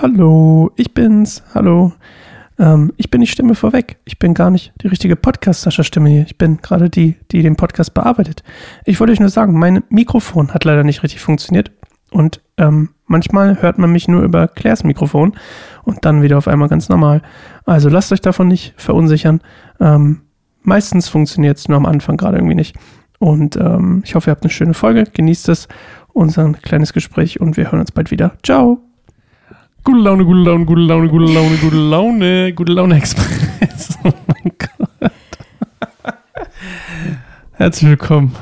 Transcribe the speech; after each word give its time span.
Hallo, 0.00 0.70
ich 0.76 0.94
bin's. 0.94 1.42
Hallo. 1.54 1.92
Ähm, 2.56 2.92
ich 2.98 3.10
bin 3.10 3.20
die 3.20 3.26
Stimme 3.26 3.56
vorweg. 3.56 3.96
Ich 4.04 4.20
bin 4.20 4.32
gar 4.32 4.48
nicht 4.48 4.72
die 4.80 4.86
richtige 4.86 5.16
Podcast-Sascha-Stimme 5.16 6.08
hier. 6.08 6.22
Ich 6.22 6.38
bin 6.38 6.58
gerade 6.58 6.88
die, 6.88 7.16
die 7.32 7.42
den 7.42 7.56
Podcast 7.56 7.94
bearbeitet. 7.94 8.44
Ich 8.84 9.00
wollte 9.00 9.12
euch 9.12 9.18
nur 9.18 9.28
sagen, 9.28 9.58
mein 9.58 9.82
Mikrofon 9.88 10.54
hat 10.54 10.64
leider 10.64 10.84
nicht 10.84 11.02
richtig 11.02 11.20
funktioniert. 11.20 11.72
Und 12.12 12.40
ähm, 12.58 12.90
manchmal 13.06 13.60
hört 13.60 13.78
man 13.78 13.90
mich 13.90 14.06
nur 14.06 14.22
über 14.22 14.46
Claires 14.46 14.84
Mikrofon 14.84 15.34
und 15.82 16.04
dann 16.04 16.22
wieder 16.22 16.38
auf 16.38 16.46
einmal 16.46 16.68
ganz 16.68 16.88
normal. 16.88 17.20
Also 17.64 17.88
lasst 17.88 18.12
euch 18.12 18.20
davon 18.20 18.46
nicht 18.46 18.74
verunsichern. 18.76 19.40
Ähm, 19.80 20.20
meistens 20.62 21.08
funktioniert 21.08 21.58
es 21.58 21.66
nur 21.66 21.76
am 21.76 21.86
Anfang 21.86 22.16
gerade 22.16 22.36
irgendwie 22.36 22.54
nicht. 22.54 22.76
Und 23.18 23.56
ähm, 23.56 24.02
ich 24.04 24.14
hoffe, 24.14 24.30
ihr 24.30 24.32
habt 24.32 24.44
eine 24.44 24.50
schöne 24.52 24.74
Folge. 24.74 25.02
Genießt 25.12 25.48
es, 25.48 25.66
unser 26.12 26.52
kleines 26.52 26.92
Gespräch 26.92 27.40
und 27.40 27.56
wir 27.56 27.72
hören 27.72 27.80
uns 27.80 27.90
bald 27.90 28.12
wieder. 28.12 28.36
Ciao! 28.44 28.87
Gute 29.84 29.98
Laune, 30.00 30.24
gute 30.24 30.40
Laune, 30.40 30.64
gute 30.66 30.80
Laune, 30.82 31.08
gute 31.08 31.24
Laune, 31.32 31.56
gute 31.56 31.76
Laune, 31.76 32.52
gute 32.54 32.72
Laune 32.72 32.96
Express. 32.96 33.98
Oh 34.04 34.12
mein 34.28 34.52
Gott. 34.58 35.12
Herzlich 37.52 37.90
willkommen 37.90 38.34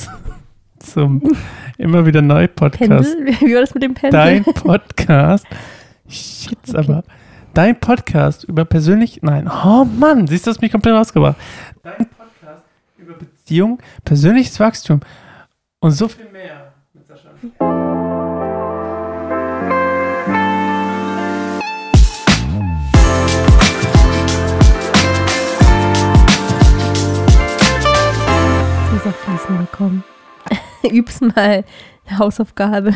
zum 0.80 1.22
immer 1.78 2.04
wieder 2.06 2.22
neu 2.22 2.48
Podcast. 2.48 3.14
Pendel? 3.16 3.34
Wie 3.40 3.54
war 3.54 3.60
das 3.60 3.72
mit 3.72 3.82
dem 3.84 3.94
Pendel? 3.94 4.10
Dein 4.10 4.44
Podcast. 4.54 5.46
Shit, 6.08 6.58
Okay. 6.68 6.76
aber. 6.78 7.04
Dein 7.54 7.78
Podcast 7.78 8.42
über 8.44 8.64
persönlich. 8.64 9.20
Nein, 9.22 9.48
oh 9.48 9.84
Mann, 9.84 10.26
siehst 10.26 10.46
du, 10.46 10.50
das 10.50 10.60
mich 10.60 10.72
komplett 10.72 10.94
rausgebracht. 10.94 11.36
Dein 11.84 11.98
Podcast 12.08 12.64
über 12.98 13.14
Beziehung, 13.14 13.78
persönliches 14.04 14.58
Wachstum 14.58 15.00
und 15.78 15.92
so 15.92 16.08
viel 16.08 16.28
mehr 16.32 16.72
mit 16.94 17.06
Sascha. 17.06 17.30
Fließen 29.46 29.58
bekommen. 29.70 30.04
Üb's 30.90 31.20
mal 31.20 31.64
eine 32.06 32.18
Hausaufgabe. 32.18 32.94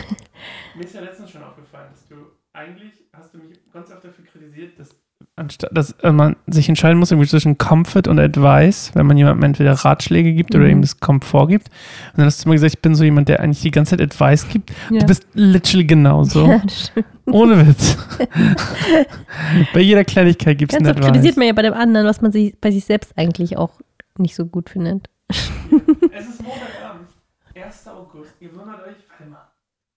Mir 0.76 0.84
ist 0.84 0.94
ja 0.94 1.00
letztens 1.00 1.30
schon 1.30 1.42
aufgefallen, 1.42 1.86
dass 1.90 2.06
du 2.08 2.14
eigentlich 2.52 2.92
hast 3.16 3.32
du 3.34 3.38
mich 3.38 3.58
ganz 3.72 3.90
oft 3.90 4.04
dafür 4.04 4.24
kritisiert, 4.24 4.78
dass 4.78 4.90
anstatt 5.36 5.70
dass 5.76 5.92
äh, 6.02 6.12
man 6.12 6.36
sich 6.46 6.68
entscheiden 6.68 6.98
muss 6.98 7.10
irgendwie 7.10 7.28
zwischen 7.28 7.58
Comfort 7.58 8.08
und 8.08 8.18
Advice, 8.18 8.90
wenn 8.94 9.06
man 9.06 9.16
jemandem 9.16 9.44
entweder 9.44 9.72
Ratschläge 9.72 10.32
gibt 10.34 10.54
oder 10.54 10.64
Mhm. 10.64 10.70
ihm 10.70 10.80
das 10.82 11.00
Komfort 11.00 11.46
gibt. 11.48 11.68
Und 12.12 12.18
dann 12.18 12.26
hast 12.26 12.40
du 12.44 12.46
immer 12.48 12.54
gesagt, 12.54 12.74
ich 12.74 12.80
bin 12.82 12.94
so 12.94 13.04
jemand, 13.04 13.28
der 13.28 13.40
eigentlich 13.40 13.62
die 13.62 13.70
ganze 13.70 13.96
Zeit 13.96 14.00
Advice 14.02 14.48
gibt. 14.48 14.70
Ja. 14.90 14.98
Du 15.00 15.06
bist 15.06 15.26
literally 15.34 15.86
genauso. 15.86 16.46
Ja. 16.96 17.02
Ohne 17.34 17.66
Witz. 17.68 17.98
bei 19.74 19.80
jeder 19.80 20.02
Kleinigkeit 20.02 20.56
gibt 20.56 20.72
es 20.72 20.78
ein 20.78 20.86
oft 20.86 20.94
kritisiert 21.00 21.16
Advice. 21.32 21.36
man 21.36 21.46
ja 21.46 21.52
bei 21.52 21.60
dem 21.62 21.74
anderen, 21.74 22.06
was 22.06 22.22
man 22.22 22.32
sich, 22.32 22.54
bei 22.58 22.70
sich 22.70 22.86
selbst 22.86 23.12
eigentlich 23.18 23.58
auch 23.58 23.72
nicht 24.16 24.34
so 24.34 24.46
gut 24.46 24.70
findet. 24.70 25.10
Es 25.28 26.28
ist 26.28 26.42
Montagabend, 26.42 27.08
1. 27.54 27.88
August. 27.88 28.34
Ihr 28.40 28.54
wundert 28.54 28.82
euch, 28.86 28.96
warte 29.08 29.26
mal, 29.26 29.46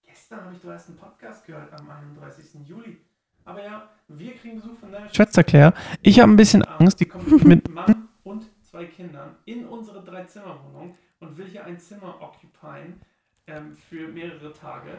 gestern 0.04 0.44
habe 0.44 0.56
ich 0.56 0.62
du 0.62 0.72
hast 0.72 0.90
einen 0.90 0.98
Podcast 0.98 1.46
gehört 1.46 1.72
am 1.80 1.90
31. 1.90 2.68
Juli. 2.68 2.98
Aber 3.46 3.64
ja, 3.64 3.90
wir 4.08 4.34
kriegen 4.36 4.58
Besuch 4.58 4.78
von 4.80 4.92
der 4.92 5.12
Schwätzerklär. 5.14 5.74
Ich 6.02 6.20
habe 6.20 6.32
ein 6.32 6.36
bisschen 6.36 6.64
Angst, 6.64 7.00
die 7.00 7.06
kommt 7.06 7.44
mit 7.46 7.70
Mann 7.70 8.10
und 8.24 8.46
zwei 8.62 8.86
Kindern 8.86 9.36
in 9.46 9.66
unsere 9.66 10.04
Drei-Zimmer-Wohnung 10.04 10.96
und 11.20 11.38
will 11.38 11.48
hier 11.48 11.66
ein 11.66 11.80
Zimmer 11.80 12.22
occupyen 12.22 13.02
ähm, 13.48 13.76
für 13.90 14.08
mehrere 14.10 14.54
Tage. 14.54 14.98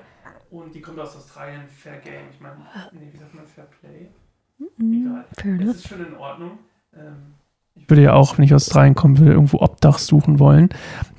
Und 0.51 0.75
die 0.75 0.81
kommt 0.81 0.99
aus 0.99 1.15
Australien, 1.17 1.69
Fair 1.69 1.99
Game. 1.99 2.31
Ich 2.31 2.41
meine, 2.41 2.67
nee, 2.93 3.09
wie 3.13 3.17
sagt 3.19 3.35
man 3.35 3.47
Fair 3.47 3.67
Play? 3.67 4.09
Egal. 4.79 5.25
Fair 5.39 5.55
Es 5.55 5.61
enough. 5.61 5.75
ist 5.77 5.89
schon 5.89 6.07
in 6.07 6.15
Ordnung. 6.17 6.59
Ähm, 6.95 7.35
ich 7.75 7.89
würde 7.91 8.03
ja 8.03 8.12
auch, 8.12 8.39
wenn 8.39 8.45
ich 8.45 8.55
aus 8.55 8.67
Australien 8.67 8.95
kommen 8.95 9.19
würde, 9.19 9.33
irgendwo 9.33 9.59
Obdach 9.59 9.98
suchen 9.98 10.39
wollen. 10.39 10.70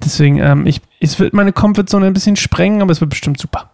Deswegen, 0.04 0.38
ähm, 0.38 0.66
ich, 0.66 0.82
es 1.00 1.20
wird 1.20 1.34
meine 1.34 1.52
Comfortzone 1.52 2.06
ein 2.08 2.14
bisschen 2.14 2.36
sprengen, 2.36 2.82
aber 2.82 2.92
es 2.92 3.02
wird 3.02 3.10
bestimmt 3.10 3.40
super. 3.40 3.72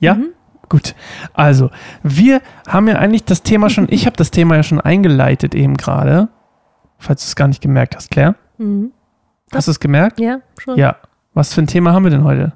Ja? 0.00 0.14
Mhm. 0.14 0.30
Gut. 0.68 0.94
Also, 1.32 1.70
wir 2.02 2.42
haben 2.66 2.88
ja 2.88 2.96
eigentlich 2.96 3.24
das 3.24 3.42
Thema 3.42 3.70
schon, 3.70 3.86
ich 3.90 4.06
habe 4.06 4.16
das 4.16 4.30
Thema 4.30 4.56
ja 4.56 4.62
schon 4.62 4.80
eingeleitet 4.80 5.54
eben 5.54 5.76
gerade. 5.76 6.28
Falls 6.98 7.22
du 7.22 7.28
es 7.28 7.36
gar 7.36 7.48
nicht 7.48 7.62
gemerkt 7.62 7.96
hast, 7.96 8.10
Claire. 8.10 8.34
Mhm. 8.58 8.92
Hast 9.52 9.68
du 9.68 9.70
es 9.70 9.80
gemerkt? 9.80 10.20
Ja, 10.20 10.40
schon. 10.58 10.76
Ja. 10.78 10.96
Was 11.32 11.54
für 11.54 11.62
ein 11.62 11.66
Thema 11.66 11.92
haben 11.92 12.04
wir 12.04 12.10
denn 12.10 12.24
heute? 12.24 12.52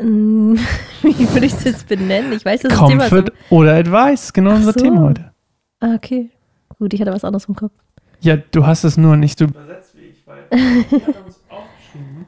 Mm, 0.00 0.54
Wie 1.02 1.32
würde 1.32 1.46
ich 1.46 1.54
das 1.54 1.64
jetzt 1.64 1.88
benennen? 1.88 2.32
Ich 2.32 2.44
weiß, 2.44 2.62
das 2.62 2.72
ist 2.72 2.78
Thema 2.78 3.08
Comfort 3.08 3.32
oder 3.50 3.74
Advice, 3.74 4.32
genau 4.32 4.52
Ach 4.52 4.56
unser 4.56 4.72
so. 4.72 4.80
Thema 4.80 5.00
heute. 5.02 5.32
Ah, 5.80 5.94
okay. 5.94 6.30
Gut, 6.78 6.92
ich 6.94 7.00
hatte 7.00 7.12
was 7.12 7.24
anderes 7.24 7.46
im 7.46 7.54
Kopf. 7.56 7.72
Ja, 8.20 8.36
du 8.36 8.66
hast 8.66 8.84
es 8.84 8.96
nur 8.96 9.16
nicht 9.16 9.38
so 9.38 9.44
übersetzt 9.46 9.94
wie 9.96 10.06
ich, 10.06 10.26
weil 10.26 10.44
ich 10.50 11.06
hatte 11.06 11.22
uns 11.24 11.40
aufgeschrieben. 11.48 12.26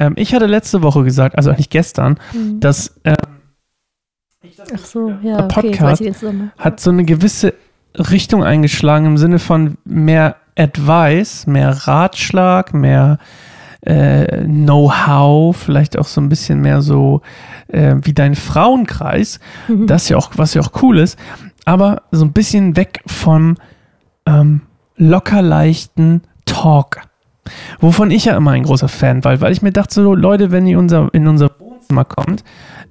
Ähm, 0.00 0.12
ich 0.16 0.34
hatte 0.34 0.46
letzte 0.46 0.82
Woche 0.82 1.04
gesagt, 1.04 1.36
also 1.36 1.50
eigentlich 1.50 1.70
gestern, 1.70 2.18
Mhm. 2.32 2.60
dass 2.60 2.98
ähm, 3.04 3.16
ich 4.42 4.56
Ach 4.74 4.78
so, 4.78 5.10
ja, 5.22 5.36
Der 5.38 5.44
okay, 5.46 5.70
Podcast 5.70 6.00
ich 6.00 6.06
den 6.08 6.14
Zusammenhang. 6.14 6.50
hat 6.58 6.80
so 6.80 6.90
eine 6.90 7.04
gewisse 7.04 7.54
Richtung 7.96 8.44
eingeschlagen 8.44 9.06
im 9.06 9.18
Sinne 9.18 9.38
von 9.38 9.76
mehr 9.84 10.36
Advice, 10.56 11.46
mehr 11.46 11.70
Ratschlag, 11.86 12.74
mehr 12.74 13.18
äh, 13.82 14.44
Know-how, 14.44 15.56
vielleicht 15.56 15.98
auch 15.98 16.06
so 16.06 16.20
ein 16.20 16.28
bisschen 16.28 16.60
mehr 16.60 16.82
so 16.82 17.22
äh, 17.68 17.96
wie 18.02 18.12
dein 18.12 18.34
Frauenkreis, 18.34 19.40
Mhm. 19.68 19.86
das 19.88 20.08
ja 20.08 20.16
auch, 20.16 20.30
was 20.36 20.54
ja 20.54 20.62
auch 20.62 20.82
cool 20.82 20.98
ist, 20.98 21.18
aber 21.64 22.02
so 22.10 22.24
ein 22.24 22.32
bisschen 22.32 22.76
weg 22.76 23.00
vom 23.06 23.56
ähm, 24.28 24.60
locker 24.96 25.42
leichten 25.42 26.22
Talk. 26.44 27.00
Wovon 27.80 28.10
ich 28.10 28.26
ja 28.26 28.36
immer 28.36 28.50
ein 28.52 28.62
großer 28.64 28.88
Fan 28.88 29.24
war, 29.24 29.40
weil 29.40 29.52
ich 29.52 29.62
mir 29.62 29.72
dachte, 29.72 29.94
so 29.94 30.14
Leute, 30.14 30.50
wenn 30.50 30.66
ihr 30.66 30.78
unser, 30.78 31.08
in 31.14 31.26
unser 31.26 31.50
Wohnzimmer 31.58 32.04
kommt, 32.04 32.44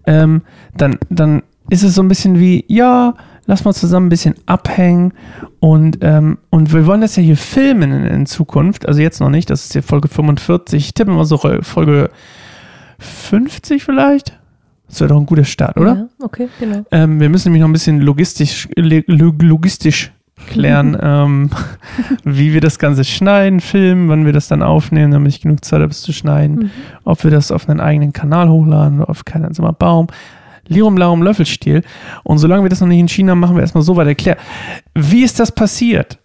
ähm, 0.06 0.42
dann, 0.76 0.98
dann 1.10 1.44
ist 1.70 1.84
es 1.84 1.94
so 1.96 2.02
ein 2.02 2.08
bisschen 2.08 2.40
wie, 2.40 2.66
ja, 2.68 3.14
lass 3.46 3.66
mal 3.66 3.74
zusammen 3.74 4.08
ein 4.08 4.10
bisschen 4.10 4.36
abhängen 4.46 5.14
und, 5.60 6.00
ähm, 6.02 6.40
und 6.50 6.74
wir 6.74 6.86
wollen 6.88 7.02
das 7.02 7.16
ja 7.18 7.24
hier 7.24 7.38
filmen 7.38 7.92
in, 7.92 8.04
in 8.06 8.26
Zukunft, 8.26 8.88
also 8.88 9.00
jetzt 9.02 9.20
noch 9.20 9.30
nicht, 9.30 9.50
das 9.50 9.66
ist 9.66 9.74
hier 9.74 9.84
Folge 9.84 10.08
45, 10.08 10.86
ich 10.88 10.94
tippe 10.94 11.12
mal 11.12 11.26
so 11.26 11.38
Folge 11.38 12.10
50 13.00 13.84
vielleicht. 13.84 14.40
Das 14.88 15.02
wäre 15.02 15.10
doch 15.10 15.18
ein 15.20 15.26
guter 15.26 15.44
Start, 15.44 15.78
oder? 15.78 15.96
Ja, 15.96 16.08
okay, 16.26 16.48
genau. 16.60 16.86
Ähm, 16.92 17.20
wir 17.20 17.30
müssen 17.30 17.50
nämlich 17.50 17.62
noch 17.62 17.68
ein 17.70 17.74
bisschen 17.74 18.00
logistisch, 18.00 18.70
log- 18.78 19.42
logistisch 19.42 20.14
klären, 20.48 20.98
ähm, 21.02 21.50
wie 22.24 22.54
wir 22.54 22.62
das 22.62 22.80
Ganze 22.80 23.04
schneiden, 23.04 23.60
filmen, 23.60 24.10
wann 24.10 24.26
wir 24.26 24.34
das 24.34 24.48
dann 24.48 24.64
aufnehmen, 24.64 25.12
damit 25.12 25.34
ich 25.34 25.42
genug 25.42 25.64
Zeit 25.64 25.82
habe, 25.82 25.92
es 25.92 26.02
zu 26.02 26.14
schneiden, 26.14 26.56
Mhm. 26.56 26.72
ob 27.04 27.24
wir 27.24 27.32
das 27.32 27.52
auf 27.52 27.70
einen 27.70 27.80
eigenen 27.80 28.14
Kanal 28.14 28.50
hochladen 28.50 29.02
oder 29.02 29.10
auf 29.10 29.26
keinen 29.26 29.52
mal 29.60 29.72
Baum. 29.72 30.08
Lirum 30.70 30.98
Larum 30.98 31.22
Löffelstiel. 31.24 31.82
Und 32.24 32.40
solange 32.40 32.64
wir 32.64 32.70
das 32.70 32.82
noch 32.82 32.88
nicht 32.88 33.00
entschieden 33.00 33.30
haben, 33.30 33.40
machen 33.40 33.56
wir 33.56 33.62
erstmal 33.62 33.84
so 33.84 33.96
weiter. 33.96 34.16
Klär, 34.16 34.38
wie 34.96 35.24
ist 35.24 35.40
das 35.40 35.52
passiert, 35.54 36.20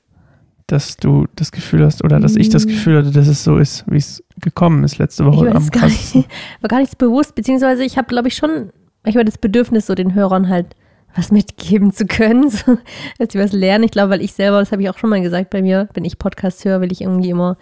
dass 0.66 0.97
du 0.97 1.27
das 1.37 1.53
Gefühl 1.53 1.84
hast 1.84 2.03
oder 2.03 2.19
dass 2.19 2.34
ich 2.34 2.49
das 2.49 2.65
Mm. 2.65 2.69
Gefühl 2.69 2.99
hatte, 2.99 3.11
dass 3.12 3.28
es 3.28 3.44
so 3.44 3.59
ist, 3.59 3.84
wie 3.88 3.99
es 3.99 4.25
gekommen 4.41 4.82
ist 4.84 4.99
letzte 4.99 5.22
Ich 5.22 5.28
Woche 5.28 5.47
weiß 5.47 5.55
am 5.55 5.71
gar 5.71 5.87
nicht, 5.87 6.15
war 6.61 6.69
gar 6.69 6.81
nichts 6.81 6.97
bewusst, 6.97 7.34
beziehungsweise 7.34 7.84
ich 7.84 7.97
habe, 7.99 8.09
glaube 8.09 8.28
ich, 8.28 8.34
schon, 8.34 8.71
ich 9.05 9.15
habe 9.15 9.25
das 9.25 9.38
Bedürfnis, 9.38 9.87
so 9.87 9.94
den 9.94 10.15
Hörern 10.15 10.49
halt 10.49 10.75
was 11.15 11.31
mitgeben 11.31 11.93
zu 11.93 12.06
können, 12.06 12.50
so, 12.50 12.78
dass 13.19 13.33
sie 13.33 13.39
was 13.39 13.53
lernen. 13.53 13.84
Ich 13.84 13.91
glaube, 13.91 14.11
weil 14.11 14.23
ich 14.23 14.33
selber, 14.33 14.61
das 14.61 14.73
habe 14.73 14.83
ich 14.83 14.91
auch 14.91 14.99
schon 14.99 15.11
mal 15.11 15.23
gesagt 15.23 15.50
bei 15.50 15.62
mir, 15.62 15.89
wenn 15.95 16.05
ich 16.05 16.19
Podcast 16.19 16.65
höre, 16.65 16.81
will 16.81 16.93
ich 16.93 17.03
irgendwie 17.03 17.31
immer 17.31 17.56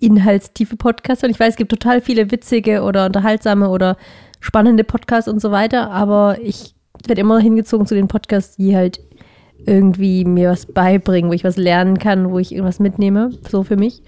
inhaltstiefe 0.00 0.76
Podcasts 0.76 1.22
hören. 1.22 1.32
Ich 1.32 1.40
weiß, 1.40 1.50
es 1.50 1.56
gibt 1.56 1.70
total 1.70 2.00
viele 2.00 2.30
witzige 2.30 2.82
oder 2.82 3.06
unterhaltsame 3.06 3.68
oder 3.68 3.96
spannende 4.40 4.84
Podcasts 4.84 5.28
und 5.28 5.40
so 5.40 5.50
weiter, 5.50 5.90
aber 5.90 6.38
ich 6.42 6.74
werde 7.06 7.20
immer 7.20 7.38
hingezogen 7.38 7.86
zu 7.86 7.94
den 7.94 8.08
Podcasts, 8.08 8.56
die 8.56 8.76
halt 8.76 9.00
irgendwie 9.66 10.24
mir 10.24 10.50
was 10.50 10.66
beibringen, 10.66 11.30
wo 11.30 11.34
ich 11.34 11.44
was 11.44 11.56
lernen 11.56 11.98
kann, 11.98 12.30
wo 12.30 12.38
ich 12.38 12.52
irgendwas 12.52 12.78
mitnehme, 12.78 13.30
so 13.48 13.64
für 13.64 13.76
mich. 13.76 14.02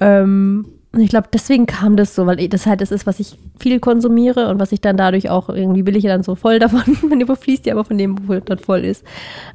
Ähm, 0.00 0.66
und 0.96 1.02
ich 1.02 1.10
glaube, 1.10 1.28
deswegen 1.32 1.66
kam 1.66 1.96
das 1.96 2.14
so, 2.14 2.24
weil 2.26 2.40
ich- 2.40 2.48
das 2.48 2.64
halt 2.66 2.80
das 2.80 2.90
ist, 2.90 3.06
was 3.06 3.20
ich 3.20 3.36
viel 3.60 3.80
konsumiere 3.80 4.48
und 4.48 4.58
was 4.58 4.72
ich 4.72 4.80
dann 4.80 4.96
dadurch 4.96 5.28
auch 5.28 5.50
irgendwie 5.50 5.84
will 5.86 5.94
ich 5.94 6.04
ja 6.04 6.10
dann 6.12 6.22
so 6.22 6.34
voll 6.34 6.58
davon, 6.58 6.82
man 7.08 7.20
überfließt 7.20 7.66
ja 7.66 7.74
aber 7.74 7.84
von 7.84 7.98
dem, 7.98 8.26
wo 8.26 8.34
dann 8.40 8.58
voll 8.58 8.84
ist. 8.84 9.04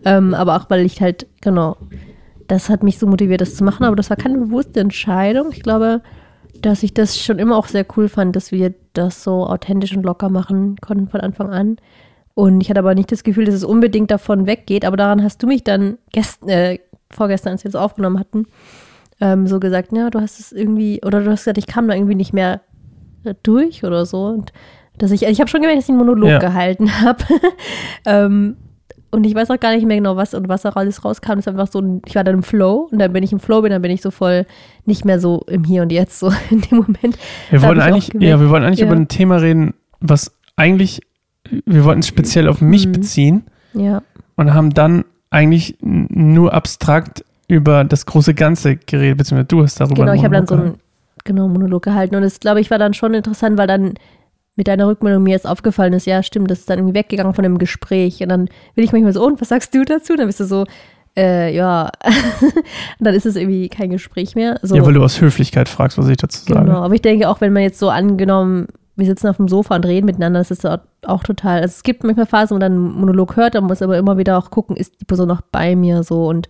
Ähm, 0.05 0.35
aber 0.35 0.55
auch, 0.55 0.69
weil 0.69 0.85
ich 0.85 1.01
halt, 1.01 1.25
genau, 1.41 1.77
das 2.47 2.69
hat 2.69 2.83
mich 2.83 2.99
so 2.99 3.07
motiviert, 3.07 3.41
das 3.41 3.55
zu 3.55 3.63
machen, 3.63 3.85
aber 3.85 3.95
das 3.95 4.09
war 4.11 4.17
keine 4.17 4.37
bewusste 4.37 4.79
Entscheidung. 4.81 5.47
Ich 5.51 5.63
glaube, 5.63 6.01
dass 6.61 6.83
ich 6.83 6.93
das 6.93 7.19
schon 7.19 7.39
immer 7.39 7.57
auch 7.57 7.65
sehr 7.67 7.85
cool 7.97 8.07
fand, 8.07 8.35
dass 8.35 8.51
wir 8.51 8.73
das 8.93 9.23
so 9.23 9.47
authentisch 9.47 9.95
und 9.95 10.03
locker 10.03 10.29
machen 10.29 10.75
konnten 10.79 11.07
von 11.07 11.21
Anfang 11.21 11.49
an. 11.49 11.77
Und 12.35 12.61
ich 12.61 12.69
hatte 12.69 12.79
aber 12.81 12.93
nicht 12.93 13.11
das 13.11 13.23
Gefühl, 13.23 13.45
dass 13.45 13.55
es 13.55 13.63
unbedingt 13.63 14.11
davon 14.11 14.45
weggeht. 14.45 14.85
Aber 14.85 14.95
daran 14.95 15.23
hast 15.23 15.41
du 15.41 15.47
mich 15.47 15.63
dann 15.63 15.97
gest 16.11 16.47
äh, 16.47 16.77
vorgestern, 17.09 17.53
als 17.53 17.63
wir 17.63 17.69
es 17.69 17.75
aufgenommen 17.75 18.19
hatten, 18.19 18.45
ähm, 19.21 19.47
so 19.47 19.59
gesagt, 19.59 19.91
ja, 19.93 20.09
du 20.09 20.19
hast 20.19 20.39
es 20.39 20.51
irgendwie, 20.51 20.99
oder 21.05 21.21
du 21.21 21.31
hast 21.31 21.41
gesagt, 21.41 21.57
ich 21.57 21.67
kam 21.67 21.87
da 21.87 21.93
irgendwie 21.95 22.15
nicht 22.15 22.33
mehr 22.33 22.61
durch 23.43 23.83
oder 23.83 24.05
so. 24.05 24.25
Und 24.25 24.51
dass 24.97 25.11
ich, 25.11 25.21
also 25.23 25.31
ich 25.31 25.39
habe 25.39 25.49
schon 25.49 25.61
gemerkt, 25.61 25.77
dass 25.79 25.85
ich 25.85 25.89
einen 25.89 25.99
Monolog 25.99 26.29
Ja. 26.29 26.39
gehalten 26.39 26.89
habe. 27.01 27.23
ähm, 28.05 28.57
und 29.13 29.25
ich 29.25 29.35
weiß 29.35 29.51
auch 29.51 29.59
gar 29.59 29.75
nicht 29.75 29.85
mehr 29.85 29.97
genau, 29.97 30.15
was 30.15 30.33
und 30.33 30.47
was 30.47 30.65
auch 30.65 30.75
alles 30.77 31.03
rauskam. 31.03 31.33
Es 31.33 31.39
ist 31.39 31.47
einfach 31.49 31.67
so, 31.67 32.01
ich 32.05 32.15
war 32.15 32.23
dann 32.23 32.35
im 32.35 32.43
Flow 32.43 32.87
und 32.91 32.97
dann 32.99 33.11
bin 33.11 33.23
ich 33.23 33.33
im 33.33 33.39
Flow 33.41 33.61
bin, 33.61 33.69
dann 33.71 33.81
bin 33.81 33.91
ich 33.91 34.01
so 34.01 34.09
voll 34.09 34.45
nicht 34.85 35.03
mehr 35.03 35.19
so 35.19 35.43
im 35.49 35.65
Hier 35.65 35.81
und 35.81 35.91
Jetzt, 35.91 36.17
so 36.19 36.31
in 36.49 36.61
dem 36.61 36.77
Moment. 36.79 37.17
Wir 37.49 37.61
auch 37.61 37.75
eigentlich, 37.77 38.09
ja, 38.19 38.39
wir 38.39 38.49
wollten 38.49 38.65
eigentlich 38.65 38.79
Ja. 38.79 38.85
über 38.87 38.95
ein 38.95 39.07
Thema 39.09 39.35
reden, 39.37 39.73
was 39.99 40.31
eigentlich, 40.55 41.01
wir 41.65 41.83
wollten 41.83 41.99
es 41.99 42.07
speziell 42.07 42.47
auf 42.47 42.61
mich 42.61 42.87
Mhm. 42.87 42.91
beziehen 42.93 43.43
Ja. 43.73 44.01
und 44.37 44.53
haben 44.53 44.73
dann 44.73 45.03
eigentlich 45.29 45.77
nur 45.81 46.53
abstrakt 46.53 47.25
über 47.51 47.83
das 47.83 48.05
große 48.05 48.33
Ganze 48.33 48.77
geredet, 48.77 49.17
beziehungsweise 49.17 49.47
du 49.47 49.63
hast 49.63 49.79
darüber 49.79 50.05
Genau, 50.05 50.13
ich 50.13 50.23
habe 50.23 50.35
dann 50.35 50.47
so 50.47 50.55
einen 50.55 50.75
genau, 51.25 51.49
Monolog 51.49 51.83
gehalten. 51.83 52.15
Und 52.15 52.21
das, 52.21 52.39
glaube 52.39 52.61
ich, 52.61 52.71
war 52.71 52.79
dann 52.79 52.93
schon 52.93 53.13
interessant, 53.13 53.57
weil 53.57 53.67
dann 53.67 53.95
mit 54.55 54.69
deiner 54.69 54.87
Rückmeldung 54.87 55.23
mir 55.23 55.31
jetzt 55.31 55.45
aufgefallen 55.45 55.91
ist, 55.91 56.05
ja, 56.05 56.23
stimmt, 56.23 56.49
das 56.49 56.59
ist 56.59 56.69
dann 56.69 56.79
irgendwie 56.79 56.95
weggegangen 56.95 57.33
von 57.33 57.43
dem 57.43 57.57
Gespräch. 57.57 58.23
Und 58.23 58.29
dann 58.29 58.45
bin 58.75 58.85
ich 58.85 58.93
manchmal 58.93 59.11
so, 59.11 59.25
und 59.25 59.41
was 59.41 59.49
sagst 59.49 59.75
du 59.75 59.83
dazu? 59.83 60.13
Und 60.13 60.19
dann 60.19 60.27
bist 60.27 60.39
du 60.39 60.45
so, 60.45 60.65
äh, 61.17 61.53
ja. 61.53 61.91
dann 63.01 63.13
ist 63.13 63.25
es 63.25 63.35
irgendwie 63.35 63.67
kein 63.67 63.89
Gespräch 63.89 64.35
mehr. 64.35 64.57
So, 64.61 64.77
Ja, 64.77 64.85
weil 64.85 64.93
du 64.93 65.03
aus 65.03 65.19
Höflichkeit 65.19 65.67
fragst, 65.67 65.97
was 65.97 66.07
ich 66.07 66.17
dazu 66.17 66.45
sage. 66.45 66.65
genau. 66.65 66.83
Aber 66.83 66.93
ich 66.93 67.01
denke 67.01 67.27
auch, 67.27 67.41
wenn 67.41 67.51
man 67.51 67.63
jetzt 67.63 67.79
so 67.79 67.89
angenommen, 67.89 68.67
wir 68.95 69.05
sitzen 69.05 69.27
auf 69.27 69.37
dem 69.37 69.49
Sofa 69.49 69.75
und 69.75 69.85
reden 69.85 70.05
miteinander, 70.05 70.39
das 70.39 70.51
ist 70.51 70.65
auch, 70.65 70.79
auch 71.05 71.23
total. 71.23 71.61
Also 71.61 71.73
es 71.73 71.83
gibt 71.83 72.05
manchmal 72.05 72.27
Phasen, 72.27 72.51
wo 72.51 72.59
man 72.59 72.61
dann 72.61 72.71
einen 72.73 72.99
Monolog 72.99 73.35
hört, 73.35 73.55
man 73.55 73.65
muss 73.65 73.81
aber 73.81 73.97
immer 73.97 74.17
wieder 74.17 74.37
auch 74.37 74.51
gucken, 74.51 74.77
ist 74.77 75.01
die 75.01 75.05
Person 75.05 75.27
noch 75.27 75.41
bei 75.41 75.75
mir 75.75 76.03
so 76.03 76.27
und 76.27 76.47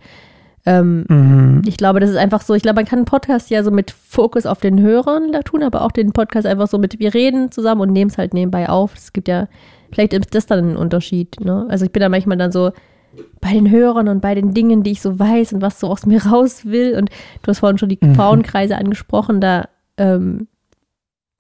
ähm, 0.66 1.06
Mhm. 1.10 1.62
ich 1.66 1.78
glaube, 1.78 2.00
das 2.00 2.10
ist 2.10 2.16
einfach 2.18 2.42
so, 2.42 2.54
ich 2.54 2.62
glaube, 2.62 2.76
man 2.78 2.86
kann 2.86 3.00
einen 3.00 3.06
Podcast 3.06 3.50
ja 3.50 3.64
so 3.64 3.72
mit 3.72 3.92
Fokus 3.92 4.46
auf 4.46 4.60
den 4.60 4.80
Hörern 4.82 5.32
da 5.32 5.42
tun, 5.42 5.64
aber 5.64 5.82
auch 5.82 5.92
den 5.92 6.12
Podcast 6.12 6.46
einfach 6.46 6.68
so 6.68 6.78
mit, 6.78 7.00
wir 7.00 7.14
reden 7.14 7.52
zusammen 7.52 7.82
und 7.82 7.92
nehmen 7.94 8.12
es 8.12 8.18
halt 8.18 8.34
nebenbei 8.34 8.70
auf. 8.70 8.94
Es 8.96 9.12
gibt 9.14 9.28
ja, 9.28 9.48
vielleicht 9.92 10.14
ist 10.14 10.36
das 10.36 10.46
dann 10.46 10.72
ein 10.72 10.78
Unterschied, 10.78 11.40
ne? 11.40 11.66
Also 11.70 11.86
ich 11.86 11.92
bin 11.92 12.02
da 12.02 12.10
manchmal 12.10 12.38
dann 12.38 12.52
so 12.52 12.72
bei 13.42 13.52
den 13.54 13.70
Hörern 13.70 14.08
und 14.08 14.22
bei 14.22 14.36
den 14.36 14.54
Dingen, 14.54 14.84
die 14.84 14.92
ich 14.92 15.02
so 15.02 15.20
weiß 15.20 15.54
und 15.54 15.62
was 15.62 15.80
so 15.80 15.88
aus 15.88 16.06
mir 16.06 16.24
raus 16.28 16.66
will 16.66 16.96
und 16.98 17.10
du 17.42 17.50
hast 17.50 17.60
vorhin 17.60 17.78
schon 17.78 17.90
die 17.90 18.00
Mhm. 18.02 18.16
Frauenkreise 18.16 18.78
angesprochen, 18.78 19.42
da 19.42 19.66
ähm, 19.98 20.48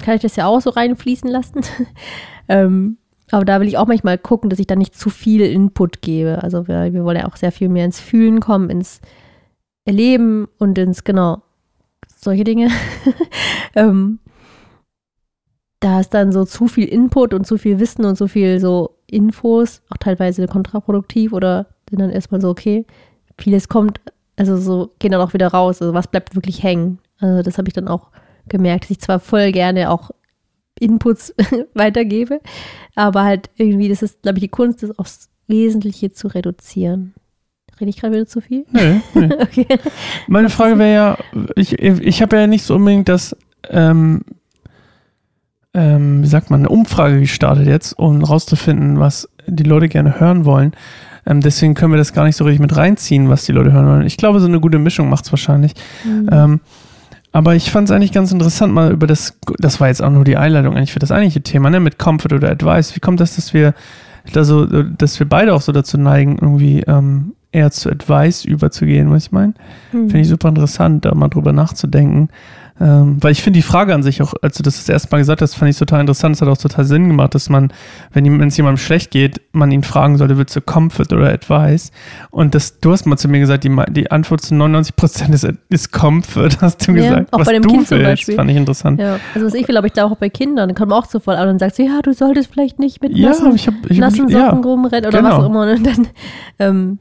kann 0.02 0.16
ich 0.16 0.22
das 0.22 0.36
ja 0.36 0.48
auch 0.48 0.60
so 0.62 0.72
reinfließen 0.72 1.30
lassen. 1.30 1.62
ähm, 2.50 2.98
aber 3.32 3.46
da 3.46 3.60
will 3.60 3.68
ich 3.68 3.78
auch 3.78 3.88
manchmal 3.88 4.18
gucken, 4.18 4.50
dass 4.50 4.60
ich 4.60 4.68
da 4.68 4.76
nicht 4.76 4.96
zu 4.96 5.10
viel 5.10 5.42
Input 5.42 6.02
gebe. 6.02 6.44
Also 6.44 6.68
wir, 6.68 6.94
wir 6.94 7.04
wollen 7.04 7.18
ja 7.18 7.28
auch 7.28 7.38
sehr 7.38 7.52
viel 7.52 7.70
mehr 7.70 7.86
ins 7.86 8.00
Fühlen 8.00 8.40
kommen, 8.40 8.70
ins 8.70 9.02
Erleben 9.86 10.48
und 10.58 10.78
ins, 10.78 11.04
genau, 11.04 11.42
solche 12.16 12.44
Dinge. 12.44 12.70
ähm, 13.76 14.20
da 15.80 16.00
ist 16.00 16.14
dann 16.14 16.32
so 16.32 16.46
zu 16.46 16.68
viel 16.68 16.88
Input 16.88 17.34
und 17.34 17.48
zu 17.48 17.58
viel 17.58 17.80
Wissen 17.80 18.06
und 18.06 18.18
so 18.18 18.28
viel 18.28 18.60
so 18.60 18.98
Infos, 19.08 19.82
auch 19.90 19.98
teilweise 19.98 20.48
kontraproduktiv 20.48 21.34
oder 21.34 21.68
sind 21.90 22.00
dann 22.00 22.12
erstmal 22.12 22.40
so, 22.40 22.50
okay, 22.50 22.86
vieles 23.38 23.68
kommt, 23.68 24.00
also 24.38 24.58
so, 24.58 24.92
gehen 25.00 25.12
dann 25.12 25.22
auch 25.22 25.34
wieder 25.34 25.48
raus. 25.48 25.82
Also 25.82 25.94
was 25.94 26.08
bleibt 26.08 26.36
wirklich 26.36 26.64
hängen? 26.64 27.00
Also 27.20 27.42
das 27.42 27.58
habe 27.58 27.68
ich 27.68 27.74
dann 27.74 27.88
auch 27.88 28.10
gemerkt, 28.48 28.86
dass 28.86 28.92
ich 28.92 29.00
zwar 29.00 29.20
voll 29.20 29.52
gerne 29.52 29.90
auch 29.90 30.12
Inputs 30.82 31.34
weitergebe, 31.74 32.42
aber 32.96 33.24
halt 33.24 33.50
irgendwie, 33.58 33.90
das 33.90 34.02
ist, 34.02 34.22
glaube 34.22 34.40
ich, 34.40 34.44
die 34.44 34.50
Kunst, 34.50 34.84
das 34.84 34.98
aufs 34.98 35.30
Wesentliche 35.48 36.12
zu 36.12 36.28
reduzieren. 36.28 37.14
Rede 37.80 37.90
ich 37.90 37.98
gerade 37.98 38.14
wieder 38.14 38.28
zu 38.28 38.42
viel? 38.42 38.66
Nö, 38.72 39.00
nö. 39.14 39.30
Okay. 39.42 39.66
Meine 40.28 40.50
Frage 40.50 40.78
wäre 40.78 40.94
ja, 40.94 41.18
ich, 41.56 41.80
ich 41.80 42.22
habe 42.22 42.38
ja 42.38 42.48
nicht 42.48 42.64
so 42.64 42.76
unbedingt 42.76 43.10
das, 43.10 43.36
ähm, 43.70 44.22
ähm, 45.74 46.22
wie 46.22 46.28
sagt 46.28 46.52
man, 46.52 46.62
eine 46.62 46.70
Umfrage 46.70 47.20
gestartet 47.20 47.66
jetzt, 47.68 47.98
um 47.98 48.24
rauszufinden, 48.24 49.00
was 49.00 49.30
die 49.48 49.64
Leute 49.64 49.90
gerne 49.90 50.20
hören 50.20 50.46
wollen. 50.46 50.74
Ähm, 51.26 51.42
deswegen 51.42 51.74
können 51.74 51.94
wir 51.94 51.98
das 51.98 52.14
gar 52.14 52.26
nicht 52.26 52.36
so 52.36 52.44
richtig 52.44 52.62
mit 52.62 52.76
reinziehen, 52.76 53.30
was 53.30 53.46
die 53.46 53.52
Leute 53.52 53.72
hören 53.72 53.88
wollen. 53.88 54.06
Ich 54.06 54.18
glaube, 54.18 54.40
so 54.40 54.48
eine 54.48 54.60
gute 54.60 54.80
Mischung 54.80 55.10
macht 55.10 55.26
es 55.26 55.32
wahrscheinlich. 55.32 55.74
Mhm. 56.04 56.60
Aber 57.32 57.56
ich 57.56 57.72
fand 57.72 57.90
es 57.90 57.96
eigentlich 57.96 58.12
ganz 58.12 58.32
interessant, 58.32 58.74
mal 58.74 58.92
über 58.92 59.08
das, 59.08 59.38
das 59.58 59.80
war 59.80 59.88
jetzt 59.88 60.04
auch 60.04 60.10
nur 60.10 60.26
die 60.26 60.38
Einleitung 60.38 60.76
eigentlich 60.76 60.92
für 60.92 61.00
das 61.00 61.12
eigentliche 61.12 61.42
Thema, 61.42 61.70
ne, 61.70 61.80
mit 61.80 61.98
Comfort 61.98 62.34
oder 62.34 62.50
Advice. 62.50 62.96
Wie 62.96 63.00
kommt 63.00 63.20
das, 63.20 63.36
dass 63.36 63.54
wir 63.54 63.74
da 64.34 64.44
so, 64.44 64.66
dass 64.66 65.20
wir 65.20 65.28
beide 65.28 65.54
auch 65.54 65.62
so 65.62 65.72
dazu 65.72 65.98
neigen, 65.98 66.38
irgendwie 66.42 66.82
ähm, 66.82 67.34
eher 67.52 67.72
zu 67.72 67.90
Advice 67.90 68.44
überzugehen, 68.44 69.10
was 69.12 69.28
ich 69.28 69.32
meine? 69.32 69.54
Mhm. 69.94 70.10
Finde 70.10 70.20
ich 70.20 70.28
super 70.28 70.50
interessant, 70.50 71.06
da 71.06 71.16
mal 71.16 71.30
drüber 71.30 71.54
nachzudenken. 71.54 72.30
Ähm, 72.84 73.18
weil 73.22 73.32
ich 73.32 73.44
finde 73.44 73.58
die 73.60 73.64
Frage 73.64 73.94
an 73.94 74.02
sich 74.02 74.24
auch, 74.24 74.34
als 74.42 74.58
du 74.58 74.64
das 74.64 74.78
das 74.78 74.90
erste 74.90 75.10
Mal 75.12 75.20
gesagt 75.20 75.42
hast, 75.44 75.54
fand 75.54 75.70
ich 75.70 75.78
total 75.78 76.02
interessant. 76.02 76.36
Es 76.36 76.42
hat 76.42 76.48
auch 76.50 76.58
total 76.58 76.84
Sinn 76.84 77.10
gemacht, 77.10 77.36
dass 77.36 77.48
man, 77.48 77.72
wenn 78.12 78.42
es 78.42 78.58
jemandem 78.58 78.78
schlecht 78.78 79.12
geht, 79.12 79.40
man 79.52 79.72
ihn 79.72 79.84
fragen 79.84 80.18
sollte, 80.18 80.36
willst 80.38 80.56
du 80.56 80.62
Comfort 80.62 81.14
oder 81.14 81.32
Advice? 81.32 81.92
Und 82.32 82.56
das, 82.56 82.80
du 82.80 82.92
hast 82.92 83.06
mal 83.06 83.18
zu 83.18 83.28
mir 83.28 83.40
gesagt, 83.40 83.64
die, 83.66 83.76
die 83.92 84.10
Antwort 84.10 84.42
zu 84.42 84.56
99 84.56 84.96
Prozent 84.96 85.36
ist, 85.36 85.48
ist 85.70 85.92
Comfort, 85.92 86.50
hast 86.62 86.88
du 86.88 86.94
Ja, 86.94 86.98
gesagt. 87.04 87.34
auch 87.34 87.40
was 87.42 87.48
bei 87.48 87.54
dem 87.54 87.62
du 87.62 87.70
Kind 87.70 87.88
zum 87.88 88.00
willst, 88.00 88.10
Beispiel. 88.10 88.36
fand 88.36 88.50
ich 88.50 88.58
interessant. 88.58 89.00
Ja, 89.00 89.20
also 89.36 89.46
was 89.46 89.54
ich 89.54 89.68
will, 89.68 89.78
aber 89.78 89.86
ich 89.86 89.94
glaube 89.94 90.14
auch 90.16 90.18
bei 90.18 90.30
Kindern, 90.30 90.70
dann 90.70 90.76
kommen 90.76 90.90
wir 90.92 90.96
auch 90.98 91.06
so 91.06 91.20
voll 91.20 91.36
an 91.36 91.50
und 91.50 91.60
sagst 91.60 91.78
so, 91.78 91.84
ja, 91.84 92.00
du 92.02 92.14
solltest 92.14 92.52
vielleicht 92.52 92.80
nicht 92.80 93.00
mit 93.04 93.16
Ja, 93.16 93.30
nassen, 93.30 93.54
ich 93.54 93.68
habe, 93.68 93.78
ich 93.90 94.02
hab, 94.02 94.10
nassen 94.12 94.28
ja, 94.30 94.48
Socken 94.50 94.64
rumrennen 94.64 95.08
oder 95.08 95.20
genau. 95.22 95.30
was 95.38 95.44
auch 95.44 95.50
immer. 95.50 95.72
Und 95.72 95.86
dann, 95.86 96.08
ähm, 96.58 97.00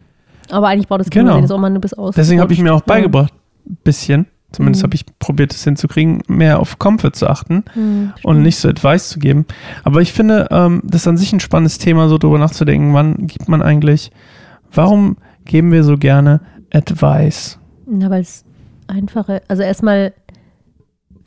aber 0.50 0.68
eigentlich 0.68 0.88
braucht 0.88 1.00
das 1.00 1.08
Kind 1.08 1.26
Genau. 1.26 1.40
das 1.40 1.50
auch 1.50 1.58
mal, 1.58 1.72
du 1.72 1.80
bist 1.80 1.96
aus. 1.96 2.14
Deswegen 2.16 2.42
habe 2.42 2.52
ich 2.52 2.60
mir 2.60 2.74
auch 2.74 2.82
beigebracht, 2.82 3.32
bisschen, 3.82 4.26
zumindest 4.52 4.82
Mhm. 4.82 4.86
habe 4.86 4.94
ich 4.96 5.04
probiert, 5.18 5.52
es 5.54 5.64
hinzukriegen, 5.64 6.22
mehr 6.28 6.58
auf 6.60 6.78
Comfort 6.78 7.12
zu 7.12 7.28
achten. 7.28 7.64
Hm, 7.74 8.12
und 8.24 8.42
nicht 8.42 8.56
so 8.58 8.68
Advice 8.68 9.08
zu 9.08 9.18
geben. 9.18 9.46
Aber 9.84 10.00
ich 10.00 10.12
finde, 10.12 10.48
ähm, 10.50 10.82
das 10.84 11.02
ist 11.02 11.08
an 11.08 11.16
sich 11.16 11.32
ein 11.32 11.40
spannendes 11.40 11.78
Thema, 11.78 12.08
so 12.08 12.18
drüber 12.18 12.38
nachzudenken, 12.38 12.94
wann 12.94 13.26
gibt 13.26 13.48
man 13.48 13.62
eigentlich, 13.62 14.10
warum 14.72 15.16
geben 15.44 15.72
wir 15.72 15.84
so 15.84 15.96
gerne 15.96 16.40
Advice? 16.72 17.58
Na, 17.86 18.10
weil 18.10 18.22
es 18.22 18.44
einfache, 18.86 19.42
also 19.48 19.62
erstmal 19.62 20.12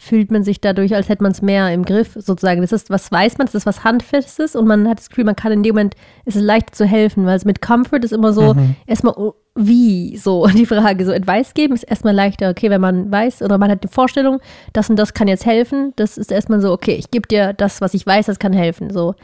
fühlt 0.04 0.32
man 0.32 0.44
sich 0.44 0.60
dadurch, 0.60 0.94
als 0.94 1.08
hätte 1.08 1.24
man 1.24 1.32
es 1.32 1.42
mehr 1.42 1.74
im 1.74 1.86
Griff, 1.86 2.14
sozusagen. 2.16 2.62
Das 2.62 2.72
ist, 2.74 2.90
was 2.90 3.12
weiß 3.12 3.38
man, 3.38 3.48
das 3.48 3.56
ist 3.56 3.66
was 3.66 3.84
Handfestes 3.84 4.56
und 4.56 4.68
man 4.68 4.88
hat 4.88 5.00
das 5.00 5.10
Gefühl, 5.10 5.24
man 5.24 5.36
kann 5.36 5.52
in 5.54 5.64
dem 5.64 5.76
Moment, 5.76 5.96
es 6.26 6.36
ist 6.36 6.42
leicht 6.44 6.76
zu 6.76 6.86
helfen, 6.86 7.26
weil 7.26 7.38
es 7.38 7.46
mit 7.46 7.62
Comfort 7.62 8.00
ist 8.04 8.12
immer 8.12 8.34
so, 8.34 8.54
Mhm. 8.54 8.76
erstmal, 8.86 9.14
oh, 9.16 9.34
wie, 9.56 10.18
so, 10.18 10.46
die 10.48 10.66
Frage, 10.66 11.06
so 11.06 11.14
Advice 11.14 11.54
geben 11.54 11.74
ist 11.74 11.84
erstmal 11.84 12.14
leichter, 12.14 12.50
okay, 12.50 12.70
wenn 12.70 12.82
man 12.82 13.12
weiß 13.12 13.42
oder 13.44 13.58
man 13.58 13.72
hat 13.72 13.84
die 13.84 13.88
Vorstellung, 13.88 14.40
das 14.74 14.90
und 14.90 14.98
das 14.98 15.14
kann 15.14 15.28
jetzt 15.28 15.46
helfen, 15.46 15.94
das 15.96 16.18
ist 16.18 16.32
erstmal 16.32 16.60
so, 16.60 16.72
okay, 16.74 16.96
ich 16.96 17.10
gebe 17.10 17.28
dir 17.28 17.54
das, 17.54 17.80
was 17.80 17.94
ich 17.94 18.06
weiß, 18.06 18.26
das 18.26 18.40
kann 18.40 18.54
helfen, 18.54 18.90
so. 18.92 19.16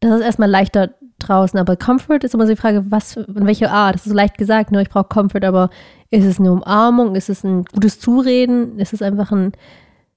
Das 0.00 0.14
ist 0.14 0.24
erstmal 0.24 0.50
leichter 0.50 0.90
draußen, 1.26 1.58
aber 1.58 1.76
Comfort 1.76 2.18
ist 2.22 2.34
immer 2.34 2.46
so 2.46 2.52
die 2.52 2.60
Frage, 2.60 2.84
was, 2.88 3.16
in 3.16 3.46
welcher 3.46 3.72
Art, 3.72 3.94
das 3.94 4.02
ist 4.02 4.10
so 4.10 4.16
leicht 4.16 4.38
gesagt, 4.38 4.70
ne, 4.72 4.82
ich 4.82 4.90
brauche 4.90 5.08
Comfort, 5.08 5.44
aber 5.44 5.70
ist 6.10 6.24
es 6.24 6.38
eine 6.38 6.52
Umarmung, 6.52 7.14
ist 7.14 7.30
es 7.30 7.44
ein 7.44 7.64
gutes 7.64 7.98
Zureden, 8.00 8.78
ist 8.78 8.92
es 8.92 9.02
einfach 9.02 9.32
ein, 9.32 9.52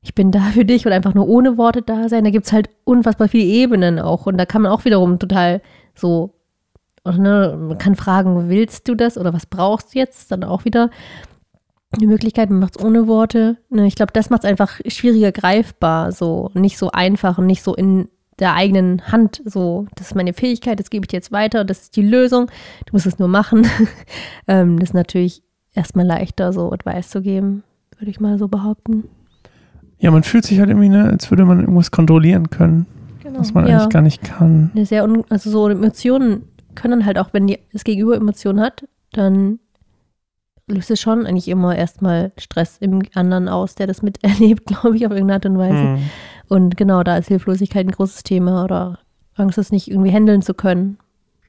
ich 0.01 0.13
bin 0.13 0.31
da 0.31 0.41
für 0.41 0.65
dich 0.65 0.85
oder 0.85 0.95
einfach 0.95 1.13
nur 1.13 1.27
ohne 1.27 1.57
Worte 1.57 1.81
da 1.81 2.09
sein, 2.09 2.23
da 2.23 2.29
gibt 2.29 2.45
es 2.45 2.53
halt 2.53 2.69
unfassbar 2.83 3.27
viele 3.27 3.45
Ebenen 3.45 3.99
auch. 3.99 4.25
Und 4.25 4.37
da 4.37 4.45
kann 4.45 4.61
man 4.61 4.71
auch 4.71 4.85
wiederum 4.85 5.19
total 5.19 5.61
so 5.95 6.35
oder 7.05 7.17
ne, 7.19 7.57
man 7.57 7.77
kann 7.77 7.95
fragen, 7.95 8.49
willst 8.49 8.87
du 8.87 8.95
das 8.95 9.17
oder 9.17 9.33
was 9.33 9.45
brauchst 9.45 9.93
du 9.93 9.99
jetzt? 9.99 10.31
Dann 10.31 10.43
auch 10.43 10.65
wieder 10.65 10.89
eine 11.91 12.07
Möglichkeit, 12.07 12.49
man 12.49 12.59
macht 12.59 12.77
es 12.77 12.83
ohne 12.83 13.07
Worte. 13.07 13.57
Ne, 13.69 13.85
ich 13.85 13.95
glaube, 13.95 14.11
das 14.11 14.29
macht 14.29 14.43
es 14.43 14.49
einfach 14.49 14.79
schwieriger 14.87 15.31
greifbar, 15.31 16.11
so. 16.11 16.49
Nicht 16.55 16.77
so 16.77 16.91
einfach 16.91 17.37
und 17.37 17.45
nicht 17.45 17.63
so 17.63 17.75
in 17.75 18.09
der 18.39 18.53
eigenen 18.53 19.11
Hand. 19.11 19.41
So, 19.45 19.87
das 19.95 20.07
ist 20.07 20.15
meine 20.15 20.33
Fähigkeit, 20.33 20.79
das 20.79 20.89
gebe 20.89 21.05
ich 21.05 21.09
dir 21.09 21.17
jetzt 21.17 21.31
weiter, 21.31 21.63
das 21.63 21.83
ist 21.83 21.95
die 21.95 22.01
Lösung, 22.01 22.47
du 22.85 22.93
musst 22.93 23.05
es 23.05 23.19
nur 23.19 23.27
machen. 23.27 23.67
ähm, 24.47 24.79
das 24.79 24.89
ist 24.89 24.93
natürlich 24.93 25.43
erstmal 25.73 26.05
leichter, 26.05 26.53
so 26.53 26.71
Advice 26.71 27.09
zu 27.09 27.21
geben, 27.21 27.63
würde 27.97 28.11
ich 28.11 28.19
mal 28.19 28.37
so 28.37 28.47
behaupten. 28.47 29.05
Ja, 29.99 30.11
man 30.11 30.23
fühlt 30.23 30.45
sich 30.45 30.59
halt 30.59 30.69
irgendwie, 30.69 30.89
ne, 30.89 31.09
als 31.09 31.29
würde 31.29 31.45
man 31.45 31.61
irgendwas 31.61 31.91
kontrollieren 31.91 32.49
können, 32.49 32.85
Genau. 33.23 33.39
was 33.39 33.53
man 33.53 33.67
ja. 33.67 33.77
eigentlich 33.77 33.89
gar 33.89 34.01
nicht 34.01 34.23
kann. 34.23 34.71
Eine 34.75 34.85
sehr 34.85 35.07
also 35.29 35.49
so 35.49 35.67
Emotionen 35.67 36.43
können 36.75 37.05
halt 37.05 37.17
auch, 37.17 37.29
wenn 37.31 37.47
die, 37.47 37.59
das 37.71 37.83
Gegenüber 37.83 38.15
Emotionen 38.15 38.59
hat, 38.59 38.85
dann 39.13 39.59
löst 40.67 40.91
es 40.91 40.99
schon 40.99 41.25
eigentlich 41.25 41.47
immer 41.47 41.75
erstmal 41.75 42.31
Stress 42.37 42.77
im 42.79 43.01
anderen 43.13 43.47
aus, 43.47 43.75
der 43.75 43.87
das 43.87 44.01
miterlebt, 44.01 44.65
glaube 44.65 44.95
ich, 44.95 45.05
auf 45.05 45.11
irgendeine 45.11 45.33
Art 45.33 45.45
und 45.45 45.57
Weise. 45.57 45.77
Hm. 45.77 45.97
Und 46.47 46.77
genau, 46.77 47.03
da 47.03 47.17
ist 47.17 47.27
Hilflosigkeit 47.27 47.87
ein 47.87 47.91
großes 47.91 48.23
Thema 48.23 48.63
oder 48.63 48.99
Angst, 49.35 49.57
es 49.57 49.71
nicht 49.71 49.89
irgendwie 49.89 50.11
handeln 50.11 50.41
zu 50.41 50.53
können. 50.53 50.97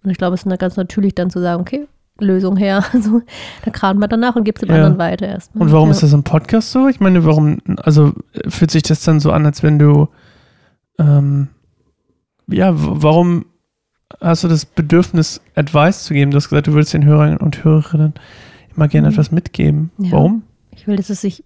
Und 0.03 0.11
ich 0.11 0.19
glaube, 0.19 0.35
es 0.35 0.45
ist 0.45 0.59
ganz 0.59 0.77
natürlich 0.77 1.15
dann 1.15 1.31
zu 1.31 1.41
sagen, 1.41 1.61
okay, 1.61 1.87
Lösung 2.19 2.57
her. 2.57 2.83
Also, 2.93 3.21
da 3.65 3.71
kramt 3.71 4.01
man 4.01 4.09
danach 4.09 4.37
und 4.37 4.45
gibt 4.45 4.59
es 4.59 4.67
dem 4.67 4.71
Ja. 4.71 4.77
anderen 4.77 4.99
weiter 4.99 5.27
erstmal. 5.27 5.63
Und 5.67 5.73
warum 5.73 5.89
ja. 5.89 5.93
ist 5.93 6.03
das 6.03 6.13
im 6.13 6.23
Podcast 6.25 6.73
so? 6.73 6.89
Ich 6.89 7.01
meine, 7.01 7.25
warum, 7.25 7.59
also 7.77 8.13
fühlt 8.49 8.71
sich 8.71 8.83
das 8.85 9.03
dann 9.05 9.21
so 9.21 9.33
an, 9.33 9.45
als 9.45 9.63
wenn 9.63 9.79
du, 9.79 10.09
ähm, 10.99 11.49
ja, 12.49 12.71
warum 12.75 13.47
hast 14.21 14.45
du 14.45 14.49
das 14.49 14.65
Bedürfnis, 14.65 15.41
Advice 15.57 16.05
zu 16.05 16.15
geben? 16.15 16.31
Du 16.31 16.37
hast 16.37 16.49
gesagt, 16.49 16.69
du 16.69 16.73
würdest 16.73 16.95
den 16.95 17.05
Hörern 17.05 17.37
und 17.37 17.65
Hörerinnen 17.65 18.15
immer 18.75 18.89
gerne 18.89 19.09
Mhm. 19.09 19.13
etwas 19.15 19.31
mitgeben. 19.33 19.91
Ja. 19.99 20.13
Warum? 20.13 20.43
Ich 20.71 20.87
will, 20.87 20.97
dass 20.97 21.11
es 21.11 21.21
sich 21.21 21.45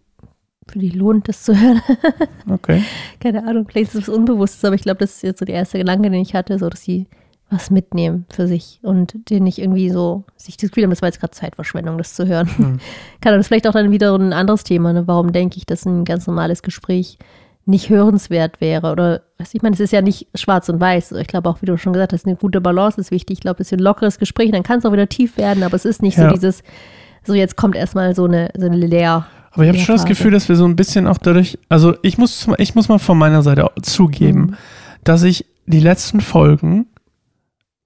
für 0.71 0.79
die 0.79 0.91
lohnt, 0.91 1.29
das 1.29 1.43
zu 1.43 1.59
hören. 1.59 1.81
Okay. 2.51 2.83
Keine 3.21 3.47
Ahnung, 3.47 3.67
vielleicht 3.69 3.95
ist 3.95 4.03
es 4.03 4.09
unbewusst, 4.09 4.65
aber 4.65 4.75
ich 4.75 4.83
glaube, 4.83 4.99
das 4.99 5.17
ist 5.17 5.23
jetzt 5.23 5.39
so 5.39 5.45
der 5.45 5.55
erste 5.57 5.79
Gedanke, 5.79 6.11
den 6.11 6.21
ich 6.21 6.35
hatte, 6.35 6.59
so 6.59 6.69
dass 6.69 6.83
sie 6.83 7.07
was 7.49 7.71
mitnehmen 7.71 8.27
für 8.33 8.47
sich 8.47 8.79
und 8.83 9.15
den 9.31 9.45
nicht 9.45 9.59
irgendwie 9.59 9.91
so 9.91 10.25
sich 10.37 10.57
das 10.57 10.71
Gefühl 10.71 10.85
haben, 10.85 10.91
das 10.91 11.03
war 11.03 11.09
jetzt 11.09 11.21
gerade 11.21 11.33
Zeitverschwendung, 11.33 11.99
das 11.99 12.15
zu 12.15 12.27
hören. 12.27 12.49
Hm. 12.57 12.79
Kann 13.21 13.37
das 13.37 13.47
vielleicht 13.49 13.67
auch 13.69 13.73
dann 13.73 13.91
wieder 13.91 14.15
ein 14.17 14.33
anderes 14.33 14.63
Thema, 14.65 14.93
ne? 14.93 15.07
Warum 15.07 15.33
denke 15.33 15.59
ich, 15.59 15.67
dass 15.67 15.85
ein 15.85 16.05
ganz 16.05 16.27
normales 16.27 16.63
Gespräch 16.63 17.19
nicht 17.67 17.89
hörenswert 17.89 18.61
wäre? 18.61 18.93
Oder 18.93 19.23
was 19.39 19.53
ich 19.55 19.63
meine, 19.63 19.75
es 19.75 19.81
ist 19.81 19.93
ja 19.93 20.01
nicht 20.03 20.29
schwarz 20.35 20.69
und 20.69 20.81
weiß. 20.81 21.13
Ich 21.13 21.27
glaube 21.27 21.49
auch, 21.49 21.61
wie 21.61 21.67
du 21.67 21.77
schon 21.77 21.93
gesagt 21.93 22.13
hast, 22.13 22.25
eine 22.27 22.37
gute 22.37 22.61
Balance 22.61 23.01
ist 23.01 23.11
wichtig. 23.11 23.39
Ich 23.39 23.43
glaube, 23.43 23.61
es 23.63 23.69
ist 23.69 23.79
ein 23.79 23.83
lockeres 23.83 24.19
Gespräch, 24.19 24.51
dann 24.53 24.63
kann 24.63 24.79
es 24.79 24.85
auch 24.87 24.93
wieder 24.93 25.09
tief 25.09 25.37
werden, 25.37 25.63
aber 25.65 25.75
es 25.75 25.85
ist 25.85 26.03
nicht 26.03 26.17
Ja. 26.19 26.29
so 26.29 26.35
dieses, 26.35 26.63
so 27.25 27.35
jetzt 27.35 27.57
kommt 27.57 27.75
erstmal 27.77 28.15
so 28.15 28.25
eine, 28.27 28.51
so 28.57 28.67
eine 28.67 28.77
Leer. 28.77 29.27
Aber 29.53 29.65
ich 29.65 29.69
habe 29.69 29.79
schon 29.79 29.95
das 29.97 30.03
Leerphase. 30.03 30.07
Gefühl, 30.09 30.31
dass 30.33 30.49
wir 30.49 30.57
so 30.57 30.65
ein 30.65 30.77
bisschen 30.77 31.07
auch 31.07 31.19
dadurch, 31.19 31.59
also 31.69 31.95
ich 32.03 32.19
muss, 32.19 32.47
ich 32.59 32.75
muss 32.75 32.89
mal 32.89 32.99
von 32.99 33.19
meiner 33.19 33.43
Seite 33.43 33.69
zugeben, 33.83 34.41
Mhm. 34.41 34.55
dass 35.05 35.23
ich 35.23 35.45
die 35.67 35.81
letzten 35.81 36.21
Folgen, 36.21 36.87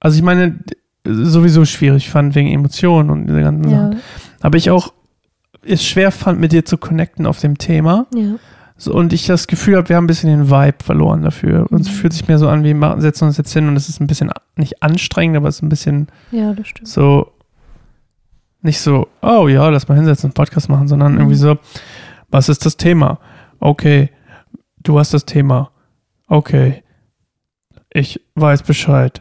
also 0.00 0.16
ich 0.16 0.22
meine, 0.22 0.58
sowieso 1.06 1.64
schwierig 1.64 2.08
fand 2.10 2.34
wegen 2.34 2.48
Emotionen 2.48 3.10
und 3.10 3.26
diese 3.26 3.40
ganzen 3.42 3.70
Ja, 3.70 3.86
Sachen, 3.88 4.00
aber 4.42 4.56
ich 4.58 4.70
auch 4.70 4.92
es 5.66 5.82
schwer 5.84 6.10
fand, 6.10 6.38
mit 6.40 6.52
dir 6.52 6.64
zu 6.66 6.76
connecten 6.76 7.26
auf 7.26 7.40
dem 7.40 7.56
Thema. 7.58 8.06
ja. 8.14 8.34
So, 8.76 8.92
und 8.92 9.12
ich 9.12 9.24
das 9.26 9.46
Gefühl 9.46 9.76
habe, 9.76 9.88
wir 9.88 9.94
haben 9.96 10.04
ein 10.04 10.08
bisschen 10.08 10.30
den 10.30 10.50
Vibe 10.50 10.82
verloren 10.82 11.22
dafür. 11.22 11.64
Und 11.70 11.82
es 11.82 11.88
Mhm. 11.88 11.92
fühlt 11.92 12.12
sich 12.12 12.26
mehr 12.26 12.40
so 12.40 12.48
an, 12.48 12.64
wir 12.64 12.74
machen, 12.74 13.00
setzen 13.00 13.24
uns 13.28 13.36
jetzt 13.36 13.52
hin 13.52 13.68
und 13.68 13.76
es 13.76 13.88
ist 13.88 14.00
ein 14.00 14.08
bisschen 14.08 14.30
nicht 14.56 14.82
anstrengend, 14.82 15.36
aber 15.36 15.48
es 15.48 15.56
ist 15.56 15.62
ein 15.62 15.68
bisschen 15.68 16.08
ja, 16.32 16.52
das 16.54 16.66
so, 16.82 17.30
nicht 18.64 18.80
so, 18.80 19.08
oh 19.22 19.46
ja, 19.48 19.68
lass 19.68 19.88
mal 19.88 19.94
hinsetzen 19.96 20.30
und 20.30 20.34
Podcast 20.34 20.68
machen, 20.68 20.88
sondern 20.88 21.12
Mhm. 21.12 21.18
irgendwie 21.18 21.36
so, 21.36 21.58
was 22.30 22.48
ist 22.48 22.64
das 22.66 22.76
Thema? 22.76 23.18
Okay, 23.60 24.10
du 24.82 24.98
hast 24.98 25.14
das 25.14 25.24
Thema. 25.24 25.70
Okay, 26.26 26.82
ich 27.92 28.20
weiß 28.34 28.62
Bescheid. 28.62 29.20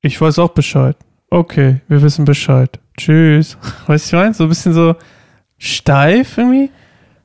Ich 0.00 0.20
weiß 0.20 0.38
auch 0.38 0.50
Bescheid. 0.50 0.96
Okay, 1.30 1.80
wir 1.88 2.00
wissen 2.02 2.24
Bescheid. 2.24 2.78
Tschüss. 2.96 3.56
Weißt 3.86 3.88
du, 3.88 3.92
was 3.92 4.06
ich 4.06 4.12
meine? 4.12 4.34
So 4.34 4.44
ein 4.44 4.48
bisschen 4.48 4.72
so 4.72 4.94
steif 5.58 6.38
irgendwie. 6.38 6.70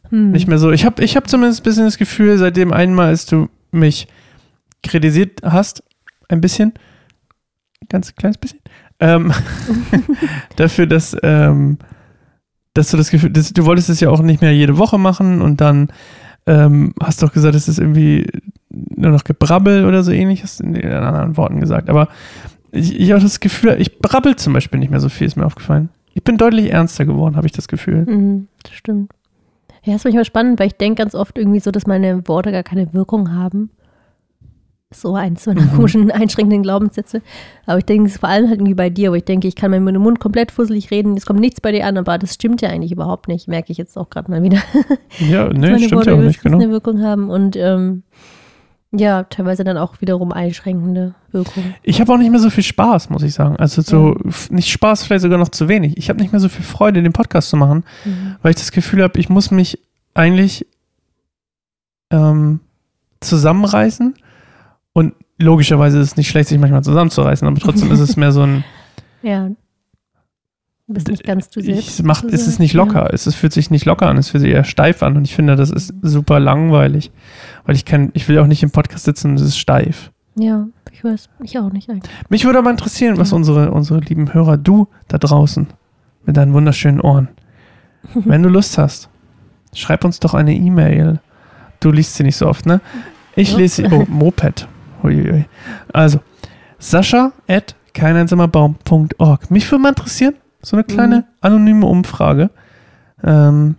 Hm. 0.09 0.31
Nicht 0.31 0.47
mehr 0.47 0.57
so. 0.57 0.71
Ich 0.71 0.85
habe 0.85 1.03
ich 1.03 1.15
hab 1.15 1.29
zumindest 1.29 1.61
ein 1.61 1.63
bisschen 1.63 1.85
das 1.85 1.97
Gefühl, 1.97 2.37
seitdem 2.37 2.73
einmal, 2.73 3.07
als 3.07 3.25
du 3.27 3.49
mich 3.71 4.07
kritisiert 4.81 5.41
hast, 5.43 5.83
ein 6.29 6.41
bisschen, 6.41 6.73
ganz 7.89 8.15
kleines 8.15 8.37
bisschen, 8.37 8.59
ähm, 8.99 9.31
dafür, 10.55 10.87
dass, 10.87 11.15
ähm, 11.23 11.77
dass 12.73 12.91
du 12.91 12.97
das 12.97 13.09
Gefühl, 13.09 13.31
dass, 13.31 13.53
du 13.53 13.65
wolltest 13.65 13.89
es 13.89 13.99
ja 13.99 14.09
auch 14.09 14.21
nicht 14.21 14.41
mehr 14.41 14.53
jede 14.53 14.77
Woche 14.77 14.97
machen 14.97 15.41
und 15.41 15.61
dann 15.61 15.89
ähm, 16.45 16.93
hast 17.01 17.21
du 17.21 17.27
auch 17.27 17.33
gesagt, 17.33 17.55
es 17.55 17.67
ist 17.67 17.79
irgendwie 17.79 18.27
nur 18.69 19.11
noch 19.11 19.23
Gebrabbel 19.23 19.85
oder 19.85 20.03
so 20.03 20.11
ähnlich, 20.11 20.43
hast 20.43 20.61
in 20.61 20.73
den 20.73 20.91
anderen 20.91 21.37
Worten 21.37 21.59
gesagt. 21.59 21.89
Aber 21.89 22.07
ich, 22.71 22.99
ich 22.99 23.11
habe 23.11 23.21
das 23.21 23.39
Gefühl, 23.39 23.75
ich 23.79 23.99
brabbel 23.99 24.35
zum 24.35 24.53
Beispiel 24.53 24.79
nicht 24.79 24.89
mehr 24.91 24.99
so 24.99 25.09
viel, 25.09 25.27
ist 25.27 25.35
mir 25.35 25.45
aufgefallen. 25.45 25.89
Ich 26.13 26.23
bin 26.23 26.37
deutlich 26.37 26.71
ernster 26.71 27.05
geworden, 27.05 27.35
habe 27.35 27.47
ich 27.47 27.53
das 27.53 27.67
Gefühl. 27.67 28.05
Mhm, 28.05 28.47
das 28.63 28.73
stimmt. 28.73 29.11
Ja, 29.83 29.95
ist 29.95 30.03
manchmal 30.03 30.25
spannend, 30.25 30.59
weil 30.59 30.67
ich 30.67 30.75
denke 30.75 31.01
ganz 31.01 31.15
oft 31.15 31.37
irgendwie 31.37 31.59
so, 31.59 31.71
dass 31.71 31.87
meine 31.87 32.27
Worte 32.27 32.51
gar 32.51 32.63
keine 32.63 32.93
Wirkung 32.93 33.33
haben. 33.33 33.69
So 34.91 35.13
eins 35.15 35.45
meiner 35.45 35.61
Mhm. 35.61 35.75
komischen, 35.75 36.11
einschränkenden 36.11 36.63
Glaubenssätze. 36.63 37.21
Aber 37.67 37.77
ich 37.77 37.85
denke, 37.85 38.07
es 38.07 38.13
ist 38.13 38.19
vor 38.21 38.29
allem 38.29 38.47
halt 38.47 38.55
irgendwie 38.59 38.73
bei 38.73 38.89
dir, 38.89 39.11
wo 39.11 39.15
ich 39.15 39.23
denke, 39.23 39.47
ich 39.47 39.55
kann 39.55 39.69
mit 39.69 39.81
meinem 39.81 40.01
Mund 40.01 40.19
komplett 40.19 40.51
fusselig 40.51 40.89
reden, 40.89 41.15
es 41.15 41.27
kommt 41.27 41.39
nichts 41.39 41.61
bei 41.61 41.71
dir 41.71 41.85
an, 41.85 41.95
aber 41.97 42.17
das 42.17 42.33
stimmt 42.33 42.61
ja 42.61 42.69
eigentlich 42.69 42.91
überhaupt 42.91 43.27
nicht, 43.27 43.47
merke 43.47 43.71
ich 43.71 43.77
jetzt 43.77 43.97
auch 43.97 44.09
gerade 44.09 44.31
mal 44.31 44.41
wieder. 44.41 44.57
Ja, 45.19 45.47
nee, 45.49 45.59
meine 45.59 45.77
stimmt 45.79 45.91
Worte 45.93 46.09
ja 46.11 46.15
auch 46.17 46.21
nicht, 46.21 46.41
genau. 46.41 46.57
eine 46.57 46.71
Wirkung 46.71 47.03
haben 47.03 47.29
und 47.29 47.55
ähm, 47.55 48.01
ja, 48.91 49.23
teilweise 49.25 49.63
dann 49.63 49.77
auch 49.77 50.01
wiederum 50.01 50.31
einschränkende 50.31 51.13
Wirkung. 51.31 51.75
Ich 51.83 52.01
habe 52.01 52.11
auch 52.11 52.17
nicht 52.17 52.31
mehr 52.31 52.39
so 52.39 52.49
viel 52.49 52.63
Spaß, 52.63 53.11
muss 53.11 53.21
ich 53.21 53.35
sagen. 53.35 53.57
Also 53.57 53.83
so, 53.83 54.15
f- 54.25 54.49
nicht 54.49 54.69
Spaß, 54.71 55.03
vielleicht 55.03 55.21
sogar 55.21 55.37
noch 55.37 55.49
zu 55.49 55.67
wenig. 55.67 55.97
Ich 55.97 56.09
habe 56.09 56.19
nicht 56.19 56.31
mehr 56.31 56.39
so 56.39 56.49
viel 56.49 56.65
Freude, 56.65 57.03
den 57.03 57.13
Podcast 57.13 57.49
zu 57.51 57.57
machen, 57.57 57.83
Mhm. 58.05 58.37
weil 58.41 58.49
ich 58.51 58.57
das 58.57 58.71
Gefühl 58.71 59.03
habe, 59.03 59.19
ich 59.19 59.29
muss 59.29 59.51
mich 59.51 59.77
eigentlich 60.15 60.65
ähm, 62.11 62.61
zusammenreißen. 63.19 64.15
Und 64.93 65.13
logischerweise 65.37 65.99
ist 65.99 66.07
es 66.07 66.17
nicht 66.17 66.29
schlecht, 66.29 66.49
sich 66.49 66.59
manchmal 66.59 66.83
zusammenzureißen, 66.83 67.47
aber 67.47 67.59
trotzdem 67.59 67.91
ist 67.91 67.99
es 67.99 68.17
mehr 68.17 68.31
so 68.31 68.41
ein, 68.41 68.63
Ja. 69.21 69.49
Du 70.87 70.93
bist 70.95 71.07
nicht 71.07 71.23
ganz 71.23 71.49
du 71.51 71.61
selbst. 71.61 71.99
ich 71.99 72.03
mach, 72.05 72.23
es 72.23 72.47
ist 72.47 72.57
nicht 72.59 72.73
locker, 72.73 73.13
es 73.13 73.27
ist, 73.27 73.35
fühlt 73.35 73.53
sich 73.53 73.69
nicht 73.69 73.85
locker 73.85 74.07
an, 74.07 74.17
es 74.17 74.29
fühlt 74.29 74.41
sich 74.41 74.51
eher 74.51 74.63
steif 74.63 75.03
an 75.03 75.17
und 75.17 75.23
ich 75.25 75.35
finde, 75.35 75.55
das 75.55 75.69
ist 75.69 75.93
super 76.01 76.39
langweilig, 76.39 77.11
weil 77.65 77.75
ich 77.75 77.85
kann, 77.85 78.09
ich 78.13 78.27
will 78.27 78.39
auch 78.39 78.47
nicht 78.47 78.63
im 78.63 78.71
Podcast 78.71 79.05
sitzen 79.05 79.29
und 79.31 79.35
es 79.35 79.43
ist 79.43 79.59
steif. 79.59 80.11
Ja. 80.35 80.45
ja, 80.45 80.67
ich 80.91 81.03
weiß. 81.03 81.29
Ich 81.43 81.59
auch 81.59 81.71
nicht 81.71 81.89
eigentlich. 81.91 82.11
Mich 82.29 82.43
würde 82.45 82.57
aber 82.57 82.71
interessieren, 82.71 83.17
was 83.19 83.29
Ja. 83.29 83.35
unsere, 83.35 83.69
unsere 83.71 83.99
lieben 83.99 84.33
Hörer, 84.33 84.57
du 84.57 84.87
da 85.07 85.19
draußen, 85.19 85.67
mit 86.25 86.37
deinen 86.37 86.53
wunderschönen 86.53 87.01
Ohren, 87.01 87.27
wenn 88.15 88.41
du 88.41 88.49
Lust 88.49 88.79
hast, 88.79 89.09
schreib 89.75 90.03
uns 90.05 90.19
doch 90.19 90.33
eine 90.33 90.55
E-Mail. 90.55 91.19
Du 91.81 91.91
liest 91.91 92.15
sie 92.15 92.23
nicht 92.23 92.35
so 92.37 92.47
oft, 92.47 92.65
ne? 92.65 92.81
Ich 93.35 93.51
Ja. 93.51 93.57
lese 93.59 93.87
sie. 93.87 93.93
Oh, 93.93 94.05
Moped. 94.09 94.67
Huiuiui. 95.03 95.45
Also, 95.93 96.19
Sascha 96.77 97.31
at 97.47 97.75
keineinsamerbaum.org. 97.93 99.51
Mich 99.51 99.69
würde 99.71 99.81
mal 99.81 99.89
interessieren, 99.89 100.35
so 100.61 100.75
eine 100.77 100.83
kleine 100.83 101.17
Mhm. 101.17 101.23
anonyme 101.41 101.85
Umfrage. 101.85 102.49
Ähm, 103.23 103.75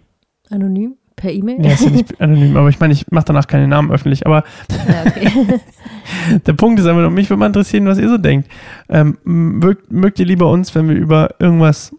Anonym? 0.51 0.95
Per 1.17 1.33
E-Mail? 1.33 1.65
ja, 1.65 1.73
ist 1.73 1.85
ja 1.85 1.91
nicht 1.91 2.21
anonym, 2.21 2.57
aber 2.57 2.69
ich 2.71 2.81
meine, 2.81 2.93
ich 2.95 3.11
mache 3.11 3.27
danach 3.27 3.47
keine 3.47 3.69
Namen 3.69 3.91
öffentlich. 3.91 4.27
Aber 4.27 4.43
ja, 4.71 5.05
okay. 5.07 5.61
Der 6.47 6.53
Punkt 6.55 6.81
ist 6.81 6.87
einfach 6.87 7.03
nur, 7.03 7.11
mich 7.11 7.29
würde 7.31 7.41
mal 7.41 7.47
interessieren, 7.47 7.87
was 7.87 7.99
ihr 7.99 8.09
so 8.09 8.17
denkt. 8.19 8.49
Ähm, 8.89 9.19
mögt, 9.25 9.93
mögt 9.93 10.19
ihr 10.19 10.27
lieber 10.27 10.51
uns, 10.51 10.75
wenn 10.75 10.89
wir 10.89 10.97
über 10.97 11.31
irgendwas 11.39 11.95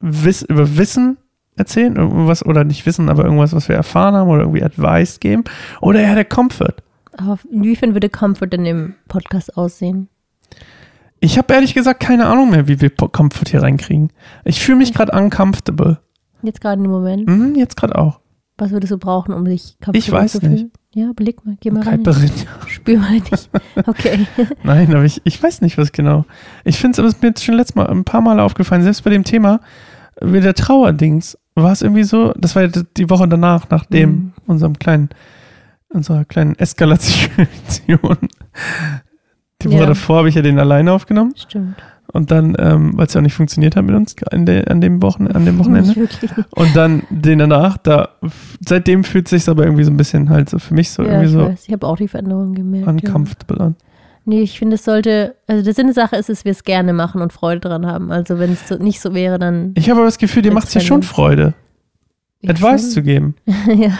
wiss, 0.00 0.42
über 0.42 0.76
Wissen 0.76 1.16
erzählen, 1.56 1.96
irgendwas 1.96 2.44
oder 2.44 2.62
nicht 2.64 2.84
wissen, 2.86 3.08
aber 3.08 3.24
irgendwas, 3.24 3.52
was 3.54 3.68
wir 3.68 3.74
erfahren 3.76 4.14
haben 4.14 4.28
oder 4.28 4.42
irgendwie 4.42 4.62
Advice 4.62 5.18
geben? 5.18 5.44
Oder 5.80 6.00
eher 6.00 6.14
der 6.14 6.24
Comfort? 6.26 6.74
Inwiefern 7.50 7.94
würde 7.94 8.08
Comfort 8.08 8.48
denn 8.48 8.66
im 8.66 8.94
Podcast 9.08 9.56
aussehen? 9.56 10.08
Ich 11.20 11.36
habe 11.36 11.52
ehrlich 11.52 11.74
gesagt 11.74 12.00
keine 12.00 12.26
Ahnung 12.26 12.50
mehr, 12.50 12.68
wie 12.68 12.80
wir 12.80 12.90
Comfort 12.90 13.48
hier 13.50 13.62
reinkriegen. 13.62 14.12
Ich 14.44 14.60
fühle 14.60 14.78
mich 14.78 14.94
gerade 14.94 15.12
uncomfortable. 15.18 15.98
Jetzt 16.42 16.60
gerade 16.60 16.82
im 16.82 16.90
Moment. 16.90 17.26
Mhm, 17.26 17.54
jetzt 17.56 17.76
gerade 17.76 17.96
auch. 17.98 18.20
Was 18.56 18.70
würdest 18.70 18.92
du 18.92 18.98
brauchen, 18.98 19.32
um 19.34 19.44
dich 19.44 19.76
comfortable 19.80 19.98
Ich 19.98 20.10
weiß 20.12 20.32
zu 20.32 20.40
fühlen? 20.40 20.70
Ja, 20.94 21.12
blick 21.14 21.44
mal, 21.44 21.56
geh 21.60 21.70
mal 21.70 21.82
rein. 21.82 22.02
Kalperin. 22.02 22.30
Spür 22.66 22.98
mal 22.98 23.12
nicht. 23.12 23.50
Okay. 23.86 24.26
Nein, 24.64 24.92
aber 24.94 25.04
ich, 25.04 25.20
ich 25.24 25.40
weiß 25.42 25.60
nicht, 25.60 25.78
was 25.78 25.92
genau. 25.92 26.24
Ich 26.64 26.78
finde 26.78 27.00
es, 27.02 27.14
ist 27.14 27.22
mir 27.22 27.28
jetzt 27.28 27.44
schon 27.44 27.54
letztes 27.56 27.76
Mal 27.76 27.86
ein 27.88 28.04
paar 28.04 28.20
Mal 28.20 28.40
aufgefallen, 28.40 28.82
selbst 28.82 29.04
bei 29.04 29.10
dem 29.10 29.22
Thema 29.24 29.60
äh, 30.20 30.26
mit 30.26 30.44
der 30.44 30.54
Trauerdings 30.54 31.36
war 31.54 31.72
es 31.72 31.82
irgendwie 31.82 32.04
so, 32.04 32.32
das 32.36 32.54
war 32.56 32.62
ja 32.62 32.68
die 32.96 33.10
Woche 33.10 33.26
danach, 33.28 33.68
nach 33.70 33.84
dem, 33.86 34.10
Mhm. 34.10 34.32
unserem 34.46 34.78
kleinen, 34.78 35.08
unserer 35.90 36.24
kleinen 36.24 36.54
Eskalation. 36.58 37.28
Die 39.62 39.68
Woche 39.70 39.78
Ja. 39.80 39.86
davor 39.86 40.18
habe 40.18 40.28
ich 40.28 40.34
ja 40.34 40.42
den 40.42 40.58
alleine 40.58 40.92
aufgenommen 40.92 41.32
Stimmt. 41.36 41.74
und 42.12 42.30
dann, 42.30 42.54
ähm, 42.58 42.92
weil 42.96 43.06
es 43.06 43.14
ja 43.14 43.18
auch 43.20 43.22
nicht 43.24 43.34
funktioniert 43.34 43.74
hat 43.74 43.84
mit 43.84 43.94
uns 43.96 44.14
an, 44.30 44.46
der, 44.46 44.70
an, 44.70 44.80
dem, 44.80 45.02
Wochen, 45.02 45.26
an 45.26 45.44
dem 45.44 45.58
Wochenende. 45.58 46.08
Und 46.50 46.76
dann 46.76 47.02
den 47.10 47.40
danach, 47.40 47.76
da 47.78 48.10
seitdem 48.64 49.02
fühlt 49.02 49.26
es 49.26 49.30
sich 49.30 49.48
aber 49.50 49.64
irgendwie 49.64 49.82
so 49.84 49.90
ein 49.90 49.96
bisschen 49.96 50.30
halt 50.30 50.48
so 50.48 50.58
für 50.60 50.74
mich 50.74 50.90
so 50.90 51.02
ja, 51.02 51.08
irgendwie 51.08 51.26
ich 51.26 51.32
so 51.32 51.40
weiß. 51.40 51.64
Ich 51.66 51.72
habe 51.72 51.86
auch 51.86 51.96
die 51.96 52.06
Veränderung 52.08 52.54
gemerkt. 52.54 52.86
Ja. 52.86 52.92
uncomfortable 52.92 53.60
an. 53.60 53.76
Nee, 54.24 54.42
ich 54.42 54.58
finde, 54.58 54.74
es 54.74 54.84
sollte, 54.84 55.36
also 55.46 55.64
der 55.64 55.72
Sinn 55.72 55.86
der 55.86 55.94
Sache 55.94 56.14
ist, 56.16 56.28
dass 56.28 56.44
wir 56.44 56.52
es 56.52 56.62
gerne 56.62 56.92
machen 56.92 57.22
und 57.22 57.32
Freude 57.32 57.60
dran 57.60 57.86
haben. 57.86 58.12
Also 58.12 58.38
wenn 58.38 58.52
es 58.52 58.68
so, 58.68 58.76
nicht 58.76 59.00
so 59.00 59.14
wäre, 59.14 59.38
dann. 59.38 59.72
Ich 59.74 59.88
habe 59.88 60.00
aber 60.00 60.06
das 60.06 60.18
Gefühl, 60.18 60.42
dir 60.42 60.52
macht 60.52 60.68
es 60.68 60.74
ja 60.74 60.82
schon. 60.82 61.02
Freude, 61.02 61.42
Ja, 61.42 61.52
Advice 62.46 62.92
zu 62.92 63.02
geben. 63.02 63.34
ja. 63.46 63.98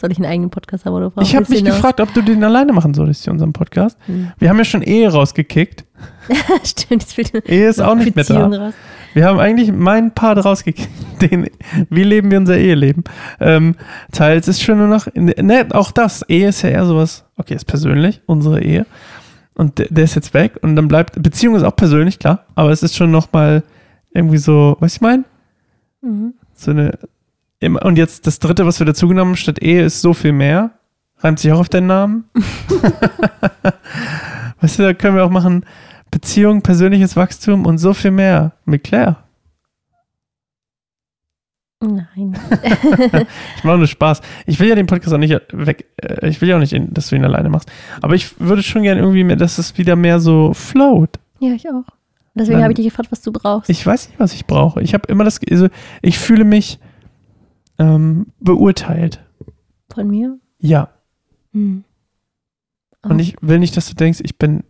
Soll 0.00 0.12
ich 0.12 0.18
einen 0.18 0.26
eigenen 0.26 0.50
Podcast 0.50 0.86
haben 0.86 0.94
oder 0.94 1.12
Ich 1.20 1.36
habe 1.36 1.46
mich 1.50 1.62
gefragt, 1.62 2.00
ob 2.00 2.12
du 2.14 2.22
den 2.22 2.42
alleine 2.42 2.72
machen 2.72 2.94
solltest, 2.94 3.24
hier 3.24 3.32
unseren 3.32 3.52
Podcast. 3.52 3.98
Hm. 4.06 4.32
Wir 4.38 4.48
haben 4.48 4.58
ja 4.58 4.64
schon 4.64 4.82
Ehe 4.82 5.10
rausgekickt. 5.10 5.84
Stimmt, 6.64 7.02
jetzt 7.02 7.14
fehlt 7.14 7.34
Ehe 7.48 7.68
ist 7.68 7.80
auch 7.80 7.94
nicht 7.94 8.16
mehr 8.16 8.24
Beziehung 8.24 8.52
da. 8.52 8.66
raus. 8.66 8.74
Wir 9.12 9.26
haben 9.26 9.38
eigentlich 9.38 9.72
meinen 9.72 10.12
Part 10.12 10.42
rausgekickt. 10.42 10.88
Den, 11.20 11.50
wie 11.90 12.04
leben 12.04 12.30
wir 12.30 12.38
unser 12.38 12.56
Eheleben? 12.56 13.04
Ähm, 13.40 13.74
teils 14.10 14.48
ist 14.48 14.62
schon 14.62 14.78
nur 14.78 14.88
noch, 14.88 15.06
ne, 15.14 15.66
auch 15.72 15.90
das, 15.90 16.22
Ehe 16.28 16.48
ist 16.48 16.62
ja 16.62 16.70
eher 16.70 16.86
sowas, 16.86 17.24
okay, 17.36 17.54
ist 17.54 17.66
persönlich, 17.66 18.22
unsere 18.24 18.62
Ehe. 18.62 18.86
Und 19.54 19.78
der, 19.78 19.88
der 19.90 20.04
ist 20.04 20.14
jetzt 20.14 20.32
weg 20.32 20.58
und 20.62 20.76
dann 20.76 20.88
bleibt, 20.88 21.22
Beziehung 21.22 21.56
ist 21.56 21.64
auch 21.64 21.76
persönlich, 21.76 22.18
klar, 22.18 22.46
aber 22.54 22.70
es 22.70 22.82
ist 22.82 22.96
schon 22.96 23.10
nochmal 23.10 23.62
irgendwie 24.14 24.38
so, 24.38 24.78
was 24.80 24.94
ich 24.94 25.00
meine? 25.02 25.24
Mhm. 26.00 26.32
So 26.54 26.70
eine, 26.70 26.98
und 27.62 27.98
jetzt 27.98 28.26
das 28.26 28.38
dritte, 28.38 28.64
was 28.66 28.78
wir 28.80 28.86
dazugenommen 28.86 29.32
haben, 29.34 29.36
statt 29.36 29.62
Ehe 29.62 29.84
ist 29.84 30.00
so 30.00 30.14
viel 30.14 30.32
mehr. 30.32 30.70
Reimt 31.18 31.38
sich 31.38 31.52
auch 31.52 31.60
auf 31.60 31.68
deinen 31.68 31.88
Namen. 31.88 32.24
weißt 34.60 34.78
du, 34.78 34.82
da 34.84 34.94
können 34.94 35.16
wir 35.16 35.24
auch 35.24 35.30
machen 35.30 35.64
Beziehung, 36.10 36.62
persönliches 36.62 37.16
Wachstum 37.16 37.66
und 37.66 37.76
so 37.78 37.92
viel 37.92 38.10
mehr 38.10 38.52
mit 38.64 38.84
Claire. 38.84 39.16
Nein. 41.82 42.36
Ich 43.56 43.64
mache 43.64 43.78
nur 43.78 43.86
Spaß. 43.86 44.20
Ich 44.46 44.58
will 44.60 44.68
ja 44.68 44.74
den 44.74 44.86
Podcast 44.86 45.14
auch 45.14 45.18
nicht 45.18 45.32
weg. 45.52 45.86
äh, 45.96 46.28
Ich 46.28 46.40
will 46.40 46.48
ja 46.48 46.56
auch 46.56 46.60
nicht, 46.60 46.74
dass 46.90 47.08
du 47.08 47.16
ihn 47.16 47.24
alleine 47.24 47.48
machst. 47.48 47.70
Aber 48.02 48.14
ich 48.14 48.38
würde 48.40 48.62
schon 48.62 48.82
gerne 48.82 49.00
irgendwie 49.00 49.24
mehr, 49.24 49.36
dass 49.36 49.58
es 49.58 49.76
wieder 49.78 49.96
mehr 49.96 50.20
so 50.20 50.52
float. 50.54 51.18
ja, 51.40 51.52
ich 51.52 51.68
auch. 51.68 51.84
Deswegen 52.34 52.62
habe 52.62 52.72
ich 52.72 52.76
dich 52.76 52.86
gefragt, 52.86 53.10
was 53.10 53.22
du 53.22 53.32
brauchst. 53.32 53.68
Ich 53.68 53.84
weiß 53.84 54.08
nicht, 54.08 54.20
was 54.20 54.32
ich 54.34 54.46
brauche. 54.46 54.80
Ich 54.82 54.94
habe 54.94 55.06
immer 55.08 55.24
das, 55.24 55.40
also 55.50 55.68
ich 56.00 56.18
fühle 56.18 56.44
mich 56.44 56.78
ähm, 57.80 58.26
beurteilt. 58.38 59.20
Von 59.92 60.06
mir? 60.08 60.38
Ja. 60.58 60.90
Hm. 61.52 61.82
Und 63.02 63.12
Oh. 63.12 63.18
ich 63.18 63.34
will 63.40 63.58
nicht, 63.58 63.76
dass 63.76 63.88
du 63.88 63.94
denkst, 63.94 64.20
ich 64.22 64.36
bin, 64.38 64.62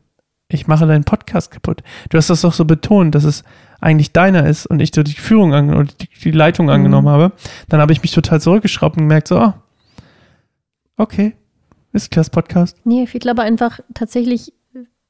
ich 0.48 0.66
mache 0.68 0.86
deinen 0.86 1.04
Podcast 1.04 1.50
kaputt. 1.50 1.82
Du 2.08 2.16
hast 2.16 2.30
das 2.30 2.40
doch 2.42 2.52
so 2.54 2.64
betont, 2.64 3.14
dass 3.14 3.24
es 3.24 3.42
eigentlich 3.80 4.12
deiner 4.12 4.46
ist 4.46 4.66
und 4.66 4.80
ich 4.80 4.92
so 4.94 5.02
die 5.02 5.12
Führung 5.14 5.52
an, 5.52 5.74
oder 5.74 5.88
die, 6.00 6.08
die 6.22 6.30
Leitung 6.30 6.66
Mhm. 6.66 6.72
angenommen 6.72 7.08
habe. 7.08 7.32
Dann 7.68 7.80
habe 7.80 7.92
ich 7.92 8.00
mich 8.02 8.12
total 8.12 8.40
zurückgeschraubt 8.40 8.96
und 8.96 9.02
gemerkt, 9.02 9.28
so, 9.28 9.38
ah, 9.38 9.60
okay, 10.96 11.34
ist 11.92 12.10
Klass 12.10 12.30
Podcast. 12.30 12.76
Nee, 12.84 13.02
ich 13.12 13.20
glaube 13.20 13.42
einfach, 13.42 13.80
tatsächlich 13.94 14.52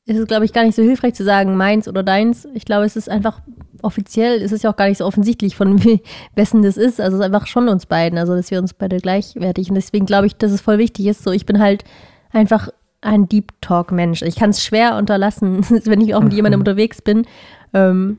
ist 0.06 0.18
es, 0.18 0.26
glaube 0.26 0.44
ich, 0.44 0.52
gar 0.52 0.64
nicht 0.64 0.74
so 0.74 0.82
hilfreich 0.82 1.14
zu 1.14 1.24
sagen, 1.24 1.56
meins 1.56 1.86
oder 1.88 2.02
deins. 2.02 2.48
Ich 2.54 2.64
glaube, 2.64 2.84
es 2.84 2.96
ist 2.96 3.08
einfach 3.08 3.40
offiziell, 3.82 4.40
ist 4.40 4.52
es 4.52 4.62
ja 4.62 4.70
auch 4.72 4.76
gar 4.76 4.88
nicht 4.88 4.98
so 4.98 5.06
offensichtlich, 5.06 5.56
von 5.56 5.84
we- 5.84 6.00
wessen 6.34 6.62
das 6.62 6.76
ist. 6.76 7.00
Also 7.00 7.16
es 7.16 7.20
ist 7.20 7.26
einfach 7.26 7.46
schon 7.46 7.68
uns 7.68 7.86
beiden, 7.86 8.18
also 8.18 8.34
dass 8.34 8.50
wir 8.50 8.58
uns 8.58 8.74
beide 8.74 8.98
gleichwertig. 8.98 9.68
Und 9.68 9.74
deswegen 9.76 10.06
glaube 10.06 10.26
ich, 10.26 10.36
dass 10.36 10.52
es 10.52 10.60
voll 10.60 10.78
wichtig 10.78 11.06
ist. 11.06 11.22
So, 11.22 11.30
ich 11.30 11.46
bin 11.46 11.60
halt 11.60 11.84
einfach 12.32 12.68
ein 13.02 13.28
Deep 13.28 13.52
Talk-Mensch. 13.60 14.22
Ich 14.22 14.36
kann 14.36 14.50
es 14.50 14.62
schwer 14.64 14.96
unterlassen, 14.96 15.64
wenn 15.84 16.00
ich 16.00 16.14
auch 16.14 16.22
mit 16.22 16.32
jemandem 16.32 16.60
unterwegs 16.62 17.00
bin. 17.02 17.26
Ähm, 17.72 18.18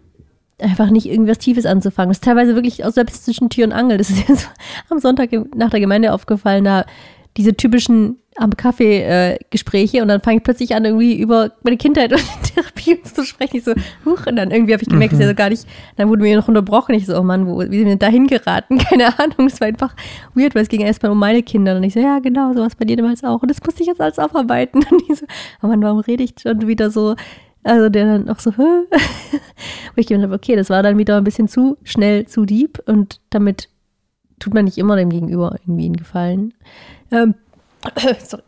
einfach 0.59 0.91
nicht 0.91 1.07
irgendwas 1.07 1.39
Tiefes 1.39 1.65
anzufangen. 1.65 2.09
Das 2.09 2.17
ist 2.17 2.23
teilweise 2.23 2.55
wirklich 2.55 2.85
auch 2.85 2.91
selbst 2.91 3.25
zwischen 3.25 3.49
Tür 3.49 3.65
und 3.65 3.73
Angel. 3.73 3.97
Das 3.97 4.09
ist 4.09 4.29
jetzt 4.29 4.49
am 4.89 4.99
Sonntag 4.99 5.31
nach 5.55 5.71
der 5.71 5.79
Gemeinde 5.79 6.13
aufgefallen, 6.13 6.63
da 6.63 6.85
diese 7.37 7.55
typischen 7.55 8.17
am 8.37 8.51
Kaffee 8.51 9.01
äh, 9.01 9.39
Gespräche 9.49 10.01
und 10.01 10.07
dann 10.07 10.21
fange 10.21 10.37
ich 10.37 10.43
plötzlich 10.43 10.73
an, 10.73 10.85
irgendwie 10.85 11.19
über 11.19 11.51
meine 11.63 11.77
Kindheit 11.77 12.13
und 12.13 12.23
Therapie 12.43 13.01
zu 13.03 13.25
sprechen. 13.25 13.57
Ich 13.57 13.63
so, 13.63 13.73
huch, 14.05 14.25
und 14.25 14.35
dann 14.37 14.51
irgendwie 14.51 14.73
habe 14.73 14.81
ich 14.83 14.89
gemerkt, 14.89 15.13
das 15.13 15.19
ist 15.19 15.25
ja 15.25 15.29
so 15.29 15.35
gar 15.35 15.49
nicht, 15.49 15.67
dann 15.97 16.07
wurde 16.07 16.21
mir 16.21 16.37
noch 16.37 16.47
unterbrochen. 16.47 16.95
Ich 16.95 17.05
so, 17.05 17.17
oh 17.17 17.23
Mann, 17.23 17.45
wo, 17.45 17.59
wie 17.59 17.63
sind 17.63 17.71
wir 17.71 17.85
denn 17.85 17.99
da 17.99 18.07
hingeraten? 18.07 18.77
Keine 18.89 19.19
Ahnung, 19.19 19.47
es 19.47 19.59
war 19.59 19.67
einfach 19.67 19.95
weird, 20.33 20.55
weil 20.55 20.63
es 20.63 20.69
ging 20.69 20.81
erstmal 20.81 21.11
um 21.11 21.19
meine 21.19 21.43
Kinder. 21.43 21.75
Und 21.75 21.83
ich 21.83 21.93
so, 21.93 21.99
ja, 21.99 22.19
genau, 22.19 22.53
so 22.53 22.61
was 22.61 22.75
bei 22.75 22.85
dir 22.85 22.97
damals 22.97 23.23
auch. 23.23 23.41
Und 23.41 23.51
das 23.51 23.61
musste 23.63 23.81
ich 23.81 23.87
jetzt 23.87 24.01
alles 24.01 24.17
aufarbeiten. 24.17 24.83
Und 24.91 25.03
ich 25.09 25.19
so, 25.19 25.25
oh 25.61 25.67
Mann, 25.67 25.81
warum 25.81 25.99
rede 25.99 26.23
ich 26.23 26.35
schon 26.41 26.67
wieder 26.67 26.89
so? 26.89 27.15
Also 27.63 27.89
der 27.89 28.05
dann 28.05 28.29
auch 28.29 28.39
so, 28.39 28.51
hä? 28.51 28.63
Wo 29.95 29.97
ich 29.97 30.07
gedacht 30.07 30.23
habe, 30.23 30.35
okay, 30.35 30.55
das 30.55 30.69
war 30.69 30.81
dann 30.81 30.97
wieder 30.97 31.17
ein 31.17 31.23
bisschen 31.23 31.47
zu 31.47 31.77
schnell, 31.83 32.25
zu 32.25 32.45
deep 32.45 32.81
und 32.87 33.19
damit 33.29 33.69
tut 34.39 34.55
man 34.55 34.65
nicht 34.65 34.79
immer 34.79 34.95
dem 34.95 35.09
Gegenüber 35.09 35.55
irgendwie 35.61 35.85
einen 35.85 35.97
Gefallen. 35.97 36.55
Ähm, 37.11 37.35
sorry. 38.23 38.43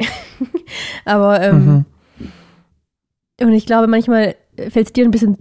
Aber 1.05 1.41
ähm, 1.41 1.85
Mhm. 2.19 2.27
und 3.41 3.53
ich 3.53 3.65
glaube, 3.65 3.87
manchmal 3.87 4.35
fällt 4.69 4.87
es 4.87 4.93
dir 4.93 5.05
ein 5.05 5.11
bisschen 5.11 5.37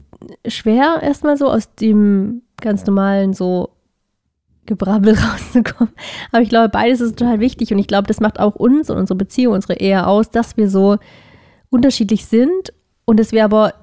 schwer, 0.46 1.00
erstmal 1.02 1.37
so 1.37 1.49
aus 1.49 1.75
dem 1.75 2.42
ganz 2.61 2.87
normalen 2.87 3.32
so 3.34 3.70
Gebrabbel 4.66 5.14
rauszukommen. 5.18 5.92
Aber 6.30 6.42
ich 6.42 6.49
glaube, 6.49 6.68
beides 6.68 7.00
ist 7.00 7.18
total 7.18 7.40
wichtig 7.40 7.72
und 7.72 7.78
ich 7.78 7.88
glaube, 7.88 8.06
das 8.06 8.20
macht 8.20 8.38
auch 8.40 8.54
uns 8.54 8.88
und 8.90 8.96
unsere 8.99 9.16
Beziehung, 9.16 9.54
unsere 9.54 9.75
Ehe 9.75 10.06
aus, 10.06 10.30
dass 10.30 10.56
wir 10.56 10.68
so 10.70 10.99
unterschiedlich 11.70 12.26
sind 12.26 12.72
und 13.04 13.18
dass 13.18 13.32
wir 13.32 13.44
aber 13.44 13.75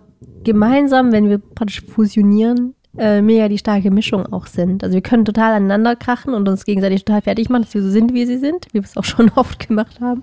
gemeinsam, 0.44 1.12
wenn 1.12 1.30
wir 1.30 1.40
praktisch 1.40 1.82
fusionieren, 1.82 2.76
äh, 2.98 3.22
mega 3.22 3.48
die 3.48 3.58
starke 3.58 3.92
Mischung 3.92 4.26
auch 4.34 4.48
sind. 4.48 4.84
Also 4.84 4.96
wir 4.96 5.02
können 5.02 5.26
total 5.26 5.54
aneinander 5.54 5.96
krachen 5.96 6.34
und 6.34 6.48
uns 6.50 6.66
gegenseitig 6.66 7.06
total 7.06 7.22
fertig 7.22 7.50
machen, 7.50 7.64
dass 7.64 7.74
wir 7.74 7.84
so 7.84 7.90
sind, 7.90 8.14
wie 8.14 8.26
sie 8.26 8.38
sind, 8.38 8.68
wie 8.72 8.80
wir 8.80 8.84
es 8.84 8.98
auch 8.98 9.04
schon 9.04 9.30
oft 9.36 9.68
gemacht 9.68 10.00
haben. 10.02 10.22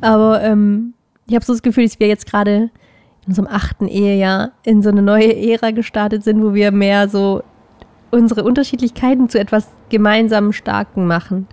Aber 0.00 0.42
ähm, 0.42 0.94
ich 1.26 1.34
habe 1.34 1.44
so 1.44 1.52
das 1.52 1.62
Gefühl, 1.62 1.84
dass 1.84 1.98
wir 1.98 2.08
jetzt 2.08 2.26
gerade 2.26 2.70
in 3.22 3.28
unserem 3.28 3.48
achten 3.48 3.86
Ehejahr 3.88 4.52
in 4.64 4.82
so 4.82 4.90
eine 4.90 5.02
neue 5.02 5.34
Ära 5.34 5.70
gestartet 5.70 6.24
sind, 6.24 6.42
wo 6.42 6.54
wir 6.54 6.72
mehr 6.72 7.08
so 7.08 7.42
unsere 8.10 8.44
Unterschiedlichkeiten 8.44 9.28
zu 9.28 9.38
etwas 9.38 9.68
gemeinsamen 9.88 10.52
Starken 10.52 11.06
machen. 11.06 11.46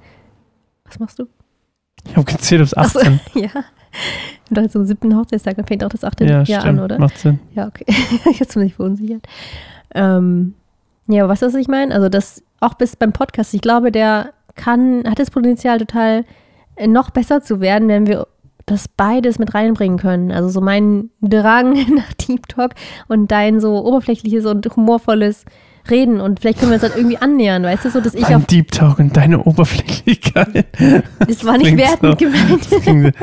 Was 0.86 1.00
machst 1.00 1.20
du? 1.20 1.28
Ich 2.06 2.16
habe 2.16 2.26
gezählt 2.26 2.62
bis 2.62 2.76
Ach 2.76 2.90
so, 2.90 3.00
18. 3.00 3.20
ja. 3.36 3.50
Und 4.50 4.58
dann 4.58 4.70
zum 4.70 4.86
siebten 4.86 5.16
Hochzeitstag, 5.16 5.56
dann 5.56 5.66
fängt 5.66 5.84
auch 5.84 5.90
das 5.90 6.04
achte 6.04 6.26
ja, 6.26 6.44
Jahr 6.44 6.62
stimmt. 6.62 6.66
an, 6.66 6.80
oder? 6.80 7.00
Macht 7.00 7.18
Sinn. 7.18 7.40
Ja, 7.56 7.68
okay. 7.68 7.86
Jetzt 8.40 8.56
bin 8.56 8.64
ich 8.64 8.76
verunsichert. 8.76 9.28
Ähm, 9.94 10.56
ja, 11.10 11.24
aber 11.24 11.34
weißt 11.34 11.42
du, 11.42 11.48
was 11.48 11.56
ich 11.56 11.68
meine? 11.68 11.94
Also 11.94 12.08
das 12.10 12.44
auch 12.60 12.76
bis 12.76 12.96
beim 12.96 13.12
Podcast, 13.12 13.54
ich 13.54 13.62
glaube, 13.62 13.92
der 13.92 14.32
kann, 14.56 15.04
hat 15.10 15.20
das 15.20 15.32
Potenzial 15.32 15.80
total 15.80 16.26
äh, 16.76 16.88
noch 16.88 17.10
besser 17.10 17.42
zu 17.42 17.60
werden, 17.62 17.88
wenn 17.88 18.08
wir 18.08 18.28
das 18.66 18.88
beides 18.88 19.40
mit 19.40 19.54
reinbringen 19.56 19.98
können. 19.98 20.32
Also 20.32 20.50
so 20.50 20.62
mein 20.62 21.10
Drang 21.22 21.74
nach 21.96 22.14
Deep 22.14 22.48
Talk 22.48 22.72
und 23.08 23.32
dein 23.32 23.60
so 23.60 23.84
oberflächliches 23.84 24.46
und 24.46 24.66
humorvolles 24.76 25.46
Reden 25.90 26.22
und 26.22 26.40
vielleicht 26.40 26.60
können 26.60 26.72
wir 26.72 26.76
uns 26.76 26.84
dann 26.84 26.92
irgendwie 26.96 27.18
annähern, 27.18 27.64
weißt 27.64 27.86
du, 27.86 27.90
so 27.90 28.02
dass 28.02 28.14
ich 28.14 28.24
auf, 28.26 28.32
Ein 28.32 28.46
Deep 28.48 28.72
Talk 28.72 29.00
und 29.00 29.18
deine 29.18 29.42
Oberflächlichkeit. 29.44 30.68
das 31.28 31.44
war 31.46 31.58
nicht 31.58 31.76
wertend 31.78 32.20
so. 32.20 32.26
gemeint. 32.26 32.72
Das 32.72 32.82
klingt- 32.82 33.16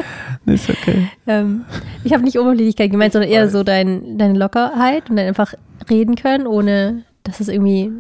ist 0.46 0.70
okay. 0.70 1.08
Ähm, 1.28 1.64
ich 2.02 2.12
habe 2.12 2.24
nicht 2.24 2.38
Oberflächlichkeit 2.38 2.90
gemeint, 2.90 3.12
sondern 3.12 3.30
eher 3.30 3.48
so 3.50 3.62
dein, 3.62 4.18
deine 4.18 4.36
Lockerheit 4.36 5.10
und 5.10 5.16
dann 5.16 5.26
einfach 5.26 5.54
reden 5.88 6.16
können, 6.16 6.46
ohne 6.48 7.04
dass 7.26 7.40
es 7.40 7.48
irgendwie 7.48 7.90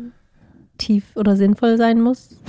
tief 0.78 1.04
oder 1.14 1.36
sinnvoll 1.36 1.76
sein 1.76 2.00
muss. 2.00 2.30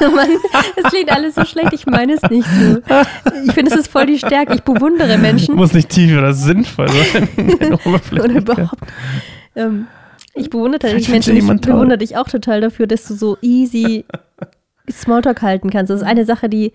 Das 0.00 0.92
klingt 0.92 1.12
alles 1.12 1.34
so 1.34 1.44
schlecht, 1.44 1.74
ich 1.74 1.84
meine 1.84 2.14
es 2.14 2.22
nicht 2.30 2.48
so. 2.48 2.78
Ich 3.44 3.52
finde, 3.52 3.70
es 3.70 3.80
ist 3.80 3.88
voll 3.88 4.06
die 4.06 4.16
Stärke. 4.16 4.54
Ich 4.54 4.62
bewundere 4.62 5.18
Menschen 5.18 5.56
Muss 5.56 5.74
nicht 5.74 5.90
tief 5.90 6.16
oder 6.16 6.32
sinnvoll 6.32 6.88
sein. 6.88 7.28
Oder 8.12 8.30
überhaupt. 8.30 8.80
Ähm, 9.54 9.88
ich 10.32 10.48
bewundere 10.48 10.94
dich 10.94 11.10
Menschen, 11.10 11.36
ich 11.36 11.46
bewundere 11.46 11.98
dich 11.98 12.16
auch 12.16 12.28
total 12.28 12.62
dafür, 12.62 12.86
dass 12.86 13.04
du 13.04 13.14
so 13.14 13.36
easy 13.42 14.06
Smalltalk 14.90 15.42
halten 15.42 15.68
kannst. 15.68 15.90
Das 15.90 16.00
ist 16.00 16.06
eine 16.06 16.24
Sache, 16.24 16.48
die, 16.48 16.72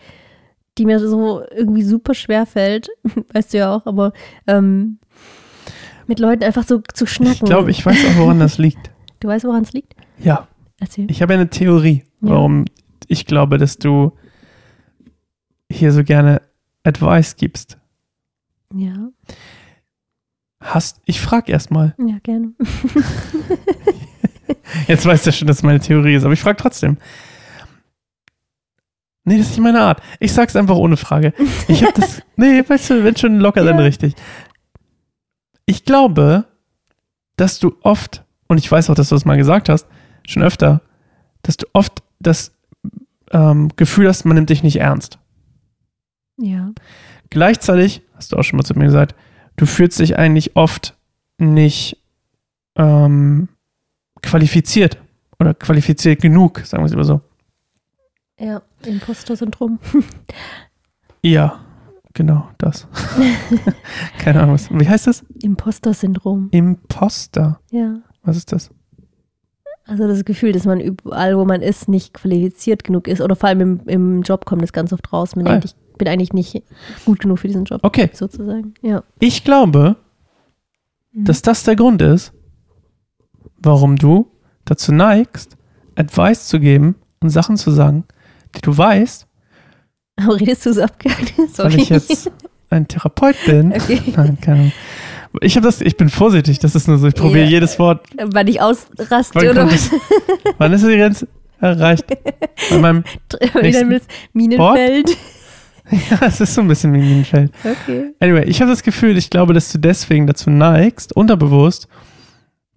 die 0.78 0.86
mir 0.86 1.00
so 1.00 1.42
irgendwie 1.56 1.84
super 1.84 2.14
schwer 2.14 2.46
fällt, 2.46 2.90
weißt 3.34 3.54
du 3.54 3.58
ja 3.58 3.76
auch, 3.76 3.88
aber 3.88 4.14
ähm, 4.46 5.00
mit 6.06 6.20
Leuten 6.20 6.44
einfach 6.44 6.64
so 6.64 6.82
zu 6.94 7.08
schnacken. 7.08 7.34
Ich 7.34 7.50
glaube, 7.50 7.72
ich 7.72 7.84
weiß 7.84 7.98
auch, 8.06 8.20
woran 8.20 8.40
das 8.40 8.60
liegt. 8.60 8.92
Du 9.26 9.32
weißt, 9.32 9.44
woran 9.46 9.64
es 9.64 9.74
liegt? 9.74 9.96
Ja, 10.20 10.48
Erzähl. 10.80 11.10
ich 11.10 11.20
habe 11.24 11.34
eine 11.34 11.50
Theorie, 11.50 12.04
Ja. 12.22 12.30
warum 12.30 12.66
ich 13.08 13.26
glaube, 13.26 13.58
dass 13.58 13.80
du 13.80 14.12
hier 15.68 15.92
so 15.92 16.04
gerne 16.04 16.44
Advice 16.84 17.36
gibst. 17.36 17.80
Ja, 18.72 19.10
Hast, 20.62 21.02
ich 21.06 21.20
frage 21.22 21.52
erstmal. 21.52 21.96
ja, 21.98 22.20
gerne. 22.22 22.54
Jetzt 24.88 25.08
weißt 25.08 25.26
du 25.26 25.32
schon, 25.32 25.48
dass 25.48 25.58
es 25.58 25.64
meine 25.64 25.80
Theorie 25.80 26.14
ist, 26.14 26.24
aber 26.24 26.34
ich 26.34 26.42
frage 26.42 26.58
trotzdem. 26.58 26.98
Nee, 29.24 29.40
das 29.40 29.48
ist 29.48 29.54
nicht 29.54 29.62
meine 29.64 29.82
Art. 29.82 30.04
Ich 30.20 30.34
sag's 30.34 30.56
einfach 30.56 30.76
ohne 30.76 30.98
Frage. 30.98 31.34
Ich 31.68 31.82
habe 31.84 31.94
das. 32.00 32.22
Nee, 32.36 32.64
weißt 32.68 32.92
du, 32.92 33.04
wenn 33.04 33.16
schon 33.16 33.40
locker, 33.40 33.64
dann 33.64 33.80
Ja. 33.80 33.86
richtig. 33.86 34.14
Ich 35.66 35.84
glaube, 35.84 36.46
dass 37.38 37.58
du 37.58 37.76
oft, 37.82 38.24
und 38.48 38.58
ich 38.58 38.72
weiß 38.72 38.90
auch, 38.90 38.96
dass 38.96 39.10
du 39.10 39.16
das 39.16 39.26
mal 39.26 39.38
gesagt 39.38 39.70
hast, 39.70 39.88
schon 40.28 40.44
öfter, 40.44 40.82
dass 41.42 41.58
du 41.58 41.68
oft 41.74 42.04
das 42.20 42.52
ähm, 43.32 43.70
Gefühl 43.76 44.08
hast, 44.08 44.26
man 44.26 44.36
nimmt 44.36 44.50
dich 44.50 44.64
nicht 44.64 44.80
ernst. 44.80 45.20
Ja. 46.38 46.72
Gleichzeitig, 47.30 48.02
hast 48.16 48.32
du 48.32 48.38
auch 48.38 48.44
schon 48.44 48.58
mal 48.58 48.64
zu 48.64 48.78
mir 48.78 48.86
gesagt, 48.86 49.16
du 49.56 49.66
fühlst 49.66 50.00
dich 50.00 50.18
eigentlich 50.18 50.56
oft 50.56 50.96
nicht 51.38 51.98
ähm, 52.76 53.50
qualifiziert 54.22 54.98
oder 55.40 55.54
qualifiziert 55.54 56.22
genug, 56.22 56.60
sagen 56.66 56.84
wir 56.84 56.88
es 56.88 56.94
immer 56.94 57.04
so. 57.04 57.22
Ja, 58.40 58.62
Imposter-Syndrom. 58.86 59.80
Ja, 61.22 61.60
genau 62.14 62.48
das. 62.60 62.88
Keine 64.20 64.42
Ahnung, 64.42 64.54
was, 64.54 64.70
wie 64.70 64.88
heißt 64.88 65.08
das? 65.08 65.26
Imposter-Syndrom. 65.42 66.50
Imposter. 66.52 67.60
Ja. 67.72 67.96
Was 68.26 68.38
ist 68.38 68.52
das? 68.52 68.70
Also 69.88 70.08
das 70.08 70.26
Gefühl, 70.26 70.52
dass 70.52 70.66
man 70.66 70.80
überall, 70.80 71.38
wo 71.38 71.46
man 71.46 71.62
ist, 71.62 71.88
nicht 71.88 72.14
qualifiziert 72.14 72.84
genug 72.84 73.08
ist. 73.08 73.22
Oder 73.22 73.36
vor 73.36 73.50
allem 73.50 73.62
im, 73.62 73.80
im 73.88 74.22
Job 74.24 74.46
kommt 74.46 74.64
das 74.64 74.74
ganz 74.74 74.92
oft 74.92 75.14
raus. 75.14 75.36
Man 75.36 75.46
Ah. 75.48 75.52
denkt, 75.52 75.66
ich 75.66 75.76
bin 75.98 76.08
eigentlich 76.08 76.34
nicht 76.34 76.64
gut 77.06 77.20
genug 77.20 77.40
für 77.40 77.48
diesen 77.48 77.66
Job, 77.66 77.82
Okay, 77.84 78.10
sozusagen. 78.12 78.74
Ja. 78.82 79.04
ich 79.20 79.44
glaube, 79.44 79.96
Mhm. 81.14 81.26
dass 81.26 81.42
das 81.44 81.64
der 81.64 81.76
Grund 81.76 82.02
ist, 82.02 82.34
warum 83.60 83.96
du 83.96 84.32
dazu 84.66 84.92
neigst, 84.92 85.56
Advice 85.96 86.48
zu 86.48 86.60
geben 86.60 86.96
und 87.22 87.30
Sachen 87.30 87.56
zu 87.58 87.72
sagen, 87.72 88.04
die 88.56 88.62
du 88.62 88.76
weißt, 88.78 89.28
Aber 90.18 90.40
redest 90.40 90.66
du 90.66 90.74
so 90.74 90.82
abgehakt? 90.82 91.34
Sorry. 91.54 91.74
weil 91.74 91.80
ich 91.80 91.90
jetzt 91.90 92.32
ein 92.70 92.88
Therapeut 92.88 93.36
bin. 93.46 93.72
okay. 93.76 94.02
Nein, 94.16 94.38
keine 94.42 94.60
Ahnung. 94.60 94.72
Ich 95.42 95.56
habe 95.56 95.66
das, 95.66 95.82
ich 95.82 95.98
bin 95.98 96.10
vorsichtig, 96.10 96.60
das 96.60 96.76
ist 96.76 96.88
nur 96.88 96.98
so, 96.98 97.08
ich 97.08 97.16
probiere 97.16 97.46
Ja. 97.46 97.50
jedes 97.52 97.80
Wort. 97.80 98.06
Weil 98.24 98.50
ich 98.50 98.62
ausraste 98.62 99.36
Wann 99.36 99.48
oder 99.50 99.66
was? 99.68 99.90
Wann 100.58 100.74
ist 100.74 100.86
die 100.86 100.96
Grenze? 100.98 101.28
erreicht. 101.62 102.06
Bei 102.70 102.78
meinem, 102.78 103.04
Minenfeld. 104.34 105.10
ja, 105.92 106.18
es 106.28 106.42
ist 106.42 106.54
so 106.54 106.62
ein 106.62 106.68
bisschen 106.68 106.94
wie 106.94 107.00
Minenfeld. 107.00 107.52
Okay. 107.64 108.14
Anyway, 108.20 108.44
ich 108.46 108.62
habe 108.62 108.70
das 108.72 108.84
Gefühl, 108.84 109.18
ich 109.18 109.30
glaube, 109.30 109.54
dass 109.54 109.72
du 109.72 109.80
deswegen 109.80 110.28
dazu 110.28 110.50
neigst, 110.50 111.16
unterbewusst 111.16 111.88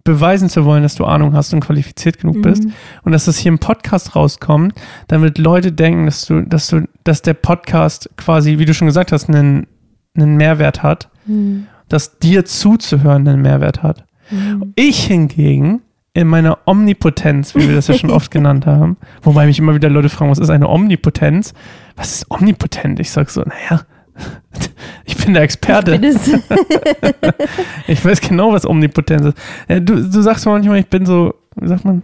beweisen 0.05 0.49
zu 0.49 0.65
wollen, 0.65 0.81
dass 0.81 0.95
du 0.95 1.05
Ahnung 1.05 1.33
hast 1.33 1.53
und 1.53 1.59
qualifiziert 1.59 2.19
genug 2.19 2.41
bist. 2.41 2.63
Mhm. 2.63 2.73
Und 3.03 3.11
dass 3.11 3.25
das 3.25 3.37
hier 3.37 3.49
im 3.51 3.59
Podcast 3.59 4.15
rauskommt, 4.15 4.73
damit 5.07 5.37
Leute 5.37 5.71
denken, 5.71 6.05
dass 6.05 6.25
du, 6.25 6.41
dass 6.41 6.67
du, 6.69 6.87
dass 7.03 7.21
der 7.21 7.33
Podcast 7.35 8.09
quasi, 8.15 8.57
wie 8.57 8.65
du 8.65 8.73
schon 8.73 8.87
gesagt 8.87 9.11
hast, 9.11 9.27
einen, 9.29 9.67
einen 10.15 10.35
Mehrwert 10.37 10.81
hat, 10.83 11.09
Mhm. 11.25 11.67
Dass 11.89 12.19
dir 12.19 12.45
zuzuhören 12.45 13.27
einen 13.27 13.41
Mehrwert 13.41 13.83
hat. 13.83 14.05
Mhm. 14.31 14.73
Ich 14.75 15.03
hingegen 15.05 15.81
in 16.13 16.27
meiner 16.27 16.57
Omnipotenz, 16.65 17.53
wie 17.55 17.67
wir 17.67 17.75
das 17.75 17.87
ja 17.87 17.93
schon 17.95 18.09
oft 18.11 18.31
genannt 18.31 18.65
haben, 18.65 18.97
wobei 19.21 19.45
mich 19.45 19.59
immer 19.59 19.75
wieder 19.75 19.89
Leute 19.89 20.09
fragen, 20.09 20.31
was 20.31 20.39
ist 20.39 20.49
eine 20.49 20.67
Omnipotenz? 20.69 21.53
Was 21.95 22.13
ist 22.13 22.31
omnipotent? 22.31 22.99
Ich 22.99 23.11
sag 23.11 23.29
so, 23.29 23.41
naja, 23.41 23.81
ich 25.05 25.17
bin 25.17 25.33
der 25.33 25.43
Experte. 25.43 25.91
Bin 25.99 26.03
es- 26.03 26.29
Ich 27.87 28.03
weiß 28.05 28.21
genau, 28.21 28.51
was 28.53 28.65
Omnipotenz 28.65 29.25
ist. 29.27 29.37
Du, 29.67 29.95
du 29.95 30.21
sagst 30.21 30.45
manchmal, 30.45 30.79
ich 30.79 30.87
bin 30.87 31.05
so, 31.05 31.33
wie 31.55 31.67
sagt 31.67 31.85
man, 31.85 32.03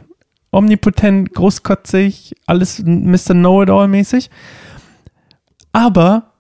omnipotent, 0.51 1.33
großkotzig, 1.33 2.35
alles 2.47 2.81
Mr. 2.85 3.33
Know-it-all 3.33 3.87
mäßig. 3.87 4.29
Aber 5.71 6.31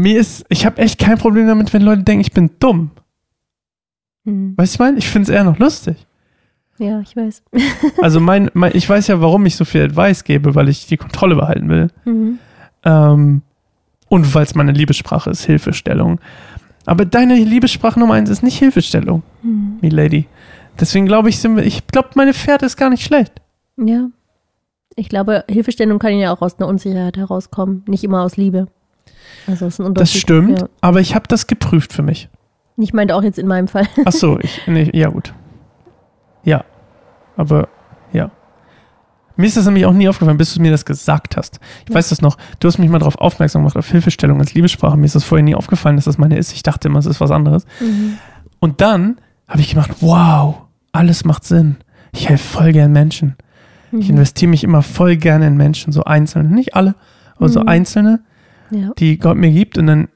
mir 0.00 0.18
ist, 0.20 0.44
ich 0.48 0.66
habe 0.66 0.78
echt 0.78 0.98
kein 0.98 1.18
Problem 1.18 1.46
damit, 1.46 1.72
wenn 1.72 1.82
Leute 1.82 2.02
denken, 2.02 2.20
ich 2.20 2.32
bin 2.32 2.50
dumm. 2.60 2.90
Mhm. 4.24 4.54
Weißt 4.56 4.74
du, 4.74 4.76
ich 4.76 4.78
meine? 4.80 4.98
Ich 4.98 5.08
finde 5.08 5.30
es 5.30 5.36
eher 5.36 5.44
noch 5.44 5.58
lustig. 5.58 6.06
Ja, 6.78 7.00
ich 7.00 7.16
weiß. 7.16 7.42
Also 8.02 8.20
mein, 8.20 8.50
mein, 8.54 8.72
ich 8.74 8.88
weiß 8.88 9.06
ja, 9.08 9.20
warum 9.20 9.46
ich 9.46 9.56
so 9.56 9.64
viel 9.64 9.82
Advice 9.82 10.24
gebe, 10.24 10.54
weil 10.54 10.68
ich 10.68 10.86
die 10.86 10.96
Kontrolle 10.96 11.36
behalten 11.36 11.68
will. 11.68 11.88
Mhm. 12.04 12.38
Ähm, 12.84 13.42
und 14.08 14.34
weil 14.34 14.44
es 14.44 14.54
meine 14.54 14.72
Liebessprache 14.72 15.30
ist, 15.30 15.44
Hilfestellung. 15.44 16.20
Aber 16.86 17.04
deine 17.04 17.36
Liebessprache 17.36 17.98
Nummer 17.98 18.14
eins 18.14 18.30
ist 18.30 18.42
nicht 18.42 18.58
Hilfestellung, 18.58 19.22
Mhm. 19.42 19.78
Milady. 19.80 20.26
Deswegen 20.78 21.06
glaube 21.06 21.28
ich, 21.28 21.38
sind 21.38 21.56
wir, 21.56 21.64
ich 21.64 21.86
glaube, 21.86 22.10
meine 22.16 22.34
Fährte 22.34 22.66
ist 22.66 22.76
gar 22.76 22.90
nicht 22.90 23.04
schlecht. 23.04 23.40
Ja. 23.76 24.08
Ich 24.96 25.08
glaube, 25.08 25.44
Hilfestellung 25.48 25.98
kann 25.98 26.16
ja 26.18 26.32
auch 26.32 26.42
aus 26.42 26.58
einer 26.58 26.68
Unsicherheit 26.68 27.16
herauskommen, 27.16 27.84
nicht 27.88 28.04
immer 28.04 28.22
aus 28.22 28.36
Liebe. 28.36 28.66
Also 29.46 29.66
ist 29.66 29.80
ein 29.80 29.94
Das 29.94 30.12
stimmt, 30.12 30.60
Ja. 30.60 30.68
aber 30.80 31.00
ich 31.00 31.14
habe 31.14 31.26
das 31.28 31.46
geprüft 31.46 31.92
für 31.92 32.02
mich. 32.02 32.28
Ich 32.76 32.92
meinte 32.92 33.14
auch 33.14 33.22
jetzt 33.22 33.38
in 33.38 33.46
meinem 33.46 33.68
Fall. 33.68 33.86
Ach 34.04 34.12
so, 34.12 34.38
ich, 34.42 34.60
nee, 34.66 34.90
ja 34.92 35.08
gut. 35.08 35.32
Ja, 36.44 36.64
aber 37.36 37.68
ja. 38.12 38.30
Mir 39.36 39.46
ist 39.46 39.56
das 39.56 39.64
nämlich 39.64 39.84
auch 39.86 39.92
nie 39.92 40.08
aufgefallen, 40.08 40.36
bis 40.38 40.54
du 40.54 40.62
mir 40.62 40.70
das 40.70 40.84
gesagt 40.84 41.36
hast. 41.36 41.58
Ich 41.84 41.90
Ja. 41.90 41.96
weiß 41.96 42.10
das 42.10 42.20
noch. 42.22 42.36
Du 42.60 42.68
hast 42.68 42.78
mich 42.78 42.88
mal 42.88 42.98
darauf 43.00 43.16
aufmerksam 43.18 43.62
gemacht, 43.62 43.76
auf 43.76 43.88
Hilfestellung 43.90 44.38
als 44.40 44.54
Liebessprache. 44.54 44.96
Mir 44.96 45.06
ist 45.06 45.14
das 45.16 45.24
vorher 45.24 45.42
nie 45.44 45.54
aufgefallen, 45.56 45.96
dass 45.96 46.04
das 46.04 46.18
meine 46.18 46.36
ist. 46.38 46.52
Ich 46.52 46.62
dachte 46.62 46.88
immer, 46.88 47.00
es 47.00 47.06
ist 47.06 47.20
was 47.20 47.30
anderes. 47.32 47.66
Mhm. 47.80 48.18
Und 48.60 48.80
dann 48.80 49.18
habe 49.48 49.60
ich 49.60 49.70
gemacht, 49.70 49.90
wow, 50.00 50.62
alles 50.92 51.24
macht 51.24 51.44
Sinn. 51.44 51.76
Ich 52.12 52.28
helfe 52.28 52.44
voll 52.46 52.72
gern 52.72 52.92
Menschen. 52.92 53.36
Ich 53.90 54.08
Mhm. 54.08 54.14
investiere 54.16 54.50
mich 54.50 54.62
immer 54.64 54.82
voll 54.82 55.16
gerne 55.16 55.46
in 55.48 55.56
Menschen, 55.56 55.92
so 55.92 56.04
einzelne, 56.04 56.48
nicht 56.48 56.74
alle, 56.76 56.94
aber 57.36 57.48
so 57.48 57.60
Mhm. 57.60 57.68
einzelne, 57.68 58.20
Ja. 58.70 58.92
die 58.98 59.18
Gott 59.18 59.36
mir 59.36 59.50
gibt 59.50 59.78
und 59.78 59.86
dann, 59.86 60.08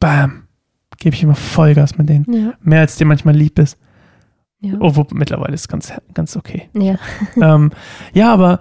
bam, 0.00 0.44
gebe 0.98 1.14
ich 1.14 1.22
immer 1.22 1.34
Vollgas 1.34 1.96
mit 1.98 2.08
denen. 2.08 2.26
Ja. 2.32 2.54
Mehr 2.60 2.80
als 2.80 2.96
dir 2.96 3.06
manchmal 3.06 3.34
lieb 3.34 3.58
ist. 3.58 3.78
Ja. 4.60 4.74
Obwohl, 4.80 5.06
mittlerweile 5.12 5.54
ist 5.54 5.68
ganz, 5.68 5.92
ganz 6.14 6.36
okay. 6.36 6.68
ja. 6.74 6.96
ähm, 7.36 7.70
ja, 8.12 8.32
aber, 8.32 8.60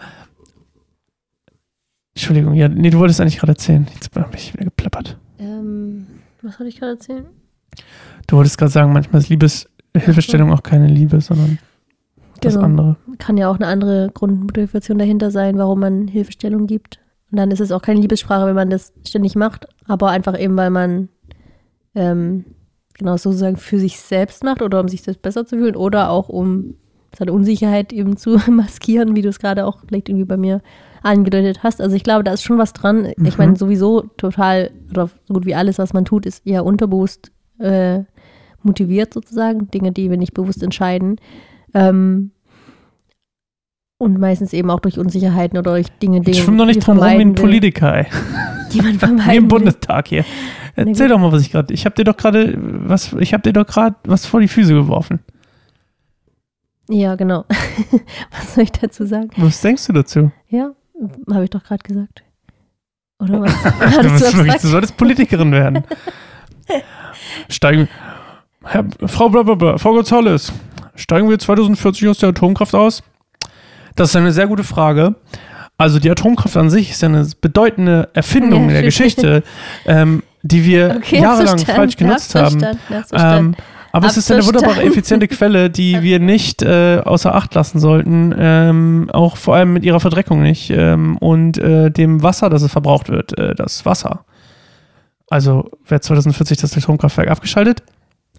Entschuldigung, 2.14 2.54
ja, 2.54 2.68
nee, 2.68 2.90
du 2.90 3.00
wolltest 3.00 3.22
eigentlich 3.22 3.38
gerade 3.38 3.54
erzählen. 3.54 3.88
Jetzt 3.94 4.16
habe 4.16 4.36
ich 4.36 4.54
wieder 4.54 4.66
geplappert. 4.66 5.18
Ähm, 5.40 6.08
was 6.42 6.60
wollte 6.60 6.70
ich 6.70 6.80
gerade 6.80 6.94
erzählen? 6.94 7.26
Du 8.28 8.38
wolltest 8.38 8.58
gerade 8.58 8.72
sagen, 8.72 8.94
manchmal 8.94 9.22
ist 9.22 9.30
Liebeshilfestellung 9.30 10.52
auch 10.52 10.64
keine 10.64 10.88
Liebe, 10.88 11.22
sondern 11.22 11.60
das 12.42 12.54
Genau. 12.54 12.66
andere. 12.66 12.98
Kann 13.18 13.38
ja 13.38 13.50
auch 13.50 13.56
eine 13.56 13.68
andere 13.68 14.10
Grundmotivation 14.14 14.98
dahinter 14.98 15.32
sein, 15.32 15.58
warum 15.58 15.80
man 15.80 16.08
Hilfestellung 16.08 16.68
gibt. 16.68 17.00
Und 17.32 17.38
dann 17.38 17.52
ist 17.52 17.60
es 17.62 17.72
auch 17.72 17.82
keine 17.82 18.00
Liebessprache, 18.00 18.46
wenn 18.46 18.56
man 18.56 18.70
das 18.70 18.94
ständig 19.06 19.36
macht, 19.36 19.68
aber 19.86 20.10
einfach 20.10 20.40
eben, 20.40 20.56
weil 20.56 20.70
man 20.70 21.10
ähm, 21.96 22.46
genau 22.98 23.18
sozusagen 23.18 23.58
für 23.58 23.80
sich 23.80 24.00
selbst 24.00 24.44
macht 24.44 24.62
oder 24.62 24.80
um 24.80 24.88
sich 24.88 25.02
selbst 25.02 25.22
besser 25.22 25.46
zu 25.46 25.58
fühlen 25.58 25.76
oder 25.76 26.10
auch 26.10 26.30
um 26.30 26.76
seine 27.18 27.34
Unsicherheit 27.34 27.94
eben 27.94 28.18
zu 28.18 28.38
maskieren, 28.52 29.16
wie 29.16 29.22
du 29.22 29.30
es 29.30 29.40
gerade 29.40 29.66
auch 29.66 29.80
vielleicht 29.88 30.10
irgendwie 30.10 30.26
bei 30.26 30.38
mir 30.38 30.62
angedeutet 31.04 31.64
hast. 31.64 31.80
Also 31.82 31.96
ich 31.96 32.04
glaube, 32.04 32.24
da 32.24 32.34
ist 32.34 32.44
schon 32.44 32.58
was 32.58 32.74
dran. 32.74 33.06
Ich 33.06 33.18
Mhm. 33.18 33.34
meine, 33.38 33.56
sowieso 33.56 34.02
total, 34.18 34.72
oder 34.92 35.10
so 35.26 35.34
gut 35.34 35.46
wie 35.46 35.56
alles, 35.56 35.78
was 35.78 35.94
man 35.94 36.06
tut, 36.06 36.26
ist 36.26 36.46
eher 36.46 36.66
unterbewusst 36.66 37.32
äh, 37.60 38.00
motiviert 38.64 39.14
sozusagen. 39.14 39.70
Dinge, 39.72 39.92
die 39.92 40.10
wir 40.10 40.18
nicht 40.18 40.34
bewusst 40.34 40.64
entscheiden. 40.64 41.18
Ähm, 41.74 42.32
und 43.98 44.20
meistens 44.20 44.54
eben 44.54 44.70
auch 44.70 44.80
durch 44.80 45.00
Unsicherheiten 45.00 45.58
oder 45.58 45.72
durch 45.72 45.90
Dinge, 45.90 46.22
die 46.22 46.32
Ich 46.32 46.44
schwimme 46.44 46.58
doch 46.58 46.66
die 46.66 46.76
nicht 46.76 46.88
drum 46.88 47.00
rum 47.00 47.08
wie 47.08 47.22
ein 47.22 47.36
Politiker, 47.36 47.96
ey. 47.96 48.06
Die 48.74 48.82
man 48.82 48.94
Wie 48.94 48.98
vermeiden 48.98 49.36
im 49.36 49.44
will. 49.44 49.48
Bundestag 49.48 50.10
hier. 50.10 50.26
Erzähl 50.76 51.08
doch 51.08 51.18
mal, 51.18 51.32
was 51.32 51.42
ich 51.42 51.52
gerade. 51.52 51.74
Ich 51.74 51.86
habe 51.86 51.96
dir 51.96 52.04
doch 52.04 52.18
gerade 52.18 52.54
was. 52.58 53.14
Ich 53.14 53.34
habe 53.34 53.42
dir 53.42 53.54
doch 53.54 53.66
gerade 53.66 53.96
was 54.04 54.26
vor 54.26 54.42
die 54.42 54.48
Füße 54.48 54.74
geworfen. 54.74 55.20
Ja, 56.90 57.16
genau. 57.16 57.46
was 58.32 58.54
soll 58.54 58.66
ich 58.66 58.72
dazu 58.74 59.06
sagen? 59.06 59.30
Was 59.38 59.62
denkst 59.62 59.88
du 59.88 59.94
dazu? 59.94 60.32
Ja, 60.50 60.72
habe 61.32 61.46
ich 61.46 61.50
doch 61.50 61.64
gerade 61.64 61.82
gesagt. 61.82 62.24
Oder 63.20 63.42
was? 63.42 63.54
Du, 64.02 64.12
bist 64.12 64.38
wirklich, 64.38 64.62
du 64.62 64.68
solltest 64.68 64.98
Politikerin 64.98 65.52
werden. 65.52 65.84
Steigen. 67.50 67.88
Herr, 68.64 68.86
Frau 69.06 69.30
Blablabla, 69.30 69.78
Frau 69.78 69.94
Gonzales, 69.94 70.52
steigen 70.96 71.30
wir 71.30 71.40
2040 71.40 72.10
aus 72.10 72.18
der 72.20 72.30
Atomkraft 72.30 72.76
aus? 72.76 73.02
Das 73.98 74.10
ist 74.10 74.16
eine 74.16 74.32
sehr 74.32 74.48
gute 74.48 74.64
Frage. 74.64 75.16
Also 75.78 76.00
die 76.00 76.10
Atomkraft 76.10 76.56
an 76.56 76.70
sich 76.70 76.92
ist 76.92 77.02
ja 77.02 77.10
eine 77.10 77.28
bedeutende 77.42 78.10
Erfindung 78.14 78.64
Ja, 78.64 78.68
in 78.68 78.74
der. 78.74 78.84
Geschichte, 78.84 79.44
ähm, 79.86 80.24
die 80.42 80.64
wir 80.64 80.96
Okay, 80.98 81.20
jahrelang 81.20 81.60
falsch 81.60 81.98
genutzt 81.98 82.34
haben. 82.36 82.64
Ähm, 83.12 83.56
aber 83.92 84.08
es 84.08 84.18
ist 84.18 84.32
eine 84.32 84.46
wunderbare, 84.46 84.84
effiziente 84.84 85.28
Quelle, 85.28 85.70
die 85.70 86.02
wir 86.04 86.20
nicht 86.20 86.62
äh, 86.62 87.02
außer 87.04 87.34
Acht 87.34 87.56
lassen 87.56 87.80
sollten. 87.80 88.34
Ähm, 88.38 89.10
auch 89.12 89.38
vor 89.38 89.56
allem 89.56 89.74
mit 89.74 89.84
ihrer 89.84 90.00
Verdreckung 90.00 90.42
nicht. 90.42 90.70
Ähm, 90.70 91.18
und 91.18 91.58
äh, 91.58 91.90
dem 91.90 92.22
Wasser, 92.22 92.50
das 92.50 92.62
es 92.62 92.72
verbraucht 92.72 93.10
wird, 93.10 93.38
äh, 93.38 93.56
das 93.56 93.86
Wasser. 93.86 94.26
Also 95.30 95.70
wird 95.88 96.04
2040 96.04 96.60
das 96.60 96.78
Atomkraftwerk 96.78 97.30
abgeschaltet? 97.30 97.84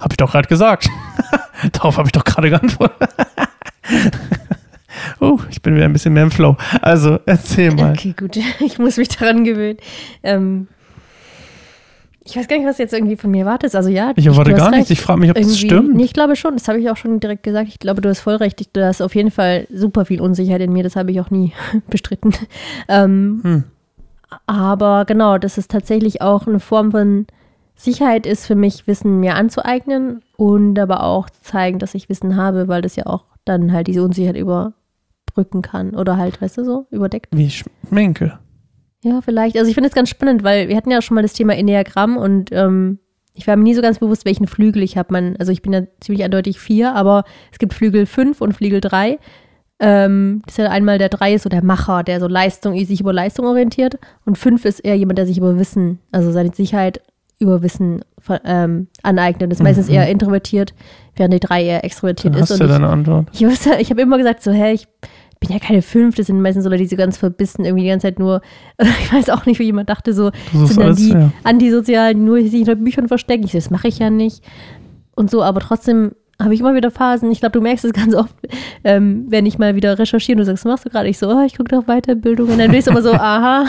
Habe 0.01 0.13
ich 0.13 0.17
doch 0.17 0.31
gerade 0.31 0.49
gesagt. 0.49 0.89
Darauf 1.73 1.99
habe 1.99 2.09
ich 2.09 2.13
doch 2.13 2.25
gerade 2.25 2.51
geantwortet. 2.51 3.09
Ich 5.51 5.63
bin 5.63 5.75
wieder 5.75 5.85
ein 5.85 5.93
bisschen 5.93 6.13
mehr 6.15 6.23
im 6.25 6.31
Flow. 6.31 6.57
Also, 6.83 7.19
erzähl 7.27 7.73
mal. 7.75 7.93
Okay, 7.93 8.15
gut. 8.19 8.39
Ich 8.61 8.79
muss 8.79 8.97
mich 8.97 9.09
daran 9.09 9.45
gewöhnen. 9.45 9.79
Ähm, 10.23 10.69
ich 12.25 12.37
weiß 12.37 12.47
gar 12.47 12.59
nicht, 12.59 12.67
was 12.67 12.77
du 12.77 12.83
jetzt 12.83 12.93
irgendwie 12.93 13.17
von 13.17 13.31
mir 13.31 13.47
wartest. 13.47 13.75
Also 13.75 13.89
ja, 13.89 14.13
Ich 14.17 14.27
erwarte 14.27 14.53
gar 14.53 14.71
nichts. 14.71 14.91
Ich 14.91 15.01
frage 15.01 15.19
mich, 15.21 15.31
ob 15.31 15.37
das 15.37 15.59
stimmt. 15.59 15.95
Nee, 15.95 16.05
ich 16.05 16.13
glaube 16.13 16.37
schon. 16.37 16.53
Das 16.55 16.69
habe 16.69 16.79
ich 16.79 16.91
auch 16.91 16.97
schon 16.99 17.21
direkt 17.21 17.43
gesagt. 17.43 17.69
Ich 17.69 17.79
glaube, 17.79 18.03
du 18.03 18.09
hast 18.11 18.21
voll 18.21 18.35
recht. 18.37 18.77
Du 18.77 18.85
hast 18.87 19.01
auf 19.01 19.15
jeden 19.15 19.31
Fall 19.31 19.67
super 19.73 20.05
viel 20.05 20.21
Unsicherheit 20.21 20.61
in 20.61 20.73
mir. 20.73 20.83
Das 20.83 20.95
habe 20.95 21.11
ich 21.11 21.21
auch 21.21 21.31
nie 21.31 21.53
bestritten. 21.89 22.35
Ähm, 22.89 23.41
Hm. 23.43 23.65
aber 24.47 25.05
genau, 25.07 25.39
dass 25.39 25.57
es 25.57 25.69
tatsächlich 25.69 26.21
auch 26.21 26.47
eine 26.47 26.61
Form 26.61 26.91
von 26.91 27.27
Sicherheit 27.77 28.27
ist 28.27 28.47
für 28.47 28.57
mich, 28.57 28.87
Wissen 28.87 29.21
mir 29.21 29.35
anzueignen 29.37 30.21
und 30.37 30.79
aber 30.79 31.05
auch 31.05 31.31
zu 31.31 31.41
zeigen, 31.43 31.79
dass 31.79 31.95
ich 31.95 32.09
Wissen 32.11 32.37
habe, 32.37 32.69
weil 32.69 32.83
das 32.83 32.97
ja 32.97 33.07
auch 33.07 33.25
dann 33.47 33.73
halt 33.73 33.87
diese 33.87 34.03
Unsicherheit 34.03 34.37
überbrücken 35.39 35.63
kann 35.63 35.95
oder 35.95 36.17
halt, 36.17 36.41
weißt 36.43 36.59
du 36.59 36.65
so, 36.65 36.87
überdeckt. 36.91 37.29
Wie 37.31 37.51
Schminke. 37.51 38.39
Ja, 39.03 39.21
vielleicht. 39.21 39.57
Also 39.57 39.69
ich 39.69 39.75
finde 39.75 39.89
es 39.89 39.95
ganz 39.95 40.09
spannend, 40.09 40.43
weil 40.43 40.69
wir 40.69 40.77
hatten 40.77 40.91
ja 40.91 41.01
schon 41.01 41.15
mal 41.15 41.23
das 41.23 41.33
Thema 41.33 41.55
Enneagramm 41.57 42.17
und 42.17 42.51
ähm, 42.53 42.99
ich 43.35 43.47
war 43.47 43.55
mir 43.57 43.63
nie 43.63 43.75
so 43.75 43.83
ganz 43.83 44.01
bewusst, 44.01 44.25
welchen 44.25 44.49
Flügel 44.49 44.83
ich 44.83 44.97
habe. 44.99 45.37
Also 45.39 45.53
ich 45.53 45.63
bin 45.63 45.73
ja 45.73 45.83
ziemlich 46.01 46.25
eindeutig 46.25 46.59
vier, 46.59 46.95
aber 46.95 47.23
es 47.53 47.59
gibt 47.59 47.75
Flügel 47.75 48.07
fünf 48.07 48.41
und 48.41 48.55
Flügel 48.55 48.81
drei. 48.81 49.19
Ähm, 49.79 50.43
das 50.45 50.55
ist 50.55 50.65
ja 50.65 50.71
einmal 50.71 50.99
der 50.99 51.09
drei 51.09 51.35
ist 51.35 51.45
so 51.45 51.49
der 51.49 51.63
Macher, 51.63 52.03
der 52.03 52.19
so 52.19 52.27
Leistung, 52.27 52.77
sich 52.85 53.01
über 53.01 53.13
Leistung 53.13 53.47
orientiert. 53.47 53.99
Und 54.27 54.37
fünf 54.37 54.65
ist 54.65 54.81
eher 54.81 54.97
jemand, 54.97 55.19
der 55.19 55.27
sich 55.27 55.39
über 55.39 55.57
Wissen, 55.57 56.01
also 56.11 56.33
seine 56.33 56.53
Sicherheit 56.53 57.01
über 57.39 57.63
Wissen 57.63 58.01
ähm, 58.45 58.89
aneignet. 59.05 59.53
Das 59.53 59.61
ist 59.61 59.63
meistens 59.63 59.87
Mhm. 59.87 59.95
eher 59.95 60.09
introvertiert, 60.09 60.75
während 61.15 61.33
die 61.35 61.39
drei 61.39 61.63
eher 61.63 61.85
extrovertiert 61.85 62.35
Dann 62.35 62.43
ist. 62.43 62.51
hast 62.51 62.59
du 62.59 62.65
ich, 62.65 62.71
deine 62.71 62.89
Antwort. 62.89 63.29
ich, 63.33 63.43
ich 63.43 63.91
habe 63.91 64.01
immer 64.03 64.19
gesagt, 64.19 64.43
so, 64.43 64.51
hä, 64.51 64.73
ich 64.73 64.89
bin 65.41 65.51
ja 65.51 65.59
keine 65.59 65.83
fünf, 65.83 66.17
das 66.17 66.27
sind 66.27 66.41
meistens 66.41 66.65
so 66.65 66.71
Leute, 66.71 66.83
die 66.83 66.89
so 66.89 66.97
ganz 66.97 67.17
verbissen, 67.17 67.65
irgendwie 67.65 67.85
die 67.85 67.91
ganze 67.91 68.09
Zeit 68.09 68.19
nur, 68.19 68.41
ich 68.79 69.13
weiß 69.13 69.31
auch 69.31 69.47
nicht, 69.47 69.59
wie 69.59 69.65
jemand 69.65 69.89
dachte, 69.89 70.13
so, 70.13 70.31
sind 70.53 70.81
dann 70.81 70.97
die 70.97 71.11
ja. 71.11 71.31
Antisozialen, 71.45 72.17
die 72.19 72.25
nur 72.25 72.41
sich 72.43 72.53
hinter 72.53 72.75
Büchern 72.75 73.09
verstecken. 73.09 73.45
Ich 73.45 73.53
so, 73.53 73.59
das 73.59 73.71
mache 73.71 73.89
ich 73.89 73.99
ja 73.99 74.11
nicht. 74.11 74.43
Und 75.15 75.31
so, 75.31 75.43
aber 75.43 75.61
trotzdem 75.61 76.13
habe 76.41 76.55
ich 76.55 76.61
immer 76.61 76.77
wieder 76.77 76.93
Phasen. 76.93 77.33
Ich 77.33 77.41
glaube, 77.41 77.55
du 77.55 77.61
merkst 77.61 77.85
es 77.85 77.93
ganz 77.93 78.15
oft, 78.15 78.33
ähm, 78.85 79.27
wenn 79.29 79.45
ich 79.45 79.59
mal 79.59 79.75
wieder 79.75 79.99
recherchiere 79.99 80.37
und 80.37 80.39
du 80.39 80.45
sagst, 80.45 80.65
machst 80.65 80.85
du 80.85 80.89
gerade? 80.89 81.09
Ich 81.09 81.19
so, 81.19 81.29
oh, 81.29 81.45
ich 81.45 81.57
gucke 81.57 81.75
doch 81.75 81.87
Weiterbildung. 81.87 82.49
Und 82.49 82.59
dann 82.59 82.71
bin 82.71 82.79
ich 82.79 82.87
immer 82.87 83.03
so, 83.03 83.13
aha, 83.13 83.65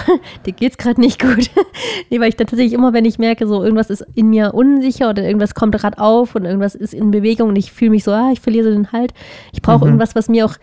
dir 0.46 0.54
geht's 0.54 0.78
gerade 0.78 1.02
nicht 1.02 1.20
gut. 1.20 1.50
nee, 2.12 2.20
weil 2.20 2.30
ich 2.30 2.36
dann 2.36 2.46
tatsächlich 2.46 2.74
immer, 2.74 2.94
wenn 2.94 3.06
ich 3.06 3.18
merke, 3.18 3.48
so 3.48 3.64
irgendwas 3.64 3.90
ist 3.90 4.06
in 4.14 4.30
mir 4.30 4.54
unsicher 4.54 5.10
oder 5.10 5.24
irgendwas 5.24 5.56
kommt 5.56 5.74
gerade 5.76 5.98
auf 5.98 6.36
und 6.36 6.46
irgendwas 6.46 6.76
ist 6.76 6.94
in 6.94 7.10
Bewegung 7.10 7.50
und 7.50 7.56
ich 7.56 7.72
fühle 7.72 7.90
mich 7.90 8.04
so, 8.04 8.12
ah, 8.12 8.30
ich 8.32 8.40
verliere 8.40 8.66
so 8.66 8.72
den 8.72 8.92
Halt. 8.92 9.14
Ich 9.52 9.64
brauche 9.64 9.80
Mhm. 9.80 9.86
irgendwas, 9.94 10.14
was 10.14 10.30
mir 10.30 10.46
auch 10.46 10.54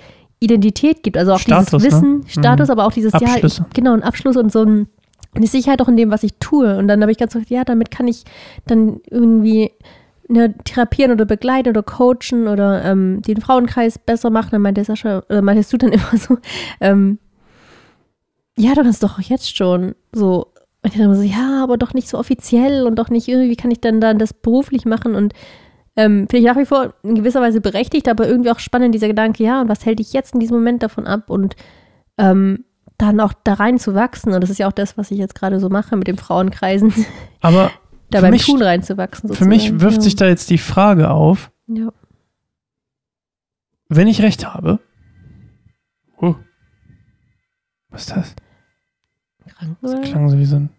Identität 0.40 1.03
gibt. 1.03 1.16
Also 1.16 1.33
auch 1.33 1.38
Status, 1.38 1.70
dieses 1.83 1.83
ne? 1.83 1.88
Wissen, 1.88 2.29
Status, 2.29 2.68
Mhm. 2.68 2.72
aber 2.72 2.87
auch 2.87 2.92
dieses, 2.92 3.12
ja, 3.12 3.37
ich, 3.42 3.61
genau, 3.75 3.92
ein 3.94 4.03
Abschluss 4.03 4.37
und 4.37 4.53
so 4.53 4.62
ein, 4.62 4.88
eine 5.35 5.46
Sicherheit 5.46 5.81
auch 5.83 5.88
in 5.88 5.96
dem, 5.96 6.11
was 6.11 6.22
ich 6.22 6.35
tue. 6.40 6.77
Und 6.79 6.88
dann 6.88 7.01
habe 7.03 7.12
ich 7.12 7.18
ganz 7.18 7.33
gesagt, 7.33 7.51
ja, 7.51 7.64
damit 7.64 7.90
kann 7.90 8.09
ich 8.09 8.25
dann 8.66 9.01
irgendwie 9.11 9.70
ne, 10.29 10.55
therapieren 10.64 11.12
oder 11.12 11.25
begleiten 11.25 11.68
oder 11.68 11.83
coachen 11.83 12.49
oder 12.49 12.85
ähm, 12.85 13.22
den 13.22 13.40
Frauenkreis 13.40 13.99
besser 13.99 14.31
machen. 14.31 14.51
Dann 14.53 14.62
meinte 14.62 14.85
Sascha, 14.85 15.22
oder 15.29 15.42
meintest 15.42 15.72
du 15.72 15.79
dann 15.79 15.92
immer 15.92 16.16
so, 16.16 16.38
ähm, 16.81 17.18
ja, 18.59 18.75
du 18.75 18.83
kannst 18.83 19.03
doch 19.03 19.20
jetzt 19.20 19.57
schon 19.57 19.94
so. 20.12 20.49
Und 20.83 20.92
ich 20.92 20.99
dann 20.99 21.07
immer 21.07 21.16
so, 21.16 21.22
ja, 21.22 21.62
aber 21.62 21.79
doch 21.79 21.94
nicht 21.94 22.09
so 22.09 22.18
offiziell 22.18 22.87
und 22.87 22.96
doch 22.96 23.09
nicht 23.11 23.27
irgendwie, 23.29 23.51
wie 23.51 23.57
kann 23.57 23.70
ich 23.70 23.81
dann 23.81 24.01
dann 24.01 24.18
das 24.18 24.33
beruflich 24.33 24.85
machen 24.85 25.14
und 25.14 25.33
ähm, 25.96 26.26
finde 26.28 26.38
ich 26.38 26.44
nach 26.44 26.56
wie 26.56 26.66
vor 26.66 26.94
in 27.02 27.14
gewisser 27.14 27.40
Weise 27.40 27.61
berechtigt, 27.61 28.09
aber 28.09 28.26
irgendwie 28.28 28.50
auch 28.50 28.59
spannend, 28.59 28.94
dieser 28.94 29.09
Gedanke, 29.09 29.42
ja, 29.42 29.61
und 29.61 29.68
was 29.68 29.85
hält 29.87 29.98
dich 29.98 30.12
jetzt 30.12 30.35
in 30.35 30.40
diesem 30.40 30.56
Moment 30.59 30.82
davon 30.82 31.06
ab 31.06 31.30
und 31.30 31.56
ähm, 32.18 32.64
dann 32.98 33.20
auch 33.20 33.32
da 33.44 33.54
rein 33.54 33.78
zu 33.78 33.94
wachsen. 33.94 34.32
Und 34.32 34.40
das 34.42 34.50
ist 34.50 34.59
ja 34.59 34.68
auch 34.68 34.72
das, 34.72 34.96
was 34.98 35.11
ich 35.11 35.18
jetzt 35.18 35.35
gerade 35.35 35.61
so 35.61 35.68
mache 35.68 35.96
mit 35.96 36.06
den 36.09 36.16
Frauenkreisen, 36.18 36.92
Aber 37.40 37.70
da 38.11 38.20
beim 38.20 38.30
mich- 38.30 38.46
Tun 38.46 38.62
reinzuwachsen. 38.62 39.32
für 39.35 39.44
mich 39.46 39.62
sozusagen. 39.62 39.80
wirft 39.82 39.96
ja. 39.96 40.02
sich 40.02 40.16
da 40.16 40.26
jetzt 40.26 40.48
die 40.50 40.59
Frage 40.59 41.11
auf, 41.11 41.50
Ja. 41.66 41.88
wenn 43.88 44.09
ich 44.09 44.22
recht 44.22 44.46
habe. 44.46 44.80
Oh. 46.18 46.35
Was 47.90 48.02
ist 48.02 48.11
das? 48.16 48.35
Das 49.44 49.54
Krankenwagen? 49.54 50.02
klang 50.02 50.28
so 50.30 50.38
wie 50.38 50.44
so 50.46 50.56
ein 50.56 50.70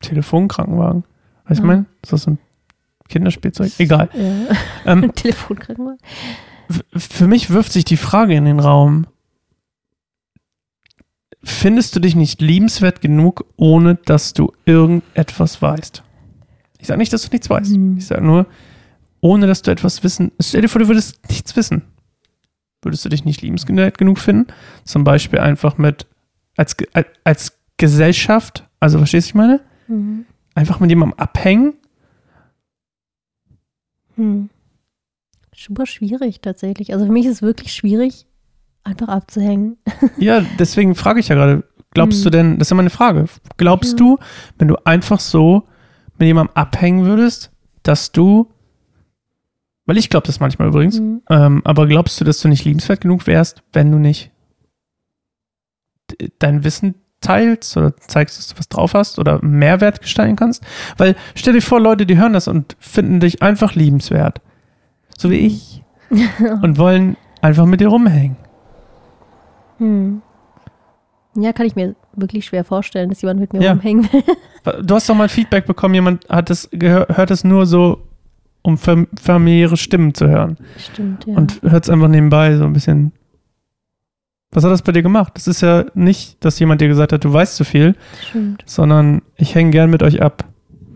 Telefonkrankenwagen. 0.00 1.04
Weißt 1.46 1.60
du, 1.60 1.64
Ah. 1.64 1.66
mein? 1.66 1.86
Ist 2.02 2.12
das 2.12 2.22
so 2.22 2.32
ein 2.32 2.38
Kinderspielzeug? 3.08 3.72
Egal. 3.78 4.08
Ja. 4.14 4.56
Ähm, 4.92 5.12
Telefonkrankenwagen. 5.14 5.98
f- 6.68 6.84
für 6.96 7.26
mich 7.26 7.50
wirft 7.50 7.72
sich 7.72 7.84
die 7.84 7.96
Frage 7.96 8.34
in 8.34 8.44
den 8.44 8.60
Raum. 8.60 9.06
Findest 11.42 11.94
du 11.94 12.00
dich 12.00 12.16
nicht 12.16 12.40
liebenswert 12.40 13.00
genug, 13.00 13.44
ohne 13.56 13.94
dass 13.94 14.32
du 14.32 14.52
irgendetwas 14.64 15.62
weißt? 15.62 16.02
Ich 16.78 16.86
sage 16.88 16.98
nicht, 16.98 17.12
dass 17.12 17.22
du 17.22 17.28
nichts 17.30 17.48
weißt. 17.48 17.74
Hm. 17.74 17.96
Ich 17.98 18.06
sage 18.06 18.24
nur, 18.24 18.46
ohne 19.20 19.46
dass 19.46 19.62
du 19.62 19.70
etwas 19.70 20.02
wissen. 20.02 20.32
Stell 20.40 20.62
dir 20.62 20.68
vor, 20.68 20.80
du 20.80 20.88
würdest 20.88 21.20
nichts 21.28 21.54
wissen. 21.56 21.82
Würdest 22.82 23.04
du 23.04 23.08
dich 23.08 23.24
nicht 23.24 23.42
liebenswert 23.42 23.98
genug 23.98 24.18
finden? 24.18 24.52
Zum 24.84 25.04
Beispiel 25.04 25.38
einfach 25.38 25.78
mit, 25.78 26.06
als- 26.56 26.76
als 27.24 27.58
Gesellschaft, 27.76 28.64
also 28.80 28.98
verstehst 28.98 29.26
du, 29.30 29.38
was 29.38 29.44
ich 29.44 29.48
meine? 29.48 29.60
Mhm. 29.88 30.24
Einfach 30.54 30.80
mit 30.80 30.90
jemandem 30.90 31.18
abhängen? 31.18 31.74
Hm. 34.16 34.50
Super 35.54 35.86
schwierig 35.86 36.40
tatsächlich. 36.42 36.92
Also 36.92 37.06
für 37.06 37.12
mich 37.12 37.24
ist 37.26 37.32
es 37.32 37.42
wirklich 37.42 37.72
schwierig, 37.72 38.26
einfach 38.84 39.08
abzuhängen. 39.08 39.78
Ja, 40.18 40.40
deswegen 40.58 40.94
frage 40.94 41.20
ich 41.20 41.28
ja 41.28 41.34
gerade, 41.34 41.64
glaubst 41.92 42.18
Hm. 42.18 42.24
du 42.24 42.30
denn, 42.30 42.58
das 42.58 42.66
ist 42.66 42.70
ja 42.70 42.76
meine 42.76 42.90
Frage, 42.90 43.26
glaubst 43.56 43.92
Ja. 43.92 43.96
du, 43.98 44.18
wenn 44.58 44.68
du 44.68 44.76
einfach 44.84 45.20
so 45.20 45.62
mit 46.18 46.26
jemandem 46.26 46.54
abhängen 46.56 47.04
würdest, 47.06 47.50
dass 47.82 48.12
du, 48.12 48.50
weil 49.86 49.96
ich 49.98 50.10
glaube 50.10 50.26
das 50.26 50.40
manchmal 50.40 50.68
übrigens, 50.68 51.00
Mhm. 51.00 51.22
ähm, 51.30 51.62
aber 51.64 51.86
glaubst 51.86 52.20
du, 52.20 52.24
dass 52.24 52.40
du 52.40 52.48
nicht 52.48 52.64
liebenswert 52.64 53.00
genug 53.00 53.26
wärst, 53.26 53.62
wenn 53.72 53.90
du 53.92 53.98
nicht 53.98 54.30
dein 56.38 56.64
Wissen 56.64 56.94
teilst 57.26 57.76
oder 57.76 57.96
zeigst, 57.96 58.38
dass 58.38 58.48
du 58.48 58.58
was 58.58 58.68
drauf 58.68 58.94
hast 58.94 59.18
oder 59.18 59.38
Mehrwert 59.44 60.00
gestalten 60.00 60.36
kannst? 60.36 60.62
Weil 60.96 61.16
stell 61.34 61.52
dir 61.54 61.62
vor, 61.62 61.80
Leute, 61.80 62.06
die 62.06 62.16
hören 62.18 62.32
das 62.32 62.48
und 62.48 62.76
finden 62.78 63.20
dich 63.20 63.42
einfach 63.42 63.74
liebenswert, 63.74 64.40
so 65.18 65.30
wie 65.30 65.38
ich, 65.38 65.82
und 66.62 66.78
wollen 66.78 67.16
einfach 67.42 67.66
mit 67.66 67.80
dir 67.80 67.88
rumhängen. 67.88 68.36
Hm. 69.78 70.22
Ja, 71.34 71.52
kann 71.52 71.66
ich 71.66 71.76
mir 71.76 71.94
wirklich 72.14 72.46
schwer 72.46 72.64
vorstellen, 72.64 73.10
dass 73.10 73.20
jemand 73.20 73.40
mit 73.40 73.52
mir 73.52 73.60
Ja. 73.62 73.72
rumhängen 73.72 74.10
will. 74.12 74.22
Du 74.82 74.96
hast 74.96 75.08
doch 75.08 75.14
mal 75.14 75.24
ein 75.24 75.28
Feedback 75.28 75.64
bekommen, 75.66 75.94
jemand 75.94 76.28
hat 76.28 76.50
es 76.50 76.68
hört 76.80 77.30
es 77.30 77.44
nur 77.44 77.66
so, 77.66 78.02
um 78.62 78.76
fam 78.78 79.06
familiäre 79.20 79.76
Stimmen 79.76 80.12
zu 80.12 80.26
hören. 80.26 80.56
Stimmt, 80.76 81.24
ja. 81.24 81.36
Und 81.36 81.62
hört 81.62 81.84
es 81.84 81.90
einfach 81.90 82.08
nebenbei 82.08 82.56
so 82.56 82.64
ein 82.64 82.72
bisschen. 82.72 83.12
Was 84.52 84.64
hat 84.64 84.70
das 84.70 84.82
bei 84.82 84.92
dir 84.92 85.02
gemacht? 85.02 85.32
Das 85.34 85.46
ist 85.48 85.60
ja 85.60 85.84
nicht, 85.94 86.44
dass 86.44 86.58
jemand 86.58 86.80
dir 86.80 86.88
gesagt 86.88 87.12
hat, 87.12 87.24
du 87.24 87.32
weißt 87.32 87.56
zu 87.56 87.64
viel, 87.64 87.94
Stimmt. 88.28 88.62
sondern 88.64 89.22
ich 89.36 89.54
hänge 89.54 89.70
gern 89.70 89.90
mit 89.90 90.02
euch 90.02 90.22
ab. 90.22 90.44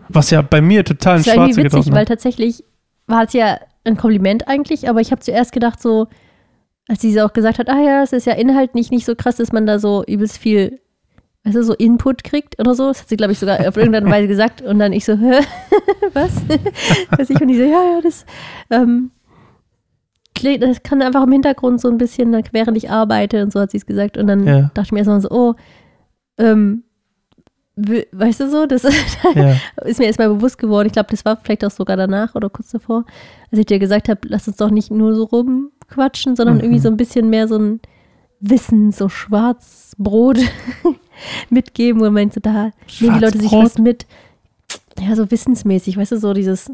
Was 0.09 0.31
ja 0.31 0.43
bei 0.43 0.61
mir 0.61 0.85
total 0.85 1.19
ins 1.19 1.27
Schwarze 1.27 1.57
witzig, 1.57 1.65
getroffen 1.65 1.93
weil 1.93 2.01
hat. 2.01 2.09
tatsächlich 2.09 2.65
war 3.07 3.25
es 3.25 3.33
ja 3.33 3.59
ein 3.85 3.97
Kompliment 3.97 4.49
eigentlich, 4.49 4.89
aber 4.89 5.01
ich 5.01 5.11
habe 5.11 5.21
zuerst 5.21 5.53
gedacht 5.53 5.81
so, 5.81 6.09
als 6.89 7.01
sie 7.01 7.21
auch 7.21 7.33
gesagt 7.33 7.59
hat, 7.59 7.69
ah 7.69 7.81
ja, 7.81 8.03
es 8.03 8.13
ist 8.13 8.27
ja 8.27 8.33
inhaltlich 8.35 8.91
nicht 8.91 9.07
so 9.07 9.15
krass, 9.15 9.37
dass 9.37 9.53
man 9.53 9.67
da 9.67 9.79
so 9.79 10.05
übelst 10.05 10.39
viel, 10.39 10.81
du, 11.45 11.63
so 11.63 11.75
Input 11.75 12.25
kriegt 12.25 12.59
oder 12.59 12.75
so. 12.75 12.89
Das 12.89 13.03
hat 13.03 13.09
sie, 13.09 13.17
glaube 13.17 13.33
ich, 13.33 13.39
sogar 13.39 13.61
auf 13.69 13.77
irgendeine 13.77 14.11
Weise 14.11 14.29
gesagt 14.29 14.63
und 14.63 14.79
dann 14.79 14.93
ich 14.93 15.05
so, 15.05 15.13
hä, 15.19 15.41
was? 16.13 16.43
Weiß 17.17 17.31
ich, 17.31 17.41
und 17.41 17.49
die 17.49 17.57
so, 17.57 17.63
ja, 17.63 17.83
ja, 17.95 18.01
das, 18.03 18.25
ähm, 18.71 19.11
das 20.43 20.83
kann 20.83 21.03
einfach 21.03 21.23
im 21.25 21.33
Hintergrund 21.33 21.81
so 21.81 21.89
ein 21.89 21.99
bisschen, 21.99 22.33
während 22.53 22.77
ich 22.77 22.91
arbeite 22.91 23.43
und 23.43 23.53
so 23.53 23.61
hat 23.61 23.71
sie 23.71 23.77
es 23.79 23.87
gesagt 23.87 24.17
und 24.17 24.27
dann 24.27 24.47
Ja. 24.47 24.61
dachte 24.75 24.87
ich 24.87 24.93
mir 24.93 24.99
erstmal 24.99 25.21
so, 25.21 25.29
oh, 25.31 25.55
ähm, 26.39 26.85
we- 27.77 28.07
weißt 28.13 28.41
du 28.41 28.51
so, 28.51 28.67
das 28.67 28.83
Ja. 29.35 29.55
ist 29.85 29.99
mir 29.99 30.07
erstmal 30.07 30.29
bewusst 30.29 30.59
geworden. 30.59 30.87
Ich 30.87 30.93
glaube, 30.93 31.09
das 31.11 31.25
war 31.25 31.37
vielleicht 31.37 31.65
auch 31.65 31.71
sogar 31.71 31.97
danach 31.97 32.35
oder 32.35 32.51
kurz 32.51 32.71
davor, 32.71 33.05
als 33.51 33.59
ich 33.61 33.67
dir 33.67 33.79
gesagt 33.79 34.09
habe, 34.09 34.21
lass 34.25 34.47
uns 34.49 34.57
doch 34.57 34.71
nicht 34.71 34.91
nur 34.91 35.15
so 35.15 35.25
rumquatschen, 35.25 36.37
sondern 36.37 36.57
Mhm. 36.57 36.63
irgendwie 36.63 36.81
so 36.81 36.89
ein 36.89 36.97
bisschen 36.97 37.31
mehr 37.31 37.49
so 37.49 37.57
ein 37.59 37.81
Wissen, 38.41 38.91
so 38.93 39.09
Schwarzbrot 39.09 40.39
mitgeben, 41.51 42.01
wo 42.01 42.11
man 42.11 42.31
so 42.31 42.41
da 42.41 42.71
nehmen 43.01 43.19
die 43.19 43.25
Leute 43.25 43.39
sich 43.39 43.53
was 43.53 43.79
mit. 43.79 44.07
Ja, 44.99 45.15
so 45.17 45.31
wissensmäßig, 45.31 45.97
weißt 45.97 46.13
du, 46.13 46.19
so 46.19 46.33
dieses 46.33 46.71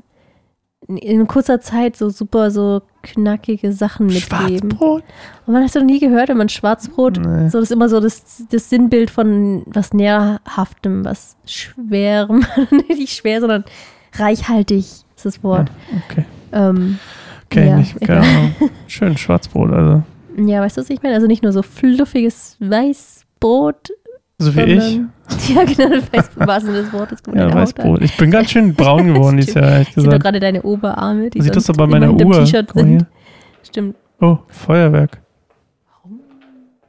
in- 0.89 1.27
kurzer 1.27 1.61
Zeit 1.61 1.97
so 1.97 2.09
super 2.11 2.51
so 2.51 2.83
knackige 3.03 3.73
Sachen 3.73 4.07
mitgeben. 4.07 4.71
Schwarzbrot? 4.71 5.03
Und 5.47 5.53
man 5.53 5.63
hast 5.63 5.75
du 5.75 5.81
noch 5.81 5.87
nie 5.87 5.99
gehört, 6.01 6.29
wenn 6.29 6.37
man 6.37 6.49
Schwarzbrot, 6.49 7.19
Nee. 7.19 7.49
so 7.49 7.59
das 7.59 7.69
ist 7.71 7.73
immer 7.73 7.89
so 7.89 8.01
das, 8.01 8.45
das 8.51 8.69
Sinnbild 8.71 9.11
von 9.11 9.63
was 9.67 9.93
Nährhaftem, 9.93 11.05
was 11.05 11.37
Schwerem, 11.47 12.45
nicht 12.89 13.13
schwer, 13.17 13.41
sondern 13.41 13.65
reichhaltig 14.15 14.79
ist 15.17 15.25
das 15.25 15.43
Wort. 15.43 15.71
Okay. 16.11 16.25
Ähm, 16.53 16.99
Okay, 17.49 17.69
Ja, 17.69 17.77
nicht, 17.77 18.01
keine 18.01 18.21
Ahnung. 18.23 18.55
Schön, 18.89 19.17
Schwarzbrot, 19.17 19.71
also. 19.73 20.03
ja, 20.37 20.61
weißt 20.61 20.77
du, 20.77 20.81
was 20.81 20.91
ich 20.91 21.01
meine? 21.03 21.15
Also 21.15 21.29
nicht 21.29 21.45
nur 21.45 21.53
so 21.53 21.63
fluffiges 21.63 22.57
Weißbrot, 22.59 23.93
So 24.39 24.55
wie 24.55 24.61
ich. 24.61 25.01
ja, 25.49 25.65
genau, 25.65 25.91
das 25.97 26.13
Weißbrot 26.13 26.47
war 26.47 26.61
das 26.61 26.93
Wort, 26.93 27.13
das 27.13 27.23
kommt 27.23 27.37
Ja, 27.37 27.49
in 27.49 27.55
Weißbrot. 27.55 28.03
Ich 28.03 28.17
bin 28.17 28.31
ganz 28.31 28.51
schön 28.51 28.75
braun 28.75 29.07
geworden 29.15 29.39
dieses 29.39 29.55
Jahr, 29.55 29.65
ehrlich 29.71 29.89
Ich 29.89 29.95
sehe 29.95 30.05
doch 30.05 30.11
gesagt. 30.11 30.23
gerade 30.25 30.41
deine 30.41 30.63
Oberarme, 30.63 31.31
die 31.31 31.41
sieht 31.41 31.57
das 31.57 31.65
sonst 31.65 31.79
doch 31.79 31.85
bei 31.85 31.91
meiner 31.91 32.09
hinterm 32.09 32.29
Uhr. 32.29 32.45
T-Shirt 32.45 32.71
sind. 32.75 33.07
Stimmt. 33.63 33.97
Oh, 34.21 34.39
Feuerwerk. 34.49 35.21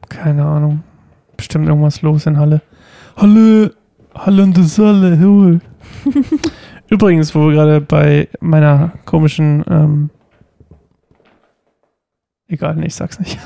Keine 0.09 0.43
Ahnung. 0.45 0.83
Bestimmt 1.35 1.67
irgendwas 1.67 2.01
los 2.01 2.25
in 2.25 2.37
Halle. 2.37 2.61
Halle, 3.15 3.73
Halle 4.13 4.43
in 4.43 4.53
der 4.53 4.63
Salle. 4.63 5.59
Übrigens, 6.89 7.33
wo 7.35 7.47
wir 7.47 7.53
gerade 7.53 7.81
bei 7.81 8.27
meiner 8.39 8.93
komischen, 9.05 9.63
ähm, 9.69 10.09
egal, 12.47 12.75
nee, 12.75 12.87
ich 12.87 12.95
sag's 12.95 13.19
nicht. 13.19 13.37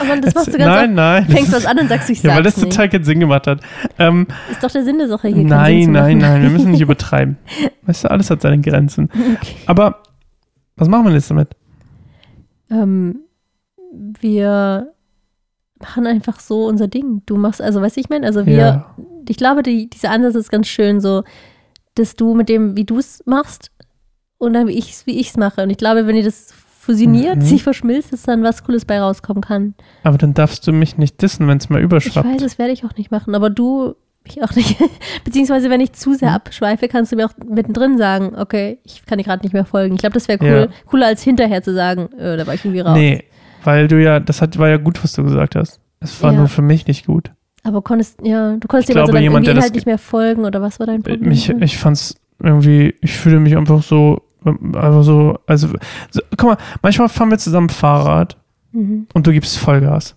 Aber 0.00 0.16
das 0.20 0.34
machst 0.34 0.48
du 0.48 0.52
ganz 0.58 0.64
nein, 0.64 0.94
nein. 0.94 1.26
Fängst 1.26 1.52
was 1.52 1.66
an 1.66 1.78
und 1.78 1.88
sagst, 1.88 2.08
ich 2.10 2.18
ist, 2.18 2.24
ja, 2.24 2.34
weil 2.36 2.42
das 2.42 2.54
sag's 2.54 2.64
nicht. 2.66 2.72
total 2.76 2.88
keinen 2.88 3.04
Sinn 3.04 3.20
gemacht 3.20 3.46
hat. 3.46 3.60
Ähm, 3.98 4.26
Ist 4.50 4.62
doch 4.62 4.70
der 4.70 4.84
Sinn 4.84 4.98
der 4.98 5.08
Sache 5.08 5.28
hier. 5.28 5.44
nein, 5.44 5.92
nein, 5.92 6.18
nein, 6.18 6.42
wir 6.42 6.50
müssen 6.50 6.70
nicht 6.70 6.80
übertreiben. 6.80 7.36
Weißt 7.82 8.04
du, 8.04 8.10
alles 8.10 8.30
hat 8.30 8.40
seine 8.42 8.60
Grenzen. 8.60 9.08
Okay. 9.42 9.56
Aber, 9.66 10.02
was 10.76 10.88
machen 10.88 11.06
wir 11.06 11.12
jetzt 11.12 11.30
damit? 11.30 11.48
Ähm, 12.70 13.20
wir 14.20 14.92
machen 15.80 16.06
einfach 16.06 16.40
so 16.40 16.66
unser 16.66 16.88
Ding. 16.88 17.22
Du 17.26 17.36
machst, 17.36 17.60
also 17.60 17.80
weißt 17.82 17.96
du, 17.96 18.00
ich 18.00 18.08
meine, 18.08 18.26
also 18.26 18.46
wir, 18.46 18.56
Ja. 18.56 18.94
ich 19.28 19.36
glaube, 19.36 19.62
die, 19.62 19.88
dieser 19.90 20.10
Ansatz 20.10 20.34
ist 20.34 20.50
ganz 20.50 20.66
schön, 20.68 21.00
so, 21.00 21.24
dass 21.94 22.14
du 22.16 22.34
mit 22.34 22.48
dem, 22.48 22.76
wie 22.76 22.84
du 22.84 22.98
es 22.98 23.22
machst 23.26 23.70
und 24.38 24.52
dann 24.54 24.66
wie 24.68 24.72
ich 24.78 24.90
es 24.92 25.06
wie 25.06 25.18
ich's 25.18 25.36
mache. 25.36 25.62
Und 25.62 25.70
ich 25.70 25.76
glaube, 25.78 26.06
wenn 26.06 26.16
ihr 26.16 26.22
das 26.24 26.52
fusioniert, 26.80 27.36
Mhm. 27.36 27.40
sich 27.42 27.62
verschmilzt, 27.62 28.12
dass 28.12 28.22
dann 28.22 28.42
was 28.42 28.64
Cooles 28.64 28.84
bei 28.86 28.98
rauskommen 29.00 29.42
kann. 29.42 29.74
Aber 30.02 30.16
dann 30.18 30.32
darfst 30.34 30.66
du 30.66 30.72
mich 30.72 30.96
nicht 30.96 31.20
dissen, 31.20 31.46
wenn 31.46 31.58
es 31.58 31.68
mal 31.68 31.78
Ich 31.78 31.84
überschwappt. 31.84 32.26
weiß, 32.26 32.40
das 32.42 32.58
werde 32.58 32.72
ich 32.72 32.84
auch 32.84 32.96
nicht 32.96 33.10
machen, 33.10 33.34
aber 33.34 33.50
du 33.50 33.94
Ich 34.26 34.42
auch 34.44 34.54
nicht. 34.54 34.76
Beziehungsweise, 35.24 35.70
wenn 35.70 35.80
ich 35.80 35.92
zu 35.94 36.12
sehr 36.14 36.32
abschweife, 36.32 36.88
kannst 36.88 37.10
du 37.10 37.16
mir 37.16 37.24
auch 37.26 37.32
mittendrin 37.48 37.96
sagen, 37.96 38.32
okay, 38.36 38.78
ich 38.84 39.04
kann 39.06 39.16
dir 39.16 39.24
gerade 39.24 39.42
nicht 39.42 39.54
mehr 39.54 39.64
folgen. 39.64 39.94
Ich 39.94 40.00
glaube, 40.00 40.12
das 40.12 40.28
wäre 40.28 40.38
cool, 40.42 40.68
Ja. 40.70 40.76
cooler 40.86 41.06
als 41.06 41.22
hinterher 41.22 41.62
zu 41.62 41.72
sagen, 41.74 42.10
äh, 42.18 42.36
da 42.36 42.46
war 42.46 42.52
ich 42.52 42.62
irgendwie 42.64 42.80
raus. 42.80 42.94
Nee, 42.96 43.24
weil 43.64 43.88
du 43.88 44.00
ja, 44.00 44.20
das 44.20 44.42
hat, 44.42 44.58
war 44.58 44.68
ja 44.68 44.76
gut, 44.76 45.02
was 45.02 45.14
du 45.14 45.22
gesagt 45.22 45.56
hast. 45.56 45.80
Es 46.00 46.22
war 46.22 46.32
Ja. 46.32 46.38
nur 46.38 46.48
für 46.48 46.60
mich 46.62 46.86
nicht 46.86 47.06
gut. 47.06 47.32
Aber 47.64 47.80
konntest, 47.80 48.18
ja, 48.22 48.56
du 48.56 48.68
konntest 48.68 48.90
Ich 48.90 48.94
dir 48.94 49.00
so 49.00 49.04
glaube, 49.04 49.12
lange 49.14 49.22
jemand, 49.22 49.46
irgendwie 49.46 49.46
der 49.46 49.54
das 49.54 49.64
Inhalt 49.64 49.74
nicht 49.74 49.86
mehr 49.86 49.98
folgen 49.98 50.44
oder 50.44 50.60
was 50.60 50.78
war 50.80 50.86
dein 50.86 51.02
Problem? 51.02 51.28
Mich, 51.28 51.48
ich 51.48 51.78
fand's 51.78 52.14
irgendwie, 52.42 52.94
ich 53.00 53.12
fühle 53.12 53.40
mich 53.40 53.56
einfach 53.56 53.82
so, 53.82 54.20
einfach 54.44 55.02
so, 55.02 55.38
also, 55.46 55.68
so, 56.10 56.20
guck 56.36 56.50
mal, 56.50 56.56
manchmal 56.82 57.08
fahren 57.08 57.30
wir 57.30 57.38
zusammen 57.38 57.68
Fahrrad 57.68 58.36
mhm. 58.72 59.06
und 59.12 59.26
du 59.26 59.32
gibst 59.32 59.58
Vollgas. 59.58 60.16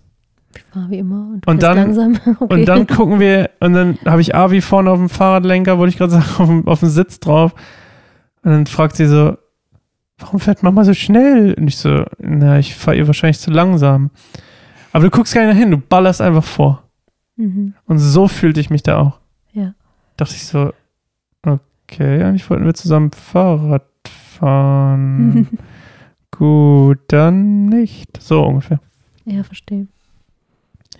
Ich 0.56 0.76
war 0.76 0.88
wie 0.88 0.98
immer 0.98 1.28
und, 1.32 1.40
du 1.46 1.50
Und 1.50 1.62
dann- 1.62 1.76
langsam. 1.76 2.18
Okay. 2.40 2.54
Und 2.54 2.66
dann 2.66 2.86
gucken 2.86 3.20
wir, 3.20 3.50
und 3.60 3.72
dann 3.72 3.98
habe 4.06 4.20
ich 4.20 4.34
Avi 4.34 4.60
vorne 4.60 4.90
auf 4.90 4.98
dem 4.98 5.08
Fahrradlenker, 5.08 5.78
wollte 5.78 5.90
ich 5.90 5.98
gerade 5.98 6.12
sagen, 6.12 6.24
auf 6.38 6.46
dem, 6.48 6.68
auf 6.68 6.80
dem 6.80 6.88
Sitz 6.88 7.20
drauf. 7.20 7.54
Und 8.42 8.50
dann 8.50 8.66
fragt 8.66 8.96
sie 8.96 9.06
so, 9.06 9.36
warum 10.18 10.38
fährt 10.38 10.62
Mama 10.62 10.84
so 10.84 10.94
schnell? 10.94 11.54
Und 11.54 11.66
ich 11.66 11.76
so, 11.78 12.04
na, 12.18 12.58
ich 12.58 12.74
fahre 12.74 12.96
ihr 12.96 13.06
wahrscheinlich 13.06 13.40
zu 13.40 13.50
langsam. 13.50 14.10
Aber 14.92 15.04
du 15.04 15.10
guckst 15.10 15.34
gar 15.34 15.46
nicht 15.46 15.56
hin, 15.58 15.70
du 15.70 15.78
ballerst 15.78 16.20
einfach 16.20 16.44
vor. 16.44 16.84
mhm. 17.36 17.74
Und 17.86 17.98
so 17.98 18.28
fühlte 18.28 18.60
ich 18.60 18.70
mich 18.70 18.82
da 18.84 18.98
auch. 18.98 19.18
Ja. 19.52 19.74
Dachte 20.16 20.34
ich 20.34 20.46
so, 20.46 20.72
okay, 21.84 22.22
eigentlich 22.22 22.48
wollten 22.50 22.64
wir 22.64 22.74
zusammen 22.74 23.10
Fahrrad 23.12 23.86
fahren. 24.04 25.48
Gut, 26.30 26.98
dann 27.08 27.66
nicht. 27.66 28.20
So 28.20 28.44
ungefähr. 28.44 28.80
Ja, 29.24 29.44
verstehe. 29.44 29.86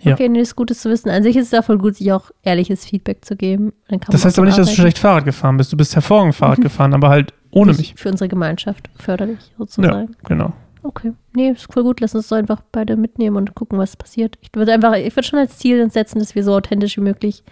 Ja. 0.01 0.13
Okay, 0.13 0.29
nee, 0.29 0.39
ist 0.39 0.55
Gutes 0.55 0.81
zu 0.81 0.89
wissen. 0.89 1.09
An 1.09 1.23
sich 1.23 1.35
ist 1.35 1.47
es 1.47 1.51
ja 1.51 1.61
voll 1.61 1.77
gut, 1.77 1.95
sich 1.95 2.11
auch 2.11 2.29
ehrliches 2.43 2.85
Feedback 2.85 3.25
zu 3.25 3.35
geben. 3.35 3.73
Das 4.07 4.23
heißt 4.23 4.37
aber 4.37 4.45
nicht, 4.45 4.57
dass 4.57 4.67
du 4.67 4.71
arbeiten. 4.71 4.81
schlecht 4.81 4.99
Fahrrad 4.99 5.25
gefahren 5.25 5.57
bist. 5.57 5.73
Du 5.73 5.77
bist 5.77 5.95
hervorragend 5.95 6.35
Fahrrad 6.35 6.61
gefahren, 6.61 6.93
aber 6.93 7.09
halt 7.09 7.33
ohne 7.51 7.73
mich. 7.73 7.95
Für 7.97 8.09
unsere 8.09 8.27
Gemeinschaft 8.27 8.89
förderlich 8.95 9.39
sozusagen. 9.57 10.15
Genau. 10.27 10.53
Okay. 10.83 11.13
Nee, 11.35 11.49
ist 11.49 11.71
voll 11.73 11.83
gut. 11.83 12.01
Lass 12.01 12.13
uns 12.13 12.27
so 12.27 12.35
einfach 12.35 12.61
beide 12.71 12.95
mitnehmen 12.95 13.35
und 13.35 13.55
gucken, 13.55 13.79
was 13.79 13.97
passiert. 13.97 14.37
Ich 14.41 14.49
würde 14.53 14.73
einfach, 14.73 14.93
ich 14.93 15.15
würde 15.15 15.27
schon 15.27 15.39
als 15.39 15.57
Ziel 15.57 15.81
uns 15.81 15.93
setzen, 15.93 16.19
dass 16.19 16.35
wir 16.35 16.43
so 16.43 16.53
authentisch 16.53 16.97
wie 16.97 17.01
möglich 17.01 17.43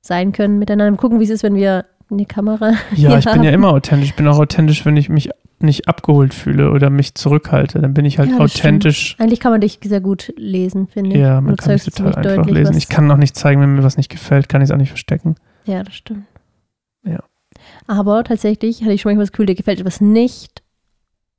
sein 0.00 0.32
können 0.32 0.58
miteinander. 0.58 0.98
Gucken, 0.98 1.20
wie 1.20 1.24
es 1.24 1.30
ist, 1.30 1.44
wenn 1.44 1.54
wir 1.54 1.84
in 2.12 2.18
die 2.18 2.26
Kamera. 2.26 2.72
Ja, 2.94 3.18
ich 3.18 3.24
bin 3.24 3.42
ja 3.42 3.50
immer 3.50 3.68
authentisch. 3.72 4.10
Ich 4.10 4.14
bin 4.14 4.28
auch 4.28 4.38
authentisch, 4.38 4.84
wenn 4.86 4.96
ich 4.96 5.08
mich 5.08 5.30
nicht 5.60 5.88
abgeholt 5.88 6.34
fühle 6.34 6.70
oder 6.72 6.90
mich 6.90 7.14
zurückhalte. 7.14 7.80
Dann 7.80 7.94
bin 7.94 8.04
ich 8.04 8.18
halt 8.18 8.30
Ja, 8.30 8.38
authentisch. 8.38 9.16
Eigentlich 9.18 9.40
kann 9.40 9.52
man 9.52 9.60
dich 9.60 9.78
sehr 9.84 10.00
gut 10.00 10.32
lesen, 10.36 10.88
finde 10.88 11.10
ich. 11.10 11.16
Ja, 11.18 11.40
man 11.40 11.56
du 11.56 11.62
kann 11.62 11.72
mich 11.72 11.84
total 11.84 12.06
einfach 12.14 12.22
deutlich, 12.22 12.54
lesen. 12.54 12.76
Ich 12.76 12.88
kann 12.88 13.10
auch 13.10 13.16
nicht 13.16 13.36
zeigen, 13.36 13.60
wenn 13.60 13.74
mir 13.74 13.84
was 13.84 13.96
nicht 13.96 14.08
gefällt, 14.10 14.48
kann 14.48 14.60
ich 14.60 14.68
es 14.68 14.72
auch 14.72 14.76
nicht 14.78 14.88
verstecken. 14.90 15.36
Ja, 15.64 15.82
das 15.84 15.94
stimmt. 15.94 16.24
Ja. 17.04 17.20
Aber 17.86 18.24
tatsächlich 18.24 18.82
hatte 18.82 18.92
ich 18.92 19.00
schon 19.02 19.10
manchmal 19.10 19.24
das 19.24 19.32
Gefühl, 19.32 19.46
dir 19.46 19.54
gefällt 19.54 19.78
etwas 19.80 20.00
nicht. 20.00 20.62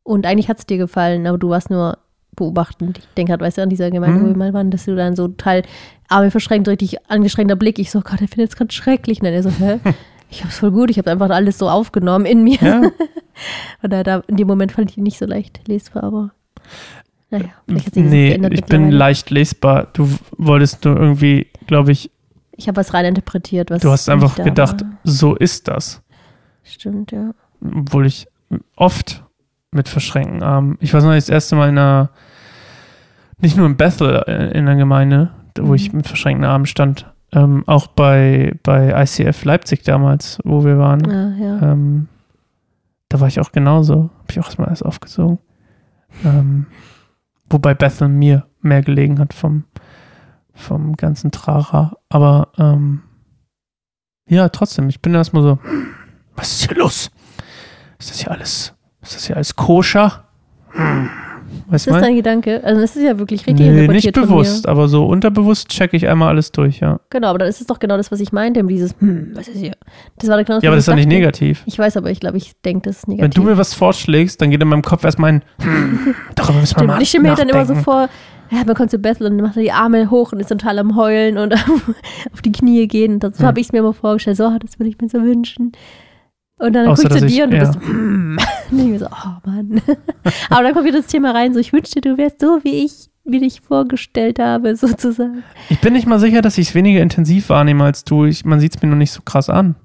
Und 0.03 0.25
eigentlich 0.25 0.47
hat 0.49 0.59
es 0.59 0.65
dir 0.65 0.77
gefallen, 0.77 1.27
aber 1.27 1.38
du 1.38 1.49
warst 1.49 1.69
nur 1.69 1.97
beobachtend. 2.36 2.97
Ich 2.99 3.07
denke 3.15 3.31
halt, 3.31 3.41
weißt 3.41 3.57
du, 3.57 3.62
an 3.62 3.69
dieser 3.69 3.91
Gemeinde, 3.91 4.19
Mhm. 4.19 4.23
wo 4.23 4.27
wir 4.29 4.38
mal 4.38 4.53
waren, 4.53 4.71
dass 4.71 4.86
du 4.86 4.95
dann 4.95 5.15
so 5.15 5.27
total 5.27 5.62
Arme 6.07 6.31
verschränkt, 6.31 6.67
richtig 6.67 6.97
angestrengter 7.09 7.55
Blick. 7.55 7.77
Ich 7.77 7.91
so, 7.91 8.01
Gott, 8.01 8.21
er 8.21 8.27
findet 8.27 8.49
es 8.51 8.55
gerade 8.55 8.71
schrecklich. 8.73 9.19
Und 9.21 9.25
dann 9.25 9.33
er 9.33 9.43
so, 9.43 9.49
hä? 9.51 9.79
Ich 10.34 10.43
hab's 10.43 10.58
voll 10.58 10.72
gut, 10.72 10.89
ich 10.89 10.98
habe 10.98 11.12
einfach 11.12 11.30
alles 11.30 11.58
so 11.60 11.69
aufgenommen 11.69 12.26
in 12.26 12.43
mir. 12.43 12.58
Ja, 12.60 12.82
Und 13.84 13.91
da, 13.91 14.24
in 14.28 14.38
dem 14.38 14.48
Moment 14.48 14.72
fand 14.72 14.89
ich 14.91 14.98
ihn 14.98 15.04
nicht 15.04 15.17
so 15.19 15.26
leicht 15.26 15.67
lesbar, 15.67 16.04
aber 16.04 16.32
naja, 17.30 17.46
vielleicht 17.67 17.88
hat 17.88 17.93
sich 17.93 18.04
nee, 18.04 18.30
geändert 18.30 18.54
ich 18.54 18.63
bin 18.65 18.89
leicht 18.91 19.30
lesbar. 19.30 19.88
Du 19.93 20.10
wolltest 20.38 20.86
nur 20.86 20.98
irgendwie, 21.00 21.48
glaube 21.67 21.91
ich, 21.91 22.10
Ich 22.56 22.67
habe 22.67 22.78
was 22.78 22.93
rein 22.93 23.06
interpretiert, 23.06 23.69
was 23.72 23.82
du 23.82 23.91
hast 23.91 24.10
einfach 24.10 24.36
gedacht, 24.36 24.82
war. 24.82 24.89
so 25.04 25.36
ist 25.36 25.67
das. 25.67 26.02
Stimmt, 26.63 27.12
ja. 27.12 27.32
Obwohl 27.62 28.06
ich 28.08 28.28
oft 28.76 29.24
mit 29.72 29.88
verschränkten 29.89 30.41
Armen, 30.43 30.78
ich 30.80 30.93
weiß 30.93 31.04
noch, 31.04 31.13
das 31.13 31.30
erste 31.30 31.56
Mal 31.56 31.69
in 31.69 31.78
einer, 31.78 32.10
nicht 33.39 33.58
nur 33.58 33.65
in 33.67 33.78
Bethel 33.78 34.24
äh, 34.28 34.58
in 34.58 34.65
der 34.65 34.76
Gemeinde, 34.76 35.32
wo 35.58 35.69
Mhm. 35.69 35.74
ich 35.76 35.93
mit 35.93 36.08
verschränkten 36.08 36.46
Armen 36.46 36.65
stand, 36.65 37.12
ähm, 37.34 37.63
auch 37.67 37.88
bei, 37.88 38.54
bei 38.63 39.02
ICF 39.04 39.43
Leipzig 39.43 39.84
damals, 39.84 40.39
wo 40.43 40.63
wir 40.63 40.78
waren. 40.78 41.10
Ja, 41.10 41.46
ja. 41.46 41.72
Ähm, 41.72 42.08
da 43.10 43.19
war 43.19 43.28
ich 43.28 43.39
auch 43.39 43.52
genauso. 43.52 44.10
Habe 44.19 44.32
ich 44.32 44.39
auch 44.39 44.46
erstmal 44.46 44.67
alles 44.67 44.84
aufgesogen. 44.84 45.39
Ähm, 46.24 46.67
wobei 47.50 47.74
Bethel 47.74 48.08
mir 48.08 48.46
mehr 48.62 48.82
gelegen 48.82 49.19
hat 49.19 49.34
vom, 49.34 49.65
vom 50.54 50.96
ganzen 50.96 51.32
Trara. 51.32 51.98
Aber 52.10 52.50
ähm, 52.58 53.02
ja, 54.28 54.50
trotzdem, 54.50 54.89
ich 54.89 55.02
bin 55.02 55.13
erstmal 55.13 55.43
so, 55.43 55.60
was 56.36 56.52
ist 56.52 56.67
hier 56.67 56.78
los? 56.78 57.12
Ist 58.00 58.10
das 58.12 58.19
hier 58.19 58.32
alles, 58.32 58.74
ist 59.02 59.15
das 59.15 59.26
hier 59.26 59.36
alles 59.36 59.56
koscher? 59.56 60.26
Hm, 60.69 61.10
weißt 61.68 61.72
Das 61.72 61.88
ist 61.88 61.92
mal? 61.92 62.02
dein 62.02 62.16
Gedanke. 62.16 62.62
Also 62.63 62.82
das 62.82 62.96
ist 62.96 63.04
ja 63.04 63.18
wirklich 63.20 63.46
richtig 63.48 63.66
Nee, 63.66 63.88
nicht 63.88 64.12
bewusst, 64.13 64.68
aber 64.68 64.88
so 64.88 65.06
unterbewusst 65.06 65.70
checke 65.70 65.96
ich 65.98 66.08
einmal 66.08 66.30
alles 66.30 66.52
durch, 66.52 66.80
ja. 66.80 67.00
Genau, 67.10 67.28
aber 67.30 67.39
dann 67.39 67.48
ist 67.48 67.62
es 67.62 67.68
doch 67.68 67.80
genau 67.80 67.98
das, 67.98 68.12
was 68.12 68.20
ich 68.20 68.32
meinte, 68.32 68.60
eben 68.60 68.68
dieses, 68.70 68.96
hm, 69.00 69.32
was 69.34 69.48
ist 69.48 69.58
hier? 69.60 69.74
Das 70.18 70.30
war 70.30 70.38
genau 70.44 70.56
das, 70.58 70.63
Ja, 70.63 70.70
aber 70.70 70.76
das 70.76 70.84
ist 70.84 70.88
doch 70.88 70.94
ich 70.98 71.06
nicht 71.06 71.16
negativ. 71.16 71.63
Ich 71.66 71.78
weiß, 71.80 71.98
aber 71.98 72.12
ich 72.12 72.20
glaube, 72.20 72.38
ich 72.38 72.54
denke, 72.63 72.89
das 72.89 72.98
ist 72.98 73.08
Wenn 73.08 73.16
negativ. 73.16 73.44
du 73.44 73.50
mir 73.50 73.58
was 73.58 73.74
vorschlägst, 73.74 74.42
dann 74.42 74.52
geht 74.52 74.62
in 74.62 74.68
meinem 74.68 74.82
Kopf 74.82 75.04
erstmal 75.04 75.34
ein, 75.34 75.44
hm, 75.62 76.16
darüber 76.36 76.60
müssen 76.60 76.80
wir 76.80 76.88
mal 76.88 76.96
und 76.96 77.02
ich 77.02 77.10
stelle 77.10 77.24
mir 77.24 77.36
dann 77.36 77.50
immer 77.50 77.66
so 77.66 77.76
vor, 77.76 78.10
ja, 78.52 78.63
man 78.66 78.76
kommt 78.76 78.92
zu 78.92 79.00
Bethel 79.00 79.28
und 79.28 79.38
macht 79.42 79.56
die 79.56 79.72
Arme 79.72 80.12
hoch 80.12 80.32
und 80.32 80.39
ist 80.39 80.50
total 80.50 80.78
am 80.78 80.96
Heulen 80.96 81.38
und 81.38 81.54
auf 82.34 82.42
die 82.44 82.52
Knie 82.52 82.88
gehen. 82.88 83.20
Das, 83.20 83.34
so 83.38 83.39
Hm. 83.39 83.48
habe 83.48 83.60
ich 83.60 83.68
es 83.68 83.72
mir 83.74 83.80
immer 83.80 83.94
vorgestellt. 83.94 84.38
So, 84.38 84.56
das 84.62 84.78
würde 84.80 84.89
ich 84.89 85.02
mir 85.02 85.10
so 85.10 85.24
wünschen. 85.24 85.72
Und 86.60 86.74
dann 86.74 86.86
gucke 86.88 87.02
ich 87.02 87.10
zu 87.20 87.26
ich- 87.26 87.34
dir 87.36 87.46
und 87.46 87.52
du 87.52 87.58
ja. 87.58 87.66
bist, 87.66 87.80
hm. 87.84 88.38
Und 88.73 88.86
ich 88.86 88.91
mir 88.91 88.99
so, 88.99 89.07
oh 89.07 89.49
Mann. 89.49 89.81
Aber 90.49 90.63
dann 90.63 90.73
kommt 90.73 90.86
wieder 90.86 90.99
das 90.99 91.07
Thema 91.07 91.31
rein, 91.31 91.53
so, 91.53 91.59
ich 91.59 91.73
wünschte, 91.73 92.01
du 92.01 92.17
wärst 92.17 92.39
so, 92.41 92.59
wie 92.63 92.83
ich 92.86 93.09
mir 93.25 93.39
dich 93.39 93.62
vorgestellt 93.62 94.39
habe, 94.39 94.75
sozusagen. 94.75 95.43
Ich 95.69 95.79
bin 95.81 95.93
nicht 95.93 96.07
mal 96.07 96.19
sicher, 96.19 96.41
dass 96.41 96.57
ich 96.57 96.69
es 96.69 96.75
weniger 96.75 97.01
intensiv 97.01 97.49
wahrnehme 97.49 97.83
als 97.83 98.03
du. 98.03 98.25
Ich, 98.25 98.45
man 98.45 98.59
sieht 98.59 98.75
es 98.75 98.81
mir 98.81 98.89
noch 98.89 98.97
nicht 98.97 99.12
so 99.12 99.21
krass 99.23 99.49
an. 99.49 99.75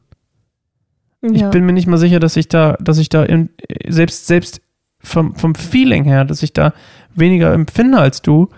Ich 1.21 1.41
Ja. 1.41 1.51
bin 1.51 1.65
mir 1.67 1.73
nicht 1.73 1.87
mal 1.89 1.99
sicher, 1.99 2.21
dass 2.21 2.37
ich 2.37 2.49
da, 2.49 2.77
dass 2.81 2.99
ich 2.99 3.09
da 3.09 3.25
in, 3.25 3.51
selbst, 3.89 4.27
selbst 4.27 4.61
vom, 5.01 5.35
vom 5.35 5.55
Feeling 5.55 6.05
her, 6.05 6.25
dass 6.25 6.43
ich 6.43 6.53
da 6.53 6.73
weniger 7.15 7.53
empfinde 7.53 7.99
als 7.99 8.23
du. 8.23 8.49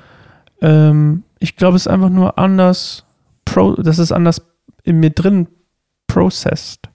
Ähm, 0.62 1.22
ich 1.38 1.56
glaube, 1.56 1.76
es 1.76 1.82
ist 1.86 1.92
einfach 1.92 2.10
nur 2.10 2.38
anders, 2.38 3.04
pro, 3.46 3.74
das 3.74 3.98
ist 3.98 4.12
anders 4.12 4.42
in 4.82 5.00
mir 5.00 5.10
drin 5.10 5.48
processed. 6.06 6.89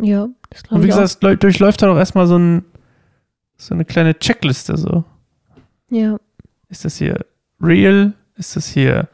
Ja, 0.00 0.28
das 0.50 0.62
Und 0.62 0.68
glaube 0.68 0.82
wie 0.84 0.88
ich 0.88 0.94
gesagt, 0.96 1.00
auch. 1.00 1.04
es 1.04 1.20
läu- 1.22 1.36
durchläuft 1.36 1.82
da 1.82 1.86
doch 1.86 1.96
erstmal 1.98 2.26
so, 2.26 2.38
ein, 2.38 2.64
so 3.56 3.74
eine 3.74 3.84
kleine 3.84 4.18
Checkliste 4.18 4.76
so. 4.76 5.04
Ja, 5.90 6.16
Ist 6.68 6.84
das 6.84 6.96
hier 6.96 7.24
real? 7.60 8.12
Ist 8.36 8.56
das 8.56 8.66
hier 8.68 9.08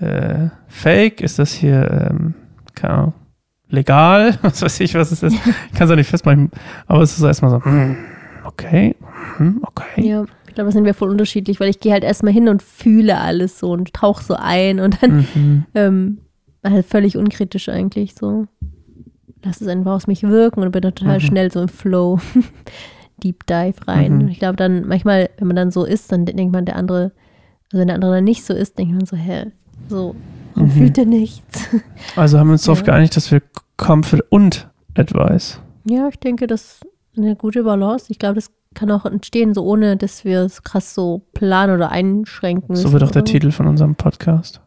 äh, 0.00 0.48
fake? 0.68 1.20
Ist 1.20 1.38
das 1.38 1.52
hier, 1.52 2.08
ähm, 2.10 2.34
keine 2.74 2.94
Ahnung, 2.94 3.14
legal? 3.68 4.38
Was 4.42 4.62
weiß 4.62 4.80
ich, 4.80 4.94
was 4.94 5.12
es 5.12 5.22
ist. 5.22 5.36
Ich 5.70 5.72
kann 5.78 5.86
es 5.86 5.90
auch 5.90 5.96
nicht 5.96 6.08
festmachen. 6.10 6.50
Aber 6.86 7.02
es 7.02 7.16
ist 7.16 7.22
erstmal 7.22 7.50
so, 7.50 7.64
hm, 7.64 7.96
okay, 8.44 8.96
hm, 9.36 9.62
okay. 9.66 10.06
ja. 10.08 10.24
Ich 10.48 10.54
glaube, 10.54 10.68
da 10.68 10.72
sind 10.72 10.84
wir 10.84 10.92
voll 10.92 11.08
unterschiedlich, 11.10 11.60
weil 11.60 11.70
ich 11.70 11.80
gehe 11.80 11.92
halt 11.92 12.04
erstmal 12.04 12.32
hin 12.34 12.48
und 12.48 12.62
fühle 12.62 13.18
alles 13.18 13.58
so 13.58 13.70
und 13.70 13.94
tauche 13.94 14.22
so 14.22 14.34
ein 14.34 14.80
und 14.80 15.02
dann 15.02 15.26
Mhm. 15.34 15.64
ähm, 15.74 16.18
halt 16.62 16.84
völlig 16.84 17.16
unkritisch 17.16 17.68
eigentlich 17.70 18.14
so. 18.14 18.46
Lass 19.44 19.60
es 19.60 19.68
einfach 19.68 19.92
aus 19.92 20.06
mich 20.06 20.22
wirken 20.22 20.62
und 20.62 20.70
bin 20.72 20.82
dann 20.82 20.94
total 20.94 21.16
Mhm. 21.18 21.20
schnell 21.20 21.52
so 21.52 21.62
im 21.62 21.68
Flow. 21.68 22.20
Deep 23.22 23.46
Dive 23.46 23.74
rein. 23.86 24.14
Mhm. 24.14 24.20
Und 24.22 24.28
ich 24.28 24.38
glaube 24.38 24.56
dann 24.56 24.86
manchmal, 24.86 25.30
wenn 25.38 25.46
man 25.48 25.56
dann 25.56 25.70
so 25.70 25.84
ist, 25.84 26.10
dann 26.12 26.26
denkt 26.26 26.52
man, 26.52 26.64
der 26.64 26.76
andere, 26.76 27.12
also 27.70 27.78
wenn 27.80 27.86
der 27.88 27.94
andere 27.96 28.14
dann 28.16 28.24
nicht 28.24 28.44
so 28.44 28.52
ist, 28.54 28.78
denkt 28.78 28.94
man 28.94 29.06
so, 29.06 29.16
hä, 29.16 29.46
so, 29.88 30.14
warum 30.54 30.68
Mhm. 30.68 30.72
fühlt 30.72 30.98
er 30.98 31.06
nichts? 31.06 31.68
Also 32.16 32.38
haben 32.38 32.48
wir 32.48 32.52
uns 32.52 32.64
darauf 32.64 32.80
Ja. 32.80 32.86
geeinigt, 32.86 33.16
dass 33.16 33.30
wir 33.30 33.42
Comfort 33.76 34.20
und 34.30 34.68
Advice. 34.96 35.60
Ja, 35.84 36.08
ich 36.08 36.18
denke, 36.18 36.46
das 36.46 36.80
ist 37.12 37.18
eine 37.18 37.36
gute 37.36 37.62
Balance. 37.64 38.06
Ich 38.10 38.18
glaube, 38.18 38.34
das 38.36 38.50
kann 38.74 38.90
auch 38.90 39.04
entstehen, 39.06 39.54
so 39.54 39.64
ohne, 39.64 39.96
dass 39.96 40.24
wir 40.24 40.40
es 40.40 40.62
krass 40.62 40.94
so 40.94 41.22
planen 41.34 41.74
oder 41.74 41.90
einschränken. 41.90 42.74
So 42.76 42.92
wird 42.92 43.02
auch 43.02 43.10
der 43.10 43.24
Titel 43.24 43.50
von 43.50 43.66
unserem 43.66 43.94
Podcast. 43.96 44.60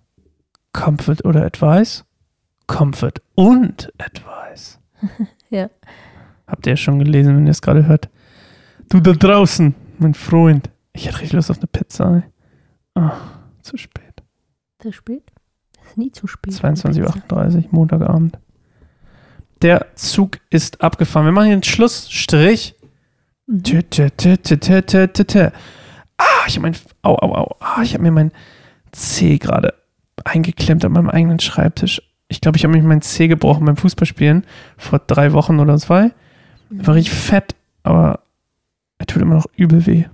Comfort 0.73 1.23
oder 1.25 1.43
Advice? 1.45 2.03
Comfort 2.67 3.21
und 3.35 3.91
Advice. 3.97 4.79
Ja. 5.51 5.69
Habt 6.47 6.65
ihr 6.65 6.73
ja 6.73 6.77
schon 6.77 6.99
gelesen, 6.99 7.37
wenn 7.37 7.45
ihr 7.45 7.51
es 7.51 7.61
gerade 7.61 7.85
hört. 7.85 8.09
Du 8.89 8.99
da 8.99 9.13
draußen, 9.13 9.75
mein 9.99 10.15
Freund. 10.15 10.69
Ich 10.91 11.05
hätte 11.05 11.17
richtig 11.19 11.33
Lust 11.33 11.51
auf 11.51 11.57
eine 11.57 11.67
Pizza. 11.67 12.23
Ah, 12.95 13.13
zu 13.61 13.77
spät. 13.77 14.23
Zu 14.79 14.91
spät? 14.91 15.23
Ist 15.85 15.97
nie 15.97 16.11
zu 16.11 16.27
spät. 16.27 16.53
22.38 16.53 17.55
Uhr, 17.55 17.63
Montagabend. 17.71 18.39
Der 19.61 19.95
Zug 19.95 20.39
ist 20.49 20.81
abgefahren. 20.81 21.25
Wir 21.25 21.31
machen 21.31 21.45
hier 21.45 21.53
einen 21.53 21.63
Schlussstrich. 21.63 22.75
Mhm. 23.47 23.63
Tü. 23.63 23.81
Ah, 26.17 26.47
ich 26.47 26.55
habe 26.55 26.61
mein. 26.61 26.75
Au, 27.01 27.15
au, 27.15 27.35
au. 27.35 27.55
Ah, 27.59 27.81
ich 27.83 27.93
habe 27.93 28.03
mir 28.03 28.11
mein 28.11 28.31
C 28.91 29.37
gerade 29.37 29.73
eingeklemmt 30.23 30.83
an 30.85 30.91
meinem 30.91 31.09
eigenen 31.09 31.39
Schreibtisch. 31.39 32.01
Ich 32.27 32.41
glaube, 32.41 32.57
ich 32.57 32.63
habe 32.63 32.73
mich 32.73 32.83
meinen 32.83 33.01
Zeh 33.01 33.27
gebrochen 33.27 33.65
beim 33.65 33.77
Fußballspielen 33.77 34.45
vor 34.77 34.99
drei 35.05 35.33
Wochen 35.33 35.59
oder 35.59 35.77
zwei. 35.77 36.11
War 36.69 36.95
richtig 36.95 37.13
fett, 37.13 37.55
aber 37.83 38.21
er 38.97 39.05
tut 39.05 39.21
immer 39.21 39.35
noch 39.35 39.45
übel 39.55 39.85
weh. 39.85 40.05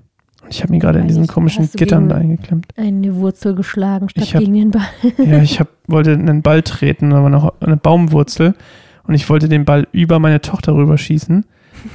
Und 0.44 0.50
ich 0.54 0.62
habe 0.64 0.72
mich 0.74 0.82
gerade 0.82 1.00
in 1.00 1.08
diesen 1.08 1.28
komischen 1.28 1.70
Gittern 1.72 2.10
da 2.10 2.16
eingeklemmt. 2.18 2.68
Eine 2.76 3.16
Wurzel 3.16 3.56
geschlagen 3.56 4.10
statt 4.10 4.24
Ich 4.24 4.36
hab- 4.36 4.42
gegen 4.42 4.54
den 4.56 4.72
Ball. 4.72 4.82
Ja, 5.18 5.38
ich 5.42 5.60
hab, 5.60 5.70
wollte 5.88 6.12
einen 6.14 6.42
Ball 6.42 6.62
treten, 6.64 7.14
aber 7.14 7.30
noch 7.30 7.54
eine 7.62 7.78
Baumwurzel. 7.78 8.56
Und 9.04 9.14
ich 9.14 9.30
wollte 9.30 9.48
den 9.50 9.66
Ball 9.66 9.88
über 9.94 10.20
meine 10.20 10.42
Tochter 10.42 10.76
rüberschießen, 10.76 11.46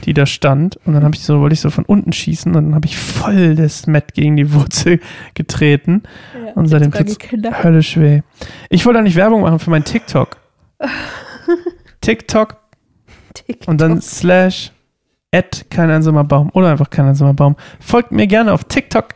die 0.05 0.15
da 0.15 0.27
stand. 0.27 0.77
Und 0.85 0.95
dann 0.95 1.05
habe 1.05 1.15
ich 1.15 1.23
so, 1.23 1.41
wollte 1.41 1.55
ich 1.55 1.61
so 1.61 1.71
von 1.71 1.85
unten 1.85 2.13
schießen 2.13 2.55
und 2.55 2.65
dann 2.65 2.75
habe 2.75 2.87
ich 2.87 2.97
voll 2.97 3.55
das 3.55 3.87
Met 3.87 4.15
gegen 4.15 4.37
die 4.37 4.53
Wurzel 4.53 5.01
getreten. 5.35 6.03
Und 6.55 6.69
seitdem 6.69 6.93
tut's 6.93 7.19
höllisch 7.63 7.97
weh. 7.97 8.23
Ich 8.71 8.87
wollte 8.87 8.99
eigentlich 8.99 9.17
Werbung 9.17 9.43
machen 9.43 9.59
für 9.59 9.71
mein 9.71 9.85
TikTok. 9.85 10.39
TikTok 12.01 12.59
TikTok. 13.35 13.69
und 13.69 13.81
dann 13.81 14.01
slash 14.01 14.73
at 15.33 15.67
kein 15.71 15.91
einsamer 15.91 16.25
Baum 16.25 16.51
oder 16.55 16.71
einfach 16.71 16.91
kein 16.91 17.07
einsamer 17.07 17.35
Baum. 17.35 17.57
Folgt 17.81 18.13
mir 18.13 18.27
gerne 18.27 18.53
auf 18.53 18.65
TikTok. 18.65 19.15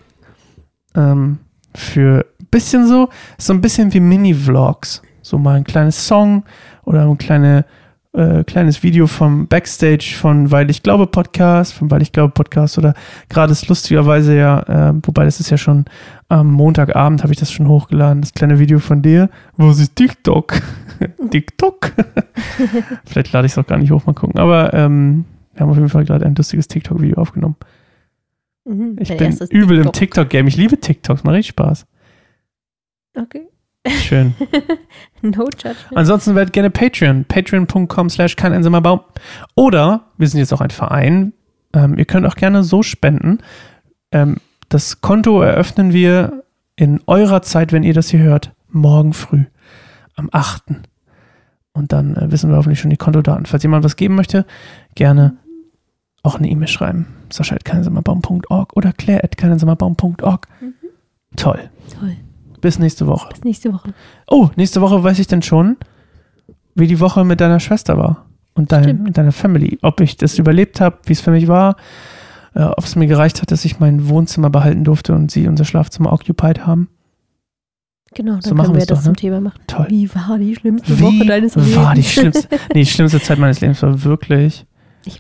Ähm, 0.95 1.39
für 1.75 2.27
bisschen 2.51 2.87
so, 2.87 3.09
so 3.39 3.53
ein 3.53 3.61
bisschen 3.61 3.93
wie 3.95 4.01
Mini-Vlogs. 4.01 5.03
So 5.23 5.39
mal 5.39 5.57
ein 5.57 5.65
kleines 5.65 6.07
Song 6.07 6.45
oder 6.85 7.07
ein 7.07 7.19
kleine, 7.19 7.65
äh, 8.13 8.43
kleines 8.45 8.83
Video 8.83 9.07
vom 9.07 9.47
Backstage 9.47 10.15
von 10.19 10.51
Weil 10.51 10.69
ich 10.71 10.83
glaube 10.83 11.07
Podcast, 11.07 11.73
von 11.75 11.91
Weil 11.91 12.03
ich 12.03 12.13
glaube 12.13 12.33
Podcast 12.33 12.77
oder 12.79 12.95
gerade 13.29 13.53
ist 13.53 13.69
lustigerweise 13.69 14.37
ja, 14.37 14.91
äh, 14.91 14.95
wobei 15.03 15.25
das 15.25 15.39
ist 15.41 15.51
ja 15.51 15.57
schon 15.57 15.85
am 16.29 16.51
Montagabend 16.53 17.23
habe 17.23 17.33
ich 17.33 17.39
das 17.39 17.53
schon 17.53 17.69
hochgeladen, 17.69 18.21
das 18.21 18.33
kleine 18.35 18.59
Video 18.59 18.79
von 18.79 19.03
dir. 19.03 19.31
Wo 19.57 19.71
ist 19.71 19.95
TikTok? 19.97 20.61
TikTok? 21.31 21.93
Vielleicht 23.05 23.33
lade 23.33 23.47
ich 23.47 23.53
es 23.53 23.59
auch 23.59 23.67
gar 23.67 23.79
nicht 23.79 23.91
hoch, 23.91 24.07
mal 24.07 24.13
gucken. 24.15 24.39
Aber 24.41 24.75
ähm, 24.75 25.25
wir 25.55 25.61
haben 25.63 25.71
auf 25.71 25.77
jeden 25.77 25.89
Fall 25.89 26.05
gerade 26.05 26.27
ein 26.27 26.35
lustiges 26.35 26.69
TikTok-Video 26.69 27.17
aufgenommen. 27.17 27.57
Mhm, 28.65 28.97
Ich 29.01 29.17
bin 29.17 29.37
übel 29.51 29.79
im 29.79 29.85
TikTok. 29.85 29.93
TikTok-Game. 29.95 30.47
Ich 30.47 30.57
liebe 30.57 30.79
TikToks, 30.79 31.25
macht 31.25 31.35
richtig 31.35 31.51
Spaß. 31.51 31.87
Okay. 33.17 33.50
Schön. 33.87 34.35
No 35.23 35.45
judgment. 35.45 35.97
Ansonsten 35.97 36.35
werdet 36.35 36.55
gerne 36.55 36.71
Patreon. 36.71 37.27
Patreon.com 37.27 38.09
slash 38.09 38.37
Baum. 38.37 39.01
Oder, 39.55 40.07
wir 40.17 40.29
sind 40.29 40.41
jetzt 40.41 40.55
auch 40.55 40.63
ein 40.63 40.71
Verein, 40.71 41.35
ähm, 41.75 41.99
ihr 41.99 42.07
könnt 42.07 42.27
auch 42.27 42.37
gerne 42.37 42.63
so 42.63 42.83
spenden. 42.83 43.39
Ähm, 44.13 44.39
das 44.71 45.03
Konto 45.03 45.43
eröffnen 45.43 45.93
wir 45.93 46.45
in 46.77 47.01
eurer 47.07 47.43
Zeit, 47.43 47.73
wenn 47.73 47.83
ihr 47.83 47.93
das 47.93 48.09
hier 48.09 48.21
hört, 48.21 48.53
morgen 48.71 49.13
früh, 49.13 49.45
am 50.17 50.31
8. 50.33 50.63
Und 51.73 51.93
dann 51.93 52.17
äh, 52.17 52.33
wissen 52.33 52.51
wir 52.51 52.57
hoffentlich 52.57 52.81
schon 52.81 52.91
die 52.91 52.97
Kontodaten. 52.97 53.47
Falls 53.47 53.63
jemand 53.63 53.85
was 53.85 53.97
geben 53.97 54.15
möchte, 54.15 54.47
gerne 54.95 55.37
auch 56.23 56.37
eine 56.37 56.49
E-Mail 56.49 56.69
schreiben. 56.69 57.07
Sascha 57.31 57.55
at 57.57 57.65
keineinsamerbaum.org 57.65 58.77
oder 58.77 58.93
claire 58.93 59.25
at 59.25 59.37
keineinsamerbaum.org. 59.37 60.47
Mhm. 60.61 60.75
Toll. 61.37 61.71
Toll. 61.99 62.17
Bis 62.61 62.79
nächste 62.79 63.07
Woche. 63.07 63.29
Bis 63.31 63.43
nächste 63.45 63.73
Woche. 63.73 63.93
Oh, 64.29 64.51
nächste 64.57 64.81
Woche 64.81 65.03
weiß 65.03 65.19
ich 65.19 65.27
denn 65.27 65.43
schon, 65.43 65.77
wie 66.75 66.87
die 66.87 67.01
Woche 67.01 67.25
mit 67.25 67.41
deiner 67.41 67.61
Schwester 67.61 67.97
war 67.99 68.27
und 68.55 68.73
dein, 68.73 69.13
deiner 69.13 69.33
Family. 69.33 69.79
Ob 69.83 70.01
ich 70.01 70.17
das 70.17 70.39
überlebt 70.39 70.81
habe, 70.81 70.99
wie 71.07 71.13
es 71.13 71.21
für 71.21 71.31
mich 71.31 71.49
war, 71.49 71.77
äh, 72.55 72.63
ob 72.63 72.85
es 72.85 72.97
mir 72.97 73.07
gereicht 73.07 73.41
hat, 73.43 73.51
dass 73.51 73.65
ich 73.65 73.81
mein 73.81 74.09
Wohnzimmer 74.09 74.51
behalten 74.51 74.85
durfte 74.85 75.15
und 75.15 75.31
sie 75.31 75.49
unser 75.49 75.65
Schlafzimmer 75.65 76.13
occupied 76.13 76.67
haben. 76.67 76.89
Genau, 78.13 78.33
dann 78.33 78.43
So 78.43 78.55
machen 78.57 78.67
können 78.73 78.79
wir 78.81 78.87
das 78.87 78.99
doch, 78.99 79.05
zum 79.05 79.13
ne? 79.13 79.17
Thema 79.17 79.41
machen. 79.41 79.61
Toll. 79.69 79.87
Wie 79.89 80.13
war 80.15 80.37
die 80.39 80.55
schlimmste 80.57 80.99
Wie 80.99 81.03
Woche 81.03 81.27
deines 81.27 81.55
Lebens? 81.55 81.77
war 81.77 81.95
die 81.95 82.03
schlimmste, 82.03 82.49
nee, 82.75 82.81
die 82.81 82.87
schlimmste 82.87 83.21
Zeit 83.21 83.39
meines 83.39 83.61
Lebens 83.61 83.81
war 83.83 84.03
wirklich, 84.03 84.67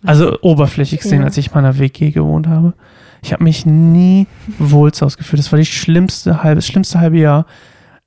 also 0.05 0.37
oberflächlich 0.43 1.01
gesehen, 1.01 1.21
Ja. 1.21 1.27
als 1.27 1.37
ich 1.37 1.47
in 1.49 1.55
meiner 1.55 1.79
WG 1.79 2.11
gewohnt 2.11 2.49
habe. 2.49 2.75
Ich 3.23 3.33
habe 3.33 3.45
mich 3.45 3.67
nie 3.67 4.27
wohl 4.59 4.93
zu 4.93 5.05
Hause 5.05 5.19
gefühlt. 5.19 5.41
Das 5.41 5.53
war 5.53 5.59
die 5.59 5.67
schlimmste 5.67 6.43
halbe, 6.43 6.57
das 6.57 6.67
schlimmste 6.67 7.01
halbe 7.01 7.19
Jahr, 7.19 7.47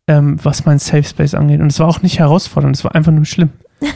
ähm, 0.07 0.37
was 0.43 0.65
mein 0.65 0.79
Safe 0.79 1.03
Space 1.03 1.33
angeht. 1.33 1.61
Und 1.61 1.67
es 1.67 1.79
war 1.79 1.87
auch 1.87 2.01
nicht 2.01 2.19
herausfordernd, 2.19 2.75
es 2.75 2.83
war 2.83 2.95
einfach 2.95 3.11
nur 3.11 3.25
schlimm. 3.25 3.49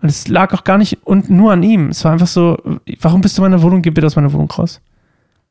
Und 0.00 0.08
es 0.08 0.28
lag 0.28 0.54
auch 0.54 0.62
gar 0.62 0.78
nicht 0.78 0.98
und 1.04 1.28
nur 1.28 1.52
an 1.52 1.64
ihm. 1.64 1.88
Es 1.88 2.04
war 2.04 2.12
einfach 2.12 2.28
so, 2.28 2.56
warum 3.00 3.20
bist 3.20 3.36
du 3.36 3.44
in 3.44 3.50
meiner 3.50 3.62
Wohnung? 3.62 3.82
Geh 3.82 3.90
bitte 3.90 4.06
aus 4.06 4.14
meiner 4.14 4.32
Wohnung 4.32 4.48
raus. 4.48 4.80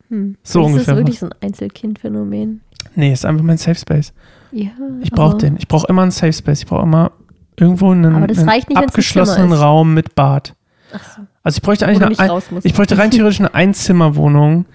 hm. 0.07 0.37
so 0.41 0.61
ist 0.61 0.65
ungefähr 0.67 0.93
das 0.93 1.01
wirklich 1.01 1.19
so 1.19 1.25
ein 1.25 1.33
Einzelkind-Phänomen? 1.41 2.61
Nee, 2.95 3.11
es 3.11 3.19
ist 3.19 3.25
einfach 3.25 3.43
mein 3.43 3.57
Safe 3.57 3.75
Space. 3.77 4.13
Ja. 4.53 4.69
Ich 5.01 5.11
brauche 5.11 5.37
den. 5.37 5.57
Ich 5.57 5.67
brauche 5.67 5.87
immer 5.87 6.03
einen 6.03 6.11
Safe 6.11 6.31
Space. 6.31 6.59
Ich 6.59 6.65
brauche 6.65 6.83
immer 6.83 7.11
irgendwo 7.57 7.91
einen, 7.91 8.05
einen 8.15 8.25
nicht, 8.25 8.77
abgeschlossenen 8.77 9.51
ist. 9.51 9.59
Raum 9.59 9.93
mit 9.93 10.15
Bad. 10.15 10.55
Ach 10.93 11.03
so. 11.03 11.21
Also 11.43 11.57
ich 11.57 11.61
bräuchte 11.61 11.87
eigentlich 11.87 12.19
eine, 12.19 12.41
ich 12.63 12.73
bräuchte 12.73 12.97
rein 12.97 13.11
theoretisch 13.11 13.39
eine 13.39 13.53
Einzimmerwohnung, 13.53 14.65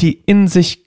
die 0.00 0.20
in 0.26 0.48
sich 0.48 0.84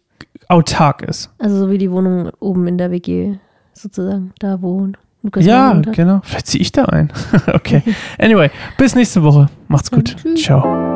autark 0.47 1.01
ist. 1.01 1.29
Also 1.39 1.57
so 1.57 1.69
wie 1.69 1.77
die 1.77 1.91
Wohnung 1.91 2.29
oben 2.39 2.67
in 2.67 2.77
der 2.77 2.91
WG 2.91 3.35
sozusagen, 3.73 4.33
da 4.39 4.61
wo 4.61 4.89
Lukas 5.23 5.45
ja, 5.45 5.73
genau. 5.73 6.21
Vielleicht 6.23 6.47
ziehe 6.47 6.61
ich 6.61 6.71
da 6.71 6.85
ein. 6.85 7.11
okay. 7.53 7.83
Anyway, 8.17 8.49
bis 8.77 8.95
nächste 8.95 9.21
Woche. 9.23 9.49
Macht's 9.67 9.91
gut. 9.91 10.15
Ciao. 10.35 10.90